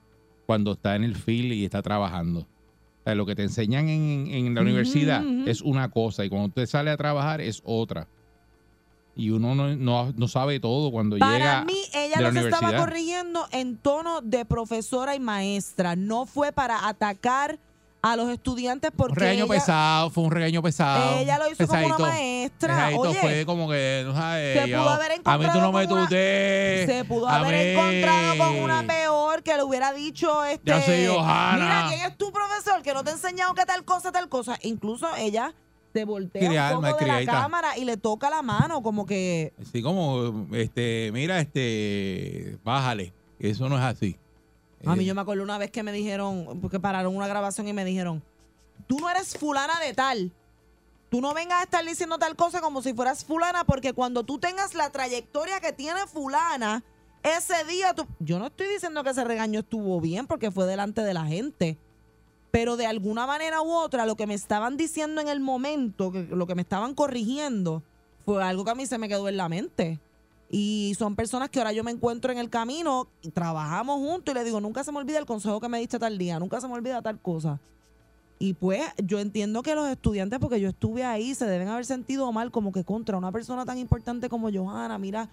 [0.46, 2.40] cuando está en el field y está trabajando.
[2.40, 6.46] O sea, lo que te enseñan en, en la universidad es una cosa y cuando
[6.46, 8.06] usted sale a trabajar es otra.
[9.18, 12.44] Y uno no, no- no sabe todo cuando Para llega mí, ella de la los
[12.44, 15.96] estaba corrigiendo en tono de profesora y maestra.
[15.96, 17.58] No fue para atacar
[18.00, 21.18] a los estudiantes porque un regaño ella, pesado, fue un regaño pesado.
[21.18, 22.74] ella lo hizo como una maestra.
[22.76, 25.60] Pesadito Oye, fue como que, no sabes, se yo- pudo haber a mí tú encontrado
[25.62, 30.44] no me tutees, se pudo haber mí- encontrado con una peor que le hubiera dicho
[30.44, 31.56] este soy Johanna.
[31.56, 34.56] mira quién es tu profesor que no te ha enseñado que tal cosa tal cosa
[34.62, 35.52] incluso ella
[35.98, 39.52] se voltea Criada, un poco de la cámara y le toca la mano como que
[39.60, 43.12] Así como, este, mira, este, bájale.
[43.38, 44.16] Eso no es así.
[44.86, 44.96] A Eh.
[44.96, 47.84] mí yo me acuerdo una vez que me dijeron, porque pararon una grabación y me
[47.84, 48.22] dijeron,
[48.86, 50.32] tú no eres fulana de tal.
[51.10, 54.38] Tú no vengas a estar diciendo tal cosa como si fueras fulana, porque cuando tú
[54.38, 56.84] tengas la trayectoria que tiene fulana,
[57.22, 58.06] ese día tú...
[58.20, 61.78] Yo no estoy diciendo que ese regaño estuvo bien porque fue delante de la gente.
[62.50, 66.46] Pero de alguna manera u otra, lo que me estaban diciendo en el momento, lo
[66.46, 67.82] que me estaban corrigiendo,
[68.24, 70.00] fue algo que a mí se me quedó en la mente.
[70.50, 74.38] Y son personas que ahora yo me encuentro en el camino y trabajamos juntos y
[74.38, 76.68] le digo, nunca se me olvida el consejo que me diste tal día, nunca se
[76.68, 77.60] me olvida tal cosa.
[78.38, 82.30] Y pues yo entiendo que los estudiantes, porque yo estuve ahí, se deben haber sentido
[82.32, 85.28] mal como que contra una persona tan importante como Johanna, mira,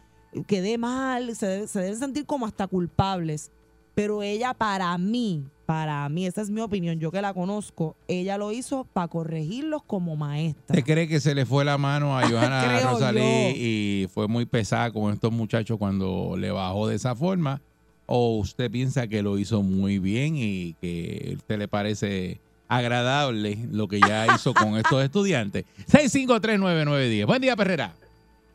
[0.47, 3.51] quedé mal, se, se deben sentir como hasta culpables.
[3.95, 8.38] Pero ella, para mí, para mí, esa es mi opinión, yo que la conozco, ella
[8.38, 10.77] lo hizo para corregirlos como maestra.
[10.77, 13.53] ¿Usted cree que se le fue la mano a Johanna Rosalí yo.
[13.55, 17.61] y fue muy pesada con estos muchachos cuando le bajó de esa forma?
[18.05, 23.57] ¿O usted piensa que lo hizo muy bien y que a usted le parece agradable
[23.72, 25.63] lo que ya hizo con estos estudiantes?
[25.88, 27.26] 6539910.
[27.26, 27.93] Buen día, Perrera.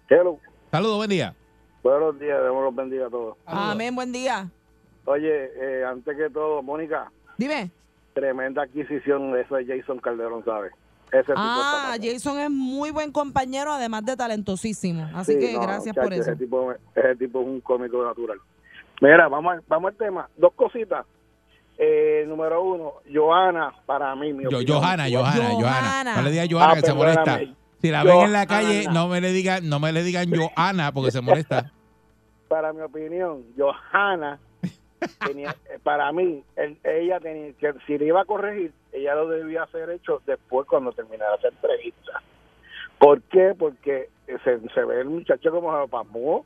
[0.09, 0.39] Hello.
[0.71, 1.35] Saludos, buen día.
[1.83, 3.37] Buenos días, Dios los bendiga a todos.
[3.47, 4.51] Amén, buen día.
[5.07, 7.11] Oye, eh, antes que todo, Mónica.
[7.39, 7.71] Dime.
[8.15, 10.73] Tremenda adquisición eso de Jason Calderón, ¿sabes?
[11.13, 15.09] Ese tipo Ah, está- Jason es muy buen compañero, además de talentosísimo.
[15.15, 16.23] Así Sí, que no, gracias por eso.
[16.23, 18.39] Ese tipo, ese tipo es un cómico natural.
[19.01, 20.29] Mira, vamos, al- vamos al tema.
[20.37, 21.05] Dos cositas.
[21.79, 24.59] Eh, número uno, Joana, para mí, mi Yo.
[24.67, 26.17] Johanna, Johanna, Johanna.
[26.17, 27.41] No le diga Ah, Johanna que se molesta.
[27.81, 28.47] Si la ven en la Johanna.
[28.47, 31.73] calle, no me le digan, no me le digan Johanna porque se molesta.
[32.49, 34.39] Para mi opinión, Johanna,
[35.23, 39.63] tenía, para mí, él- ella tenía que, si le iba a corregir, ella lo debía
[39.65, 42.23] hacer hecho después cuando terminara esa entrevista.
[42.99, 43.55] ¿Por qué?
[43.59, 46.45] Porque se, se ve el muchacho como se pasmó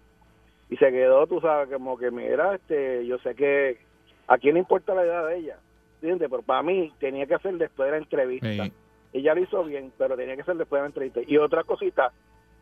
[0.71, 3.79] y se quedó, tú sabes, como que mira, este, yo sé que
[4.27, 5.59] a quién le importa la edad de ella,
[6.01, 6.29] ¿entiendes?
[6.31, 8.47] Pero para mí tenía que ser después de la entrevista.
[8.65, 8.73] Sí.
[9.13, 11.21] Ella lo hizo bien, pero tenía que ser después de la entrevista.
[11.27, 12.13] Y otra cosita,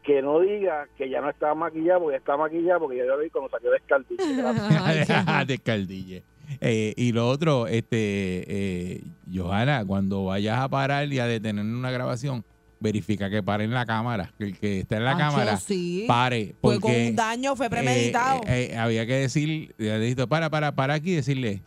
[0.03, 3.19] que no diga que ya no estaba maquillado, porque ya está maquillado, porque ya lo
[3.19, 5.45] vi como salió de escaldilla.
[5.47, 6.23] de Caldille.
[6.61, 11.91] Eh, y lo otro, este, eh, Johanna, cuando vayas a parar y a detener una
[11.91, 12.45] grabación,
[12.81, 16.05] verifica que pare en la cámara, que el que está en la cámara sí.
[16.09, 16.57] pare.
[16.61, 18.41] Fue Porque con un daño, fue premeditado.
[18.47, 19.75] eh, eh, había que decir,
[20.29, 21.63] para, para, para aquí y decirle,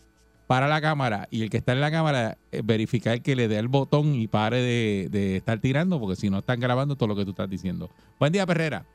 [0.47, 1.27] para la cámara.
[1.31, 4.27] Y el que está en la cámara, eh, verificar que le dé el botón y
[4.27, 7.49] pare de, de estar tirando, porque si no están grabando todo lo que tú estás
[7.49, 7.89] diciendo.
[8.19, 8.85] Buen día, Perrera.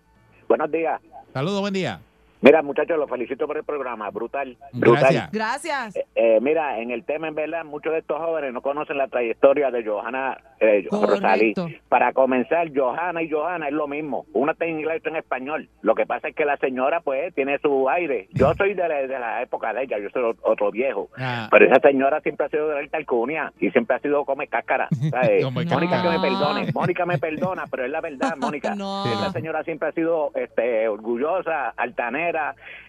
[0.48, 1.01] Buenos días.
[1.32, 2.01] Saludos, buen día.
[2.42, 4.10] Mira, muchachos, los felicito por el programa.
[4.10, 4.56] Brutal.
[4.72, 5.28] brutal.
[5.30, 5.30] Gracias.
[5.32, 5.98] Gracias.
[6.14, 9.70] Eh, mira, en el tema, en verdad, muchos de estos jóvenes no conocen la trayectoria
[9.70, 10.86] de Johanna eh.
[10.90, 11.54] Rosalí.
[11.88, 14.26] Para comenzar, Johanna y Johanna es lo mismo.
[14.32, 15.68] Una está en inglés y otra en español.
[15.82, 18.28] Lo que pasa es que la señora, pues, tiene su aire.
[18.32, 21.08] Yo soy de la, de la época de ella, yo soy otro viejo.
[21.18, 21.48] Ah.
[21.50, 24.48] Pero esa señora siempre ha sido de la alta alcurnia y siempre ha sido come
[24.48, 24.88] cáscara.
[25.52, 26.72] Mónica, que me perdone.
[26.72, 28.74] Mónica me perdona, pero es la verdad, Mónica.
[28.74, 29.04] No.
[29.06, 32.30] Esa señora siempre ha sido este, orgullosa, altanera,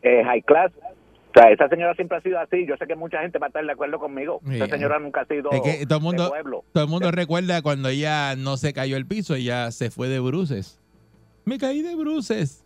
[0.01, 0.71] eh, high class.
[1.29, 2.65] O sea, esa señora siempre ha sido así.
[2.67, 4.41] Yo sé que mucha gente va a estar de acuerdo conmigo.
[4.51, 4.71] Esa Sí.
[4.71, 6.63] señora nunca ha sido Es que todo el de mundo, pueblo.
[6.73, 10.19] todo el mundo recuerda cuando ella no se cayó al piso, ella se fue de
[10.19, 10.77] bruces.
[11.45, 12.65] Me caí de bruces.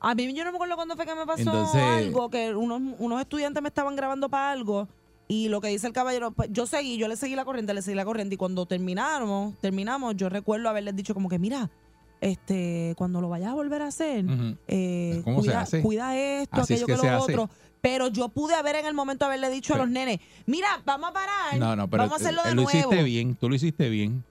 [0.00, 2.80] A mí yo no me acuerdo cuándo fue que me pasó Entonces- algo, que unos,
[2.98, 4.88] unos estudiantes me estaban grabando para algo
[5.28, 7.82] y lo que dice el caballero, pues, yo seguí, yo le seguí la corriente, le
[7.82, 11.70] seguí la corriente y cuando terminamos, terminamos, yo recuerdo haberles dicho como que mira,
[12.22, 14.24] este, cuando lo vayas a volver a hacer,
[14.68, 15.82] eh, ¿Cómo se cuida, hace?
[15.82, 17.32] cuida esto, Así es aquello que que, se lo hace.
[17.32, 17.50] otro.
[17.82, 21.12] Pero yo pude haber en el momento haberle dicho a los nenes, mira, vamos a
[21.12, 22.78] parar, No, no, pero vamos a hacerlo eh, de lo nuevo.
[22.78, 24.24] hiciste bien, tú lo hiciste bien.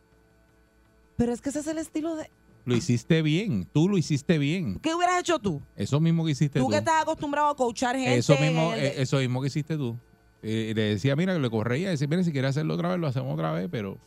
[1.18, 2.30] Pero es que ese es el estilo de...
[2.64, 4.80] Lo hiciste bien, tú lo hiciste bien.
[4.80, 5.62] ¿Qué hubieras hecho tú?
[5.76, 6.72] Eso mismo que hiciste Tú tú.
[6.72, 8.18] que estás acostumbrado a coachar gente.
[8.18, 9.98] Eso mismo, el- eh, eso mismo que hiciste tú.
[10.44, 13.08] Eh, le decía, mira, que le corría, decía, mira, si quieres hacerlo otra vez, lo
[13.08, 13.98] hacemos otra vez, pero.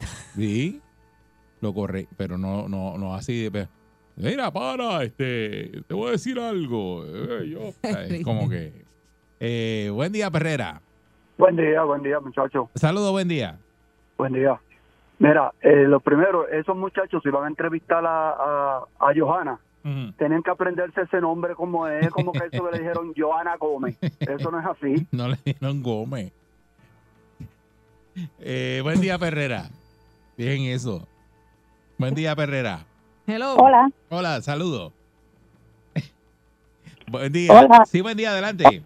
[0.36, 0.80] Sí,
[1.60, 3.50] lo corre, pero no, no, no así de.
[3.50, 3.68] pe-
[4.16, 7.04] Mira, para, este, te voy a decir algo.
[7.06, 8.72] eh, yo, es como que.
[9.40, 10.80] eh, buen día, Perrera.
[11.38, 12.68] Buen día, buen día, muchachos.
[12.74, 13.58] Saludos, buen día.
[14.18, 14.60] Buen día.
[15.18, 19.58] Mira, eh, lo primero, esos muchachos, si van a entrevistar a, a, a Johanna,
[20.18, 23.96] tienen que aprenderse ese nombre como es, como que eso que le dijeron Johanna Gómez.
[24.20, 25.06] Eso no es así.
[25.12, 26.32] No le dieron Gómez.
[28.40, 29.70] Eh, buen día, Perrera.
[30.36, 31.06] Bien, eso.
[32.00, 32.86] Buen día, Perrera.
[33.26, 33.56] Hello.
[33.56, 33.90] Hola.
[34.08, 34.90] Hola, saludos.
[37.08, 37.52] buen día.
[37.52, 37.84] Hola.
[37.84, 38.82] Sí, buen día, adelante.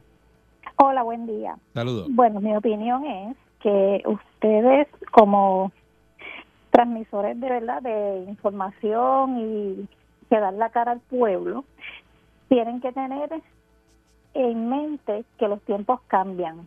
[0.79, 1.57] Hola, buen día.
[1.75, 2.09] Saludos.
[2.11, 5.71] Bueno, mi opinión es que ustedes como
[6.71, 9.89] transmisores de verdad de información y
[10.29, 11.65] que dan la cara al pueblo,
[12.49, 13.31] tienen que tener
[14.35, 16.67] en mente que los tiempos cambian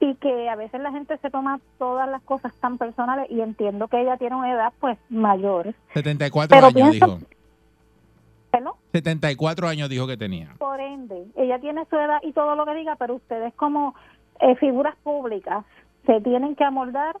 [0.00, 3.88] y que a veces la gente se toma todas las cosas tan personales y entiendo
[3.88, 5.74] que ella tiene una edad pues mayor.
[5.94, 7.18] 74 Pero años, pienso- dijo.
[8.50, 8.72] ¿Perdón?
[8.92, 10.54] 74 años dijo que tenía.
[10.58, 13.94] Por ende, ella tiene su edad y todo lo que diga, pero ustedes como
[14.40, 15.64] eh, figuras públicas
[16.06, 17.16] se tienen que amoldar,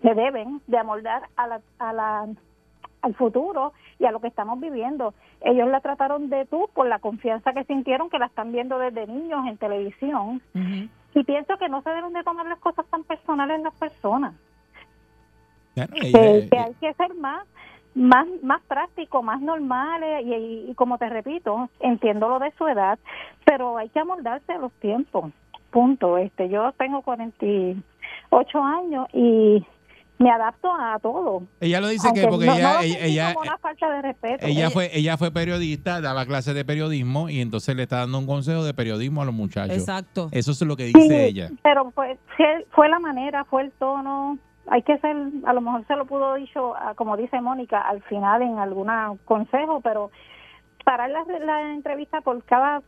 [0.00, 2.26] se deben de amoldar a la, a la,
[3.02, 5.12] al futuro y a lo que estamos viviendo.
[5.44, 9.06] Ellos la trataron de tú por la confianza que sintieron, que la están viendo desde
[9.06, 10.40] niños en televisión.
[11.14, 14.34] Y pienso que no se deben de tomar las cosas tan personales las personas.
[15.76, 17.46] Bueno, que, ella- que hay que ser más
[17.94, 22.98] más más práctico, más normales y, y como te repito, entiendo lo de su edad,
[23.44, 25.30] pero hay que amoldarse a los tiempos.
[25.70, 26.18] punto.
[26.18, 29.64] Este, yo tengo 48 años y
[30.18, 31.42] me adapto a todo.
[31.60, 33.90] Ella lo dice que porque no- ella, no lo ella, sentí ella, como una falta
[33.90, 34.46] de respeto.
[34.46, 38.26] ella fue, ella fue periodista, daba clases de periodismo y entonces le está dando un
[38.26, 39.76] consejo de periodismo a los muchachos.
[39.76, 40.28] Exacto.
[40.30, 41.50] Eso es lo que dice Sí, ella.
[41.62, 42.18] Pero fue,
[42.70, 44.38] fue- la manera, fue el tono.
[44.68, 48.00] Hay que ser, a lo mejor se lo pudo dicho, ah, como dice Mónica, al
[48.04, 48.88] final en algún
[49.24, 50.10] consejo, pero
[50.84, 52.82] parar la, la entrevista por cada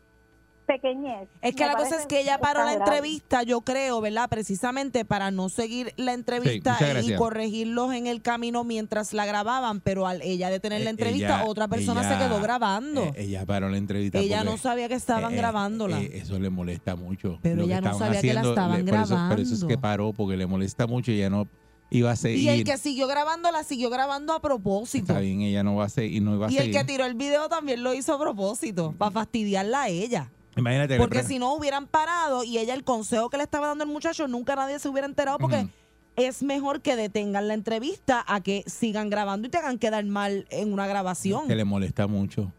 [0.67, 1.29] pequeñez.
[1.43, 4.29] Es que la cosa es que ella paró la entrevista, yo creo, ¿verdad?
[4.29, 10.07] Precisamente para no seguir la entrevista y corregirlos en el camino mientras la grababan, pero
[10.07, 13.03] al ella detener la Eh, entrevista, ella- otra persona ella- se quedó grabando.
[13.05, 14.19] Eh, ella paró la entrevista.
[14.19, 16.01] ella no sabía que estaban eh, grabándola.
[16.03, 17.39] eh, eso le molesta mucho.
[17.43, 19.67] Pero Lo ella no sabía que la estaban le- por eso- Por eso es que
[19.67, 19.81] grabando.
[19.81, 21.47] paró, porque le molesta mucho y ella no
[21.91, 22.41] iba a seguir.
[22.43, 25.13] y el que siguió grabando la siguió grabando a propósito.
[25.13, 26.21] Está bien, ella no va a seguir.
[26.21, 26.77] No iba a Y el seguir.
[26.79, 30.33] que tiró el video también lo hizo a propósito, para fastidiarla a ella.
[30.57, 30.97] Imagínate.
[30.97, 34.27] Porque si no hubieran parado y ella el consejo que le estaba dando el muchacho,
[34.27, 35.69] nunca nadie se hubiera enterado porque
[36.17, 40.47] es mejor que detengan la entrevista a que sigan grabando y te hagan quedar mal
[40.51, 41.47] en una grabación.
[41.47, 42.53] que le molesta mucho.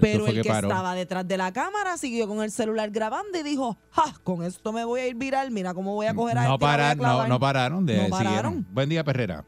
[0.00, 3.76] Pero el que, estaba detrás de la cámara siguió con el celular grabando y dijo,
[3.90, 4.14] ¡ja!
[4.22, 6.66] Con esto me voy a ir viral, mira cómo voy a coger a no, este
[6.66, 7.28] a no, clavar".
[7.28, 7.86] no pararon.
[7.86, 8.24] De, No siguieron.
[8.26, 8.66] pararon.
[8.70, 9.44] Buen día, Perrera.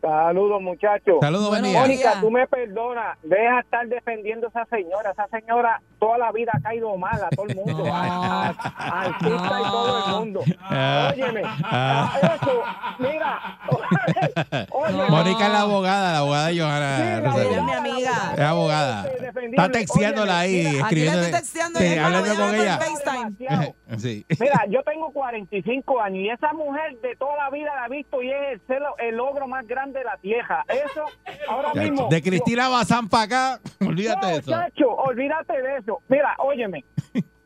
[0.00, 1.16] Saludos, muchachos.
[1.20, 1.80] Saludos, buen día.
[1.80, 3.18] Mónica, tú me perdonas.
[3.22, 5.10] Deja estar defendiendo a esa señora.
[5.10, 7.84] Esa señora toda la vida ha caído mal a todo el mundo.
[7.92, 10.40] a- a artista y todo el mundo.
[10.62, 11.10] Ah.
[11.12, 11.42] Óyeme.
[11.64, 12.12] Ah.
[12.22, 12.62] Eso,
[12.98, 13.40] mira.
[14.70, 15.10] Óyeme.
[15.10, 16.96] Mónica es la abogada, la abogada de Johanna.
[16.96, 18.32] Sí, la abogada, la abogada.
[18.34, 19.06] Es abogada.
[19.50, 21.20] Está texteándola ahí, Mira, aquí escribiendo.
[21.20, 22.78] estoy texteando sí, hablando con ella.
[23.98, 24.24] Sí.
[24.38, 28.22] Mira, yo tengo 45 años y esa mujer de toda la vida la he visto
[28.22, 30.64] y es el, celo- el logro más grande de la tierra.
[30.68, 31.04] Eso,
[31.48, 32.08] ahora mismo.
[32.08, 34.50] De Cristina Bazán para acá, olvídate de eso.
[34.50, 36.02] Muchacho, olvídate de eso.
[36.08, 36.84] Mira, óyeme,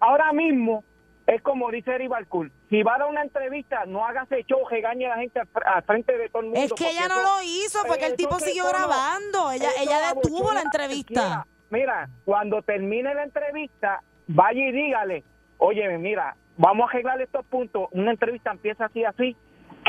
[0.00, 0.84] ahora mismo
[1.26, 4.58] es como dice Eri Balcour, si va a dar una entrevista, no hagas ese show,
[4.68, 6.60] regañe a la gente al fr- al frente de todo el mundo.
[6.60, 9.50] Es que porque ella no eso- lo hizo, fue que el tipo siguió grabando.
[9.52, 11.46] Ella, ella la detuvo la entrevista.
[11.70, 15.24] Mira, cuando termine la entrevista, vaya y dígale,
[15.58, 17.88] óyeme, mira, vamos a arreglar estos puntos.
[17.92, 19.34] Una entrevista empieza así, así.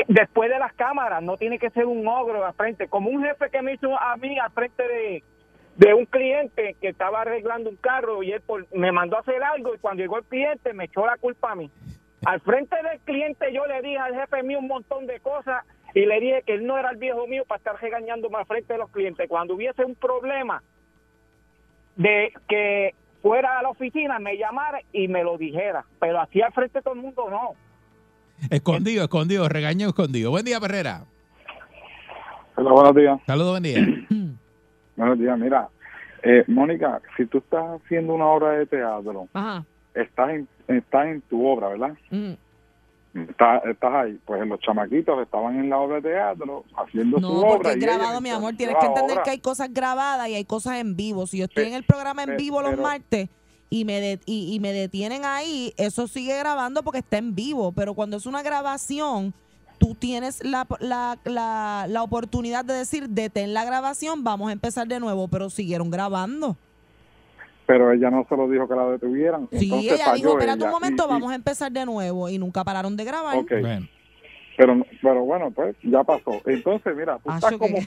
[0.08, 2.88] Después de las cámaras, no tiene que ser un ogro al frente.
[2.88, 5.22] Como un jefe que me hizo a mí al frente de,
[5.76, 8.42] de un cliente que estaba arreglando un carro y él
[8.72, 11.54] me mandó a hacer algo y cuando llegó el cliente me echó la culpa a
[11.54, 11.70] mí.
[12.24, 15.64] Al frente del cliente yo le dije al jefe mío un montón de cosas
[15.94, 18.72] y le dije que él no era el viejo mío para estar regañándome al frente
[18.72, 19.28] de los clientes.
[19.28, 20.62] Cuando hubiese un problema
[21.96, 25.84] de que fuera a la oficina, me llamara y me lo dijera.
[26.00, 27.54] Pero así al frente de todo el mundo no.
[28.50, 30.30] Escondido, escondido, regaño escondido.
[30.30, 31.04] Buen día, Perrera.
[32.56, 33.20] Hola, buenos días.
[33.26, 33.86] Saludos, buen día.
[34.96, 35.38] Buenos días.
[35.38, 35.68] Mira,
[36.22, 39.62] eh, Mónica, si tú estás haciendo una obra de teatro, Ajá.
[39.94, 41.92] estás en, estás en tu obra, ¿verdad?
[42.10, 42.32] Mm.
[43.28, 44.18] Estás, estás ahí.
[44.24, 47.50] Pues los chamaquitos estaban en la obra de teatro haciendo su No, obra.
[47.56, 48.54] porque es grabado, mi amor.
[48.56, 49.22] Tienes que entender obra.
[49.24, 51.26] que hay cosas grabadas y hay cosas en vivo.
[51.26, 53.28] Si yo estoy en el programa en vivo los pero- martes
[53.70, 57.72] y me, de- y, y me detienen ahí, eso sigue grabando porque está en vivo.
[57.72, 59.34] Pero cuando es una grabación,
[59.78, 64.86] tú tienes la, la, la, la oportunidad de decir, detén la grabación, vamos a empezar
[64.86, 65.28] de nuevo.
[65.28, 66.56] Pero siguieron grabando.
[67.66, 69.48] Pero ella no se lo dijo que la detuvieran.
[69.50, 70.66] Sí, Entonces ella dijo, espérate ella.
[70.66, 72.28] un momento, Y- y- vamos a empezar de nuevo.
[72.28, 73.36] Y nunca pararon de grabar.
[74.56, 76.40] Pero, pero bueno, pues ya pasó.
[76.46, 77.84] Entonces, mira, tú Ah, estás ¿eso como qué?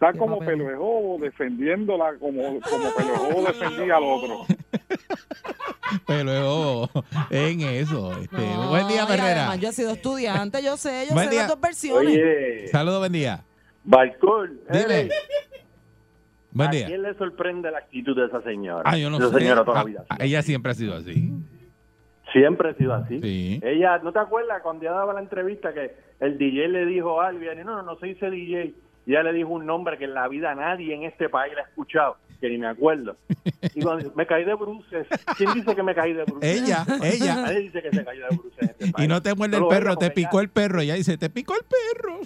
[0.00, 4.46] ¿Qué como pelo de jobo defendiéndola como, como pelo de jobo defendía al otro.
[6.06, 6.90] Pero luego,
[7.30, 8.12] en eso.
[8.20, 11.40] Este, No, buen día, además, yo he sido estudiante, yo sé, yo Buen sé día.
[11.42, 12.70] las dos versiones.
[12.70, 13.44] Saludos, buen día.
[13.84, 15.10] Balcón, Dile.
[16.52, 16.86] Buen ¿a día.
[16.86, 18.82] quién le sorprende la actitud de esa señora?
[18.84, 19.38] Ah, yo no esa sé.
[19.38, 20.04] señora toda la Ah, vida.
[20.20, 21.32] ella siempre ha sido así.
[22.32, 23.20] Siempre ha sido así.
[23.20, 23.60] Sí.
[23.62, 27.42] Ella, ¿no te acuerdas cuando ella daba la entrevista que el DJ le dijo algo
[27.44, 28.74] y ella no, no, no soy ese DJ?
[29.06, 31.60] Y ella le dijo un nombre que en la vida nadie en este país le
[31.60, 33.16] ha escuchado, que ni me acuerdo.
[33.74, 35.06] Y cuando dice, me caí de bruces.
[35.36, 36.62] ¿Quién dice que me caí de bruces?
[36.62, 37.36] Ella, ella.
[37.42, 39.96] Nadie dice que se cayó de bruces en este Y no te muerde el perro,
[39.96, 40.80] te picó el perro.
[40.80, 42.18] Ella dice, te picó el perro.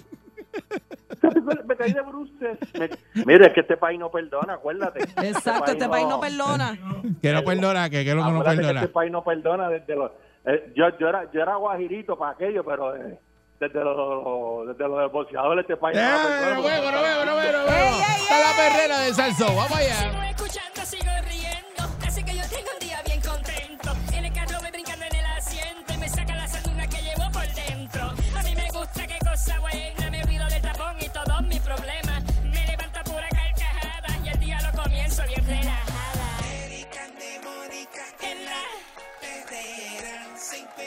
[1.67, 2.57] me caí de bruces.
[2.79, 5.03] Me- Mira, es que este país no perdona, acuérdate.
[5.27, 6.77] Exacto, este país no perdona.
[7.21, 8.79] Que no perdona, que, que es lo que no Acuérdate que perdona.
[8.81, 10.11] este país no perdona desde los...
[10.45, 13.19] eh, yo, yo, era, yo era guajirito para aquello, pero eh,
[13.59, 15.97] desde los, desde los boxeadores de este país...
[15.97, 17.99] Eh, no veo, no veo, no veo, no veo.
[17.99, 19.45] Está la perrera de Salso.
[19.47, 19.95] Vamos allá.
[19.95, 23.91] Sigo escuchando, sigo riendo, así que yo tengo un día bien contento.
[24.13, 27.29] En el carro voy brincando en el asiento y me saca la sanduna que llevo
[27.31, 28.03] por dentro.
[28.37, 32.23] A mí me gusta qué cosa buena, me olvido del tapón y todos mis problemas.
[32.43, 35.88] Me levanta pura carcajada y el día lo comienzo bien relajada.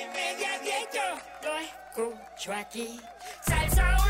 [0.02, 1.00] y media diez yo
[1.42, 3.00] lo escucho aquí.
[3.46, 4.01] Salsa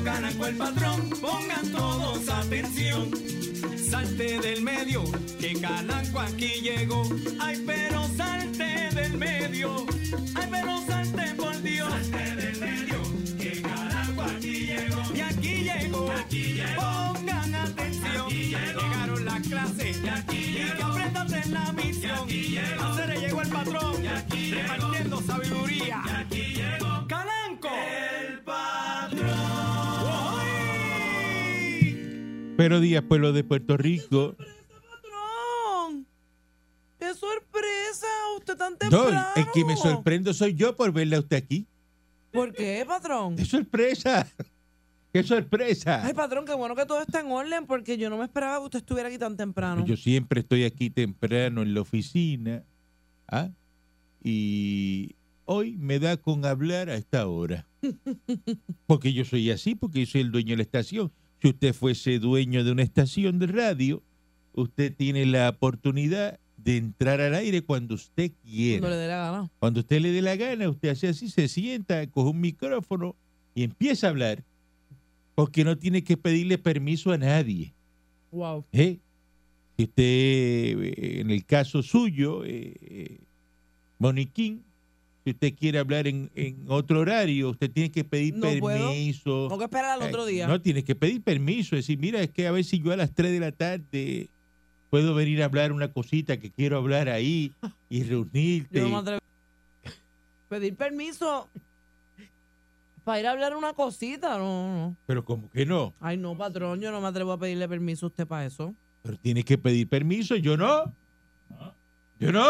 [0.00, 3.10] Llegó Canaco el patrón, pongan todos atención.
[3.76, 5.04] Salte del medio,
[5.38, 7.02] que Canaco aquí llegó.
[7.38, 9.86] Ay, pero salte del medio.
[10.34, 11.90] Ay, pero salte por Dios.
[11.90, 13.02] Salte del medio,
[13.38, 15.02] que Canaco aquí llegó.
[15.14, 17.12] Y aquí llegó, aquí llegó.
[17.12, 18.28] Pongan atención.
[18.30, 19.98] Llegaron las clases.
[20.02, 22.28] Y aquí y que la misión.
[22.80, 23.96] A se le llegó el patrón.
[24.02, 26.02] repartiendo sabiduría.
[26.06, 27.68] Y aquí llegó Calanco.
[27.68, 28.40] El
[32.60, 34.36] Pero días, pueblo de Puerto Rico.
[34.36, 36.06] Patrón,
[36.98, 38.06] ¡Qué sorpresa!
[38.36, 39.26] Usted tan No, temprano.
[39.34, 41.66] el que me sorprendo soy yo por verla a usted aquí.
[42.30, 43.34] ¿Por qué, patrón?
[43.36, 44.28] ¡Qué sorpresa!
[45.10, 46.04] ¡Qué sorpresa!
[46.04, 48.64] Ay, patrón, qué bueno que todo está en orden porque yo no me esperaba que
[48.66, 49.86] usted estuviera aquí tan temprano.
[49.86, 52.62] Yo siempre estoy aquí temprano en la oficina.
[53.28, 53.48] ¿ah?
[54.22, 55.14] Y
[55.46, 57.66] hoy me da con hablar a esta hora.
[58.86, 61.10] Porque yo soy así, porque yo soy el dueño de la estación.
[61.40, 64.02] Si usted fuese dueño de una estación de radio,
[64.54, 68.80] usted tiene la oportunidad de entrar al aire cuando usted quiera.
[68.80, 69.50] Cuando le dé la gana.
[69.58, 73.16] Cuando usted le dé la gana, usted hace así, se sienta, coge un micrófono
[73.54, 74.44] y empieza a hablar.
[75.34, 77.72] Porque no tiene que pedirle permiso a nadie.
[78.30, 78.64] Wow.
[78.72, 78.98] ¿eh?
[79.76, 83.18] Si usted, eh, en el caso suyo, eh, eh,
[83.98, 84.62] Moniquín,
[85.24, 88.88] si usted quiere hablar en, en otro horario, usted tiene que pedir No puedo.
[88.88, 89.46] permiso.
[89.48, 90.46] Tengo que esperar al otro Eh, día.
[90.46, 91.76] No, tiene que pedir permiso.
[91.76, 94.28] Decir, mira, es que a ver si yo a las 3 de la tarde
[94.88, 97.52] puedo venir a hablar una cosita que quiero hablar ahí
[97.88, 98.78] y reunirte.
[98.78, 99.20] Yo no me atrevo.
[100.48, 101.48] Pedir permiso
[103.04, 104.96] para ir a hablar una cosita, no, no.
[105.06, 105.92] Pero como que no.
[106.00, 108.74] Ay, no, patrón, yo no me atrevo a pedirle permiso a usted para eso.
[109.02, 110.34] Pero tiene que pedir permiso.
[110.36, 110.92] Yo no.
[112.18, 112.44] Yo no.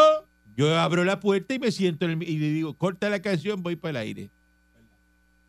[0.61, 3.63] Yo abro la puerta y me siento en el- y le digo, corta la canción,
[3.63, 4.29] voy para el aire.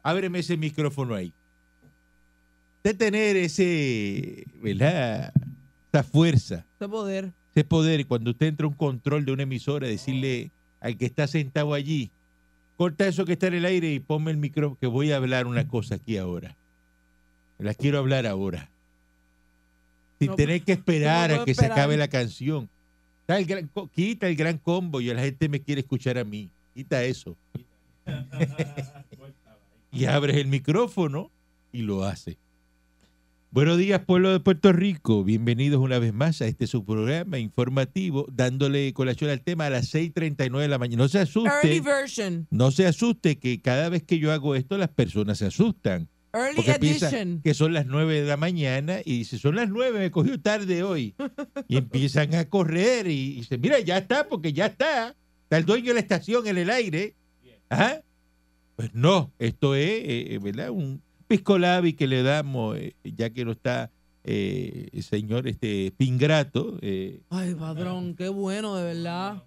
[0.03, 1.35] Ábreme ese micrófono ahí.
[2.83, 5.35] De tener ese, ¿verdad?
[5.93, 7.31] Esa fuerza, Ese poder.
[7.55, 11.27] ese poder, cuando usted entra a un control de una emisora, decirle al que está
[11.27, 12.11] sentado allí,
[12.79, 15.47] corta eso que está en el aire y ponme el micrófono, que voy a hablar
[15.47, 16.57] una cosa aquí ahora.
[17.59, 18.71] La quiero hablar ahora.
[20.19, 22.71] Sin No, tener que esperar no a que se acabe la canción.
[23.23, 26.51] Está el gran quita el gran combo y la gente me quiere escuchar a mí.
[26.75, 27.37] Quita eso.
[29.93, 31.31] y abres el micrófono
[31.71, 32.37] y lo hace.
[33.53, 35.23] Buenos días, pueblo de Puerto Rico.
[35.23, 39.95] Bienvenidos una vez más a este su programa informativo, dándole colación al tema a las
[39.95, 41.05] 6:39 de la mañana.
[41.05, 41.49] No se asuste.
[42.51, 46.09] No se asuste que cada vez que yo hago esto las personas se asustan.
[46.35, 47.41] Early Porque edition.
[47.43, 50.83] que son las 9 de la mañana y dice, son las 9, me cogió tarde
[50.83, 51.15] hoy.
[51.69, 55.15] Y empiezan a correr y, y dicen, mira, ya está, porque ya está.
[55.45, 57.15] Está el dueño de la estación en el aire.
[57.69, 58.01] Ajá.
[58.77, 60.71] Pues no, esto es, eh, ¿verdad?
[60.71, 63.91] Un pisco labi que le damos, eh, ya que no está
[64.25, 66.79] eh, el señor este Pingrato.
[66.81, 69.43] eh, Ay, patrón, qué bueno, de verdad.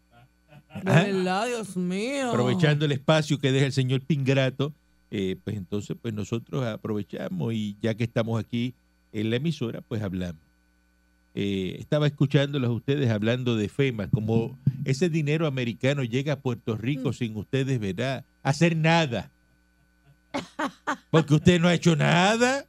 [0.84, 2.30] De verdad, Dios mío.
[2.30, 4.74] aprovechando el espacio que deja el señor Pingrato,
[5.12, 8.74] eh, pues entonces pues nosotros aprovechamos y ya que estamos aquí
[9.12, 10.42] en la emisora, pues hablamos.
[11.38, 16.78] Eh, estaba escuchándolos a ustedes hablando de FEMA, como ese dinero americano llega a Puerto
[16.78, 18.24] Rico sin ustedes, ¿verdad?
[18.42, 19.32] Hacer nada.
[21.12, 22.66] Porque usted no ha hecho nada.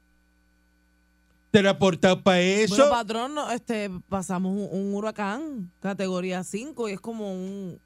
[1.53, 2.77] ¿Te lo ha aportado para eso?
[2.77, 7.79] Bueno, patrón, no, este, pasamos un, un huracán categoría 5 y es como un...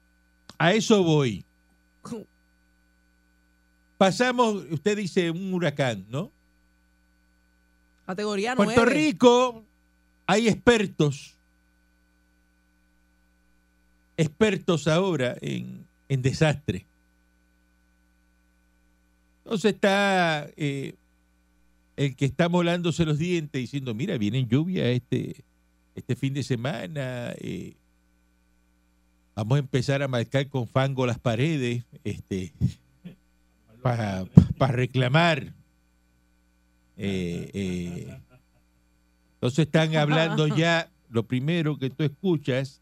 [0.57, 1.45] A eso voy.
[4.01, 6.31] Pasamos, usted dice un huracán, ¿no?
[8.07, 8.73] Categoría 9.
[8.73, 9.63] Puerto Rico
[10.25, 11.35] hay expertos,
[14.17, 16.87] expertos ahora en, en desastre.
[19.43, 20.95] Entonces está eh,
[21.95, 25.43] el que está molándose los dientes diciendo, mira, vienen lluvias este,
[25.93, 27.75] este fin de semana, eh,
[29.35, 32.51] vamos a empezar a marcar con fango las paredes este,
[33.81, 34.25] para,
[34.57, 35.53] para reclamar.
[36.97, 38.19] Eh, eh,
[39.35, 42.81] entonces están hablando ya, lo primero que tú escuchas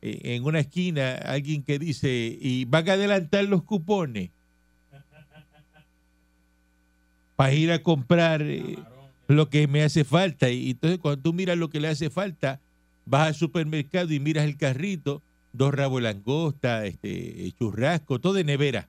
[0.00, 4.30] eh, en una esquina alguien que dice, y van a adelantar los cupones
[7.36, 8.44] para ir a comprar
[9.26, 10.50] lo que me hace falta.
[10.50, 12.60] Y entonces cuando tú miras lo que le hace falta,
[13.04, 15.22] vas al supermercado y miras el carrito,
[15.52, 18.88] dos rabos de langosta, este, churrasco, todo de nevera.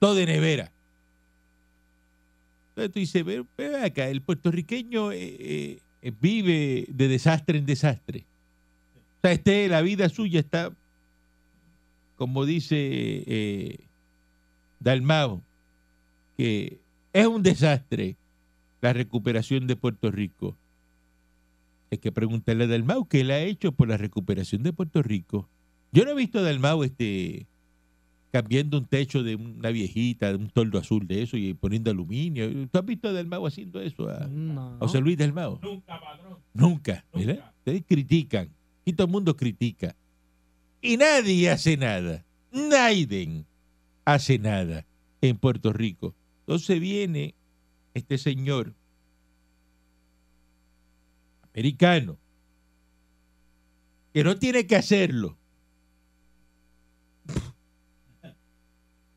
[0.00, 0.72] Todo de nevera.
[2.70, 8.24] Entonces tú dices, ve, acá, el puertorriqueño eh, eh, vive de desastre en desastre.
[9.18, 10.72] O sea, este, la vida suya está,
[12.16, 13.80] como dice eh,
[14.78, 15.42] Dalmao,
[16.38, 16.78] que
[17.12, 18.16] es un desastre
[18.80, 20.56] la recuperación de Puerto Rico.
[21.90, 25.48] Hay que preguntarle a Dalmau qué él ha hecho por la recuperación de Puerto Rico.
[25.92, 27.46] Yo no he visto a Dalmau este,
[28.30, 32.48] cambiando un techo de una viejita, de un toldo azul de eso y poniendo aluminio.
[32.68, 34.08] ¿Tú has visto a Dalmau haciendo eso?
[34.08, 35.58] A, a José Luis Dalmau.
[35.62, 36.38] Nunca, padrón.
[36.54, 37.04] Nunca.
[37.12, 37.52] ¿verdad?
[37.58, 38.48] Ustedes critican.
[38.84, 39.94] Y todo el mundo critica.
[40.80, 42.24] Y nadie hace nada.
[42.52, 43.44] Nadie
[44.04, 44.86] hace nada
[45.20, 46.14] en Puerto Rico.
[46.40, 47.34] Entonces viene
[47.94, 48.74] este señor
[51.52, 52.16] americano
[54.12, 55.36] que no tiene que hacerlo.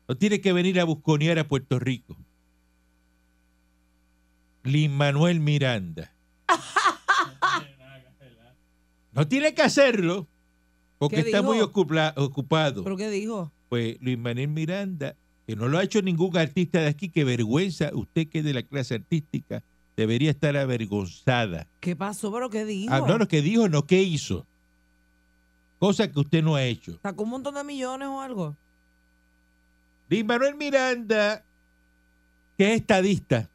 [0.08, 2.16] No tiene que venir a busconear a Puerto Rico.
[4.64, 6.12] Lin Manuel Miranda.
[9.12, 10.26] No tiene que hacerlo
[10.98, 11.52] porque ¿Qué está dijo?
[11.52, 12.82] muy ocupado.
[12.82, 13.52] ¿Pero qué dijo?
[13.68, 15.16] Pues Luis Manuel Miranda,
[15.46, 18.54] que no lo ha hecho ningún artista de aquí, que vergüenza, usted que es de
[18.54, 19.62] la clase artística,
[19.96, 21.68] debería estar avergonzada.
[21.80, 22.32] ¿Qué pasó?
[22.32, 22.92] ¿Pero qué dijo?
[22.92, 24.46] Ah, no, lo que dijo, no, ¿qué hizo?
[25.78, 26.98] Cosa que usted no ha hecho.
[27.02, 28.56] ¿Sacó un montón de millones o algo?
[30.08, 31.42] Luis Manuel Miranda,
[32.58, 33.48] que es estadista,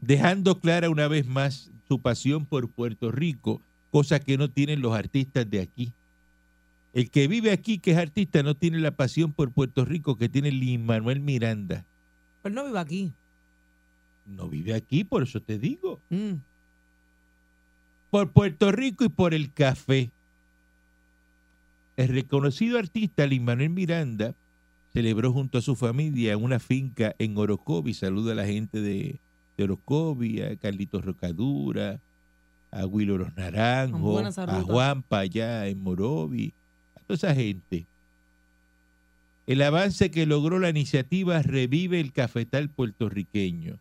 [0.00, 4.94] dejando clara una vez más su pasión por Puerto Rico, cosa que no tienen los
[4.94, 5.92] artistas de aquí.
[6.92, 10.28] El que vive aquí, que es artista, no tiene la pasión por Puerto Rico que
[10.28, 11.84] tiene Luis Manuel Miranda.
[12.42, 13.12] Pero él no vive aquí.
[14.26, 16.00] No vive aquí, por eso te digo.
[16.10, 16.34] Mm.
[18.10, 20.10] Por Puerto Rico y por el café.
[21.96, 24.34] El reconocido artista Luis Manuel Miranda
[24.94, 27.92] celebró junto a su familia en una finca en Orocovi.
[27.94, 29.18] Saluda a la gente de,
[29.56, 32.00] de Orocovi, a Carlitos Rocadura,
[32.70, 34.62] a Buena esa a.
[34.62, 36.52] Juanpa allá en Morovi,
[36.96, 37.86] a toda esa gente.
[39.48, 43.78] El avance que logró la iniciativa Revive el Cafetal puertorriqueño,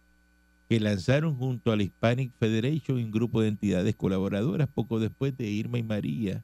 [0.68, 5.46] que lanzaron junto a la Hispanic Federation, un grupo de entidades colaboradoras poco después de
[5.46, 6.44] Irma y María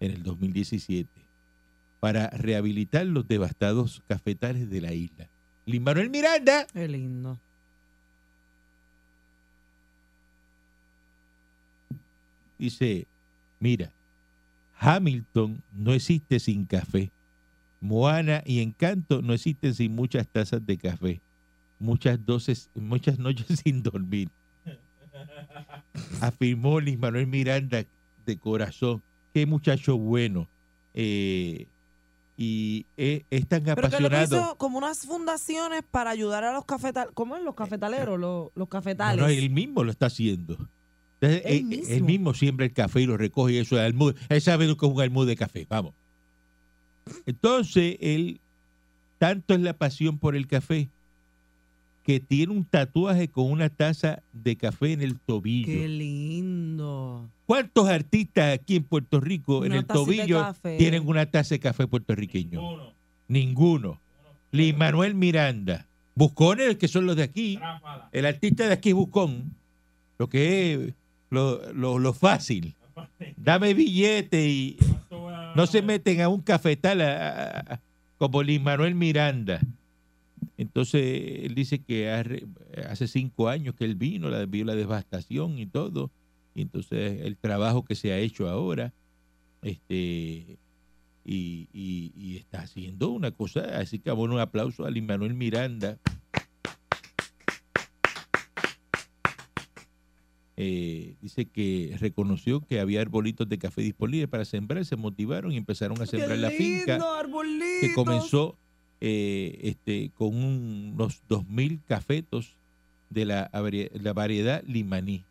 [0.00, 1.08] en el 2017,
[2.00, 5.28] para rehabilitar los devastados cafetales de la isla.
[5.66, 7.38] Lin Manuel Miranda Qué lindo.
[12.60, 13.06] dice,
[13.58, 13.90] mira,
[14.78, 17.10] Hamilton no existe sin café.
[17.80, 21.20] Moana y Encanto no existen sin muchas tazas de café.
[21.78, 24.28] Muchas dosis, muchas noches sin dormir.
[26.20, 27.84] Afirmó Luis Manuel Miranda
[28.26, 29.02] de corazón.
[29.32, 30.46] Qué muchacho bueno.
[30.92, 31.66] Eh,
[32.42, 34.36] y eh, es tan Pero que lo que apasionado.
[34.46, 37.12] hizo como unas fundaciones para ayudar a los cafetaleros.
[37.14, 37.42] ¿Cómo es?
[37.42, 39.20] Los cafetaleros, los, los No, cafetales.
[39.20, 40.56] no, él mismo lo está haciendo.
[41.20, 41.94] Entonces, Él él, mismo.
[41.94, 44.14] él mismo siembra el café y lo recoge y eso es almud.
[44.30, 45.92] Él sabe lo que es un almud de café, vamos.
[47.26, 48.40] Entonces, él,
[49.18, 50.88] tanto es la pasión por el café,
[52.04, 55.66] que tiene un tatuaje con una taza de café en el tobillo.
[55.66, 57.28] Qué lindo.
[57.50, 60.38] ¿Cuántos artistas aquí en Puerto Rico en el tobillo
[60.78, 62.60] tienen una taza de café puertorriqueño?
[63.26, 63.98] Ninguno.
[64.52, 65.84] Luis Manuel Miranda.
[66.14, 67.58] Buscones, que son los de aquí.
[68.12, 69.52] El artista de aquí es Buscón.
[70.16, 70.94] Lo que es
[71.30, 72.76] lo, lo- lo fácil.
[73.36, 74.76] Dame billete y
[75.56, 77.80] no se meten a un cafetal a- a- a-
[78.18, 79.58] como Luis Manuel Miranda.
[80.56, 81.02] Entonces,
[81.44, 82.46] él dice que hace-
[82.88, 86.12] hace cinco años que él vino, la, vio la devastación y todo.
[86.54, 88.92] Y entonces, el trabajo que se ha hecho ahora,
[89.62, 90.58] este,
[91.24, 93.78] y, y- y está haciendo una cosa.
[93.78, 95.98] Así que, bueno, un aplauso a Luis Manuel Miranda.
[100.62, 105.56] Eh, dice que reconoció que había arbolitos de café disponibles para sembrar, se motivaron y
[105.56, 107.68] empezaron a sembrar la finca arbolitos.
[107.80, 108.56] que comenzó
[109.00, 112.56] eh, este, con un- unos 2.000 cafetos
[113.08, 113.50] de la,
[113.94, 115.24] la variedad limaní.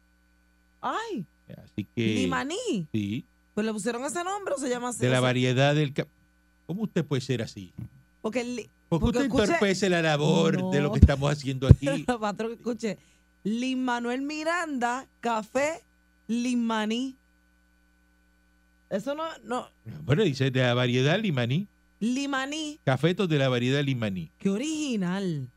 [0.82, 1.26] Ay,
[1.64, 2.06] Así que...
[2.16, 2.88] limaní.
[2.94, 5.00] Sí, Pues le pusieron ese nombre o se llama así.
[5.00, 5.94] de la variedad del...
[6.66, 7.74] ¿Cómo usted puede ser así?
[8.22, 11.88] Porque, el li- Porque usted escuche- entorpece la labor de lo que estamos haciendo aquí.
[12.20, 12.98] Patrón, escuche.
[13.44, 15.82] Lin Manuel Miranda, café,
[16.28, 17.16] limaní.
[18.90, 19.68] Eso no, no.
[20.04, 21.68] Bueno, dice de la variedad limaní.
[22.00, 22.80] Limaní.
[22.84, 24.30] Cafetos de la variedad limaní.
[24.40, 25.48] Qué original.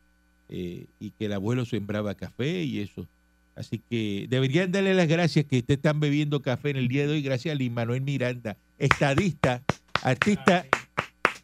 [0.49, 3.07] eh, y que el abuelo sembraba café y eso.
[3.55, 7.13] Así que deberían darle las gracias que ustedes están bebiendo café en el día de
[7.13, 9.63] hoy, gracias a Lin Manuel Miranda, estadista,
[10.01, 10.65] artista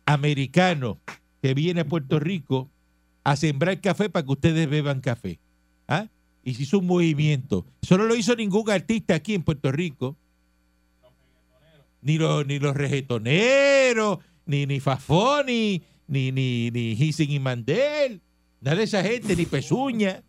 [0.05, 0.99] americano
[1.41, 2.69] que viene a Puerto Rico
[3.23, 5.39] a sembrar café para que ustedes beban café.
[5.87, 6.07] ¿Ah?
[6.43, 7.65] Y se hizo un movimiento.
[7.81, 10.17] Eso no lo hizo ningún artista aquí en Puerto Rico.
[12.01, 18.21] Ni los, ni los reggaetoneros, ni, ni Fafoni, ni, ni, ni Hissing y Mandel.
[18.61, 20.23] Nada de esa gente, ni Pezuña.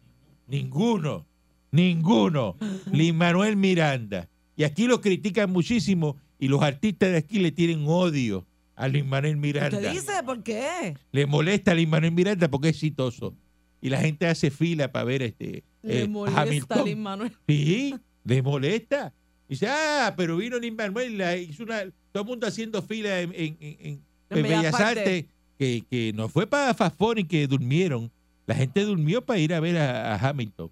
[0.47, 1.30] Ninguno.
[1.73, 2.57] Ninguno.
[2.93, 4.29] Lin Manuel Miranda.
[4.57, 9.09] Y aquí lo critican muchísimo y los artistas de aquí le tienen odio a Lin
[9.09, 9.77] Manuel Miranda.
[9.77, 10.95] ¿Usted dice por qué?
[11.13, 13.35] Le molesta a Lin Manuel Miranda porque es exitoso.
[13.81, 16.85] Y la gente hace fila para ver este Le eh, molesta a.
[16.85, 17.33] Lin Manuel.
[17.49, 17.95] Sí,
[18.25, 19.13] le molesta.
[19.49, 21.83] Dice, ah, pero vino Lin Manuel, la hizo una,
[22.13, 24.99] todo el mundo haciendo fila en, en, en- en- Bellas Artes.
[24.99, 25.25] Artes,
[25.59, 28.11] que, que no fue para Fafón y que durmieron.
[28.47, 30.71] La gente durmió para ir a ver a, a Hamilton.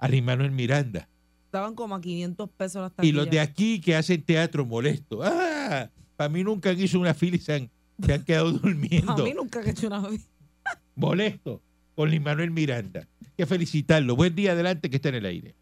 [0.00, 0.06] ¿Ah?
[0.06, 1.08] A Lin Manuel Miranda.
[1.46, 3.48] Estaban como a 500 pesos las Y los de taquillas.
[3.48, 5.20] aquí que hacen teatro molesto.
[5.22, 7.70] Ah, para mí nunca han hecho una fila y se han,
[8.04, 9.12] se han quedado durmiendo.
[9.12, 10.28] A mí nunca he hecho una vez.
[10.94, 11.60] Molesto
[11.94, 13.00] con Lin Manuel Miranda.
[13.22, 14.16] Hay que felicitarlo.
[14.16, 15.54] Buen día adelante que está en el aire.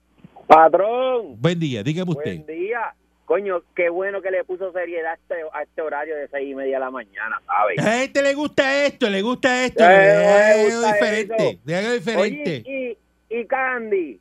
[0.47, 2.43] Patrón, Buen día, dígame usted.
[2.45, 2.95] buen día.
[3.27, 6.55] Coño, qué bueno que le puso seriedad a este, a este horario de seis y
[6.55, 7.79] media de la mañana, ¿sabes?
[7.79, 9.85] A la gente le gusta esto, le gusta esto.
[9.85, 11.49] Eh, algo gusta diferente.
[11.51, 11.61] eso.
[11.65, 12.63] De algo diferente.
[12.67, 12.97] Oye,
[13.31, 14.19] y, y Candy,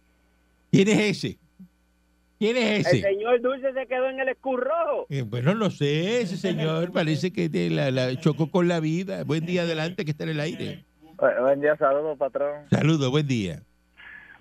[0.71, 1.37] ¿Quién es ese?
[2.39, 3.01] ¿Quién es el ese?
[3.01, 5.07] señor Dulce se quedó en el escurrojo.
[5.09, 9.23] Eh, bueno, no sé, ese señor parece que te la, la chocó con la vida.
[9.23, 10.85] Buen día adelante que está en el aire.
[11.17, 12.67] Buen día, saludos, patrón.
[12.69, 13.63] Saludos, buen día.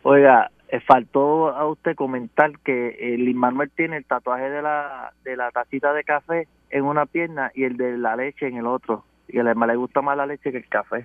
[0.02, 5.36] Oiga, eh, faltó a usted comentar que el Manuel tiene el tatuaje de la, de
[5.36, 9.04] la tacita de café en una pierna y el de la leche en el otro.
[9.28, 11.04] Y a él le gusta más la leche que el café.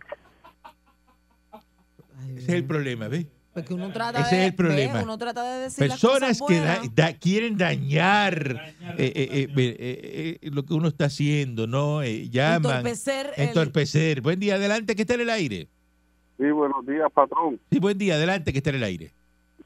[2.35, 3.27] Ese es el problema, ¿ves?
[3.53, 4.93] Porque uno trata Ese de, es el problema.
[4.93, 6.95] ve, uno trata de decir Personas las cosas que da- buenas.
[6.95, 12.01] da- quieren dañar eh, eh, eh, eh, eh, lo que uno está haciendo, ¿no?
[12.01, 12.77] Eh, llaman.
[12.77, 14.21] Entorpecer el- Entorpecer.
[14.21, 15.67] Buen día adelante que está en el aire.
[16.37, 17.59] Sí, buenos días, patrón.
[17.71, 19.11] Sí, buen día adelante que está en el aire.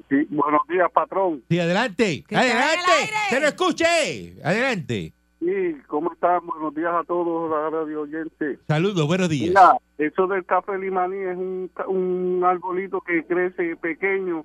[0.09, 1.43] Sí, buenos días, patrón.
[1.49, 2.23] Sí, adelante.
[2.31, 2.91] Adelante.
[3.29, 4.35] Se lo escuche.
[4.43, 5.13] Adelante.
[5.45, 6.43] Sí, ¿cómo están?
[6.47, 8.57] Buenos días a todos, la radio oyente.
[8.67, 9.49] Saludos, buenos días.
[9.49, 14.43] Mira, eso del café limaní es un, un arbolito que crece pequeño.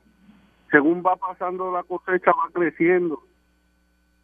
[0.70, 3.18] Según va pasando la cosecha, va creciendo.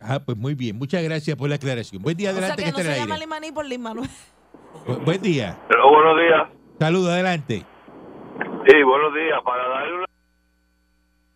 [0.01, 0.77] Ah, pues muy bien.
[0.77, 2.03] Muchas gracias por la aclaración.
[2.03, 3.27] Buen día O sea adelante que que no se en el llama aire.
[3.27, 4.11] Limaní por Lin Manuel.
[4.86, 5.59] Bu- Buen día.
[5.70, 6.48] buenos días.
[6.78, 7.65] Saludos, adelante.
[8.69, 9.40] Sí, buenos días.
[9.43, 10.05] Para darle una...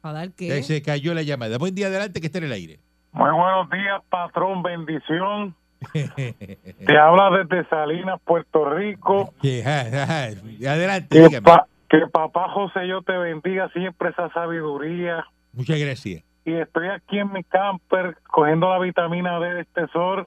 [0.02, 1.56] ¿A dar Eh, Se cayó la llamada.
[1.56, 2.78] Buen día adelante que está en el aire.
[3.12, 5.54] Muy buenos días, patrón, bendición.
[5.92, 9.32] Te habla desde Salinas, Puerto Rico.
[9.42, 15.24] Adelante, Que, pa- que papá José yo te bendiga siempre esa sabiduría.
[15.52, 16.22] Muchas gracias.
[16.44, 20.26] Y estoy aquí en mi camper cogiendo la vitamina D de este sol.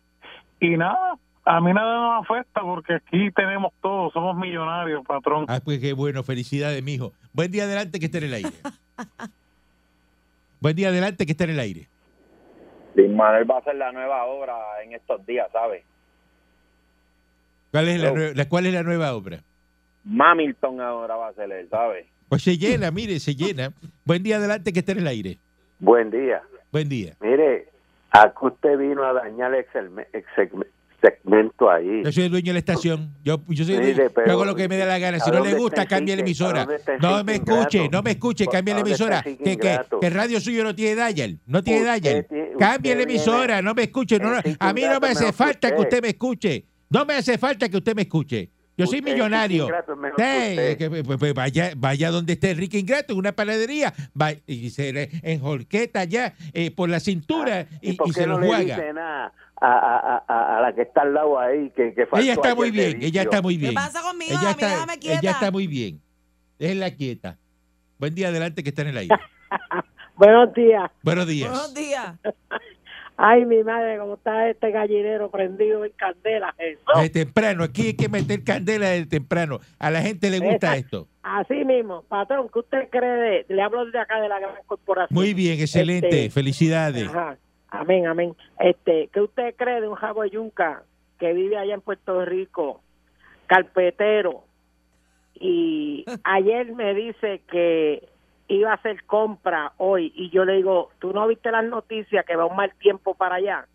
[0.60, 5.46] Y nada, a mí nada nos afecta porque aquí tenemos todo, somos millonarios, patrón.
[5.48, 6.24] Ah, pues qué bueno.
[6.24, 7.14] Felicidades, mijo.
[7.34, 8.52] Buen día adelante que está en el aire.
[10.60, 11.88] Buen día adelante que está en el aire.
[12.96, 15.84] Lin Manuel va a hacer la nueva obra en estos días, ¿sabes?
[17.72, 19.40] ¿Cuál es la, la- cuál es la nueva obra?
[20.04, 22.06] Mamilton ahora va a ser él, ¿sabes?
[22.30, 23.72] Pues se llena, mire, se llena.
[24.06, 25.38] Buen día adelante que está en el aire.
[25.80, 26.42] Buen día.
[26.72, 27.14] Buen día.
[27.20, 27.68] Mire,
[28.12, 30.68] a que usted vino a dañar el segme- el segme-
[31.04, 32.02] segmento ahí.
[32.04, 33.14] Yo soy el dueño de la estación.
[33.24, 34.10] Yo, yo, soy el Mire, dueño.
[34.10, 35.20] Yo pero, hago lo que me da la gana.
[35.20, 36.62] Si ¿a no le gusta, cambie la emisora.
[36.62, 39.20] ¿A dónde está el No me escuche, no me escuche, cambie la ¿A dónde está
[39.20, 39.38] emisora.
[39.38, 41.40] Que, que, que radio suyo no tiene dial.
[41.46, 42.28] No tiene dial.
[42.58, 44.20] Cambie la emisora, no me escuche.
[44.20, 46.66] no, a mí no me hace falta que usted me escuche.
[46.90, 48.52] No me hace falta que usted me escuche.
[48.76, 49.66] Yo soy millonario.
[49.66, 54.32] Ingrato, Sí, que, pues, pues, vaya, vaya donde esté Enrique Ingrato, en una panadería, va,
[54.48, 58.48] y se le enjolqueta allá eh, por la cintura y, ¿Y se no lo le
[58.48, 58.94] juega.
[58.94, 61.72] nada a, a, a, a la que está al lado ahí?
[61.76, 63.72] Que, que faltó Ella está muy bien, ella está muy bien.
[63.72, 64.32] ¿Qué pasa conmigo?
[64.32, 65.20] Ella A mí está, déjame quieta.
[65.20, 66.02] ella está muy bien.
[66.60, 67.38] Déjenla quieta.
[68.00, 69.16] Buen día adelante que está en el aire.
[70.16, 70.92] Buenos días.
[71.04, 71.50] Buenos días.
[71.50, 72.16] Buenos días.
[73.16, 76.54] Ay, mi madre, cómo está este gallinero prendido en candela.
[77.00, 79.60] De temprano, aquí hay que meter candela de temprano.
[79.80, 81.08] A la gente le gusta Esa- esto.
[81.22, 83.46] Así mismo, patrón, ¿qué usted cree?
[83.48, 85.16] de- le hablo desde acá de la gran corporación.
[85.18, 86.08] Muy bien, excelente.
[86.26, 87.08] Este, Felicidades.
[87.08, 87.38] Ajá.
[87.70, 88.36] Amén, amén.
[88.60, 90.84] Este, ¿qué usted cree de un jabo de yuca
[91.20, 92.82] que vive allá en Puerto Rico,
[93.48, 94.44] carpetero?
[95.36, 98.08] Y ayer me dice que
[98.48, 102.36] iba a hacer compra hoy y yo le digo, ¿tú no viste las noticias que
[102.36, 103.68] va un mal tiempo para allá?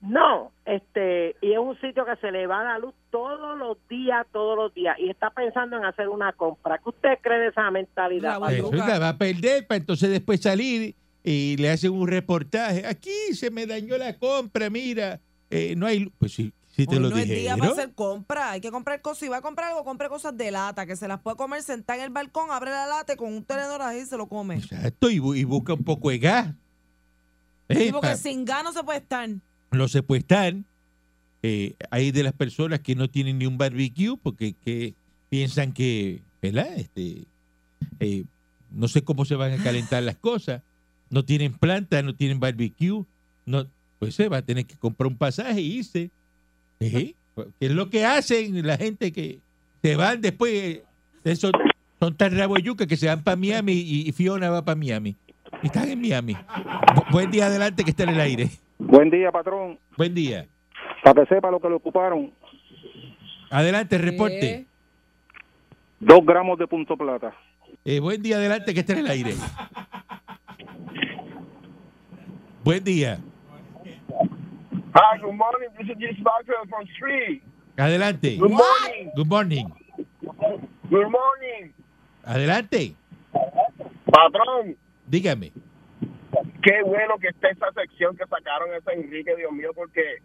[0.00, 4.24] No, este, y es un sitio que se le va la luz todos los días,
[4.32, 6.78] todos los días, y está pensando en hacer una compra.
[6.78, 8.38] ¿Qué usted cree de esa mentalidad?
[8.52, 10.94] Eso la va a perder para entonces después salir
[11.24, 12.86] y le hacen un reportaje.
[12.86, 15.18] Aquí se me dañó la compra, mira.
[15.50, 16.12] eh, no hay luz.
[16.18, 18.52] Pues sí, sí te Hoy lo no es día para hacer compra.
[18.52, 19.18] Hay que comprar cosas.
[19.18, 21.98] Si va a comprar algo, compre cosas de lata, que se las puede comer sentada
[21.98, 24.56] en el balcón, abre la lata y con un tenedor ahí se lo come.
[24.56, 26.54] Exacto, y, bu- y busca un poco de gas.
[27.68, 29.28] Sí, porque pa- sin gas no se puede estar.
[29.72, 30.54] no se puede estar.
[31.42, 34.94] Eh, hay de las personas que no tienen ni un barbecue porque que
[35.28, 36.68] piensan que, ¿verdad?
[36.76, 37.26] Este,
[38.00, 38.24] eh,
[38.70, 40.62] no sé cómo se van a calentar las cosas.
[41.10, 43.04] No tienen planta, no tienen barbecue.
[43.46, 43.66] No,
[43.98, 46.10] pues se va a tener que comprar un pasaje y irse.
[46.80, 47.14] Eh,
[47.58, 49.40] que es lo que hacen la gente que
[49.82, 50.82] se van después.
[51.24, 51.52] eh, Son,
[52.00, 54.76] son tan rabo de yuca que se van para Miami y, y Fiona va para
[54.76, 55.16] Miami.
[55.62, 56.34] Y están en Miami.
[56.34, 58.50] Bu- buen día adelante que está en el aire.
[58.78, 59.78] Buen día, patrón.
[59.96, 60.46] Buen día.
[61.02, 62.32] Para que sepa lo que le ocuparon,
[63.50, 64.66] Adelante, reporte.
[66.00, 67.34] dos gramos de punto plata.
[67.84, 69.34] Eh, buen día, adelante, que esté en el aire.
[72.64, 73.18] Buen día.
[74.98, 75.68] Hi, good morning.
[75.78, 77.42] This is Maxwell from Street.
[77.78, 78.36] Adelante.
[78.36, 79.12] Good morning.
[79.14, 79.66] Good morning.
[80.90, 81.72] Good morning.
[82.26, 82.96] Adelante.
[84.10, 84.74] Patrón,
[85.08, 85.52] Dígame.
[86.62, 90.18] qué bueno que está esa sección que sacaron ese Enrique, Dios mío, porque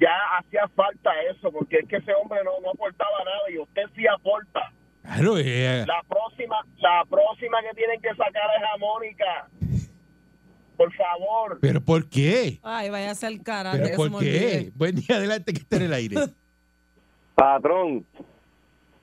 [0.00, 3.82] ya hacía falta eso, porque es que ese hombre no, no aportaba nada y usted
[3.94, 4.72] sí aporta.
[5.02, 9.48] Claro, eh, La próxima, la próxima que tienen que sacar es a Mónica.
[10.76, 11.58] Por favor.
[11.60, 12.58] ¿pero por qué?
[12.62, 13.72] Ay, vaya a ser cara.
[13.72, 14.70] ¿Pero por qué?
[14.74, 16.16] Buen día, adelante, que esté en el aire.
[17.34, 18.04] Patrón,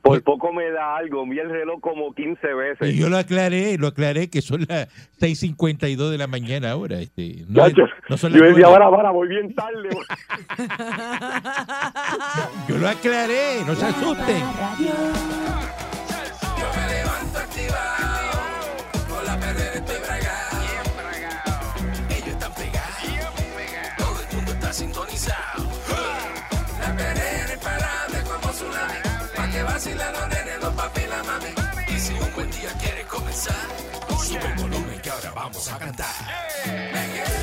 [0.02, 1.26] por poco me da algo.
[1.26, 2.94] Vi el reloj como 15 veces.
[2.94, 4.90] Y yo lo aclaré, lo aclaré que son las
[5.20, 7.00] 6.52 de la mañana ahora.
[7.00, 7.66] Este, no,
[8.10, 8.74] no son yo las decía, nueve.
[8.84, 9.88] ahora, ahora, voy bien tarde.
[12.68, 14.38] Yo lo aclaré, no se asusten.
[16.60, 18.03] Yo me levanto activado,
[29.84, 31.94] vacilan los nenes, los papi y la mami.
[31.94, 33.56] Y si un buen día quieres comenzar,
[34.18, 36.16] sube el volumen que ahora vamos a cantar.
[36.66, 37.43] Me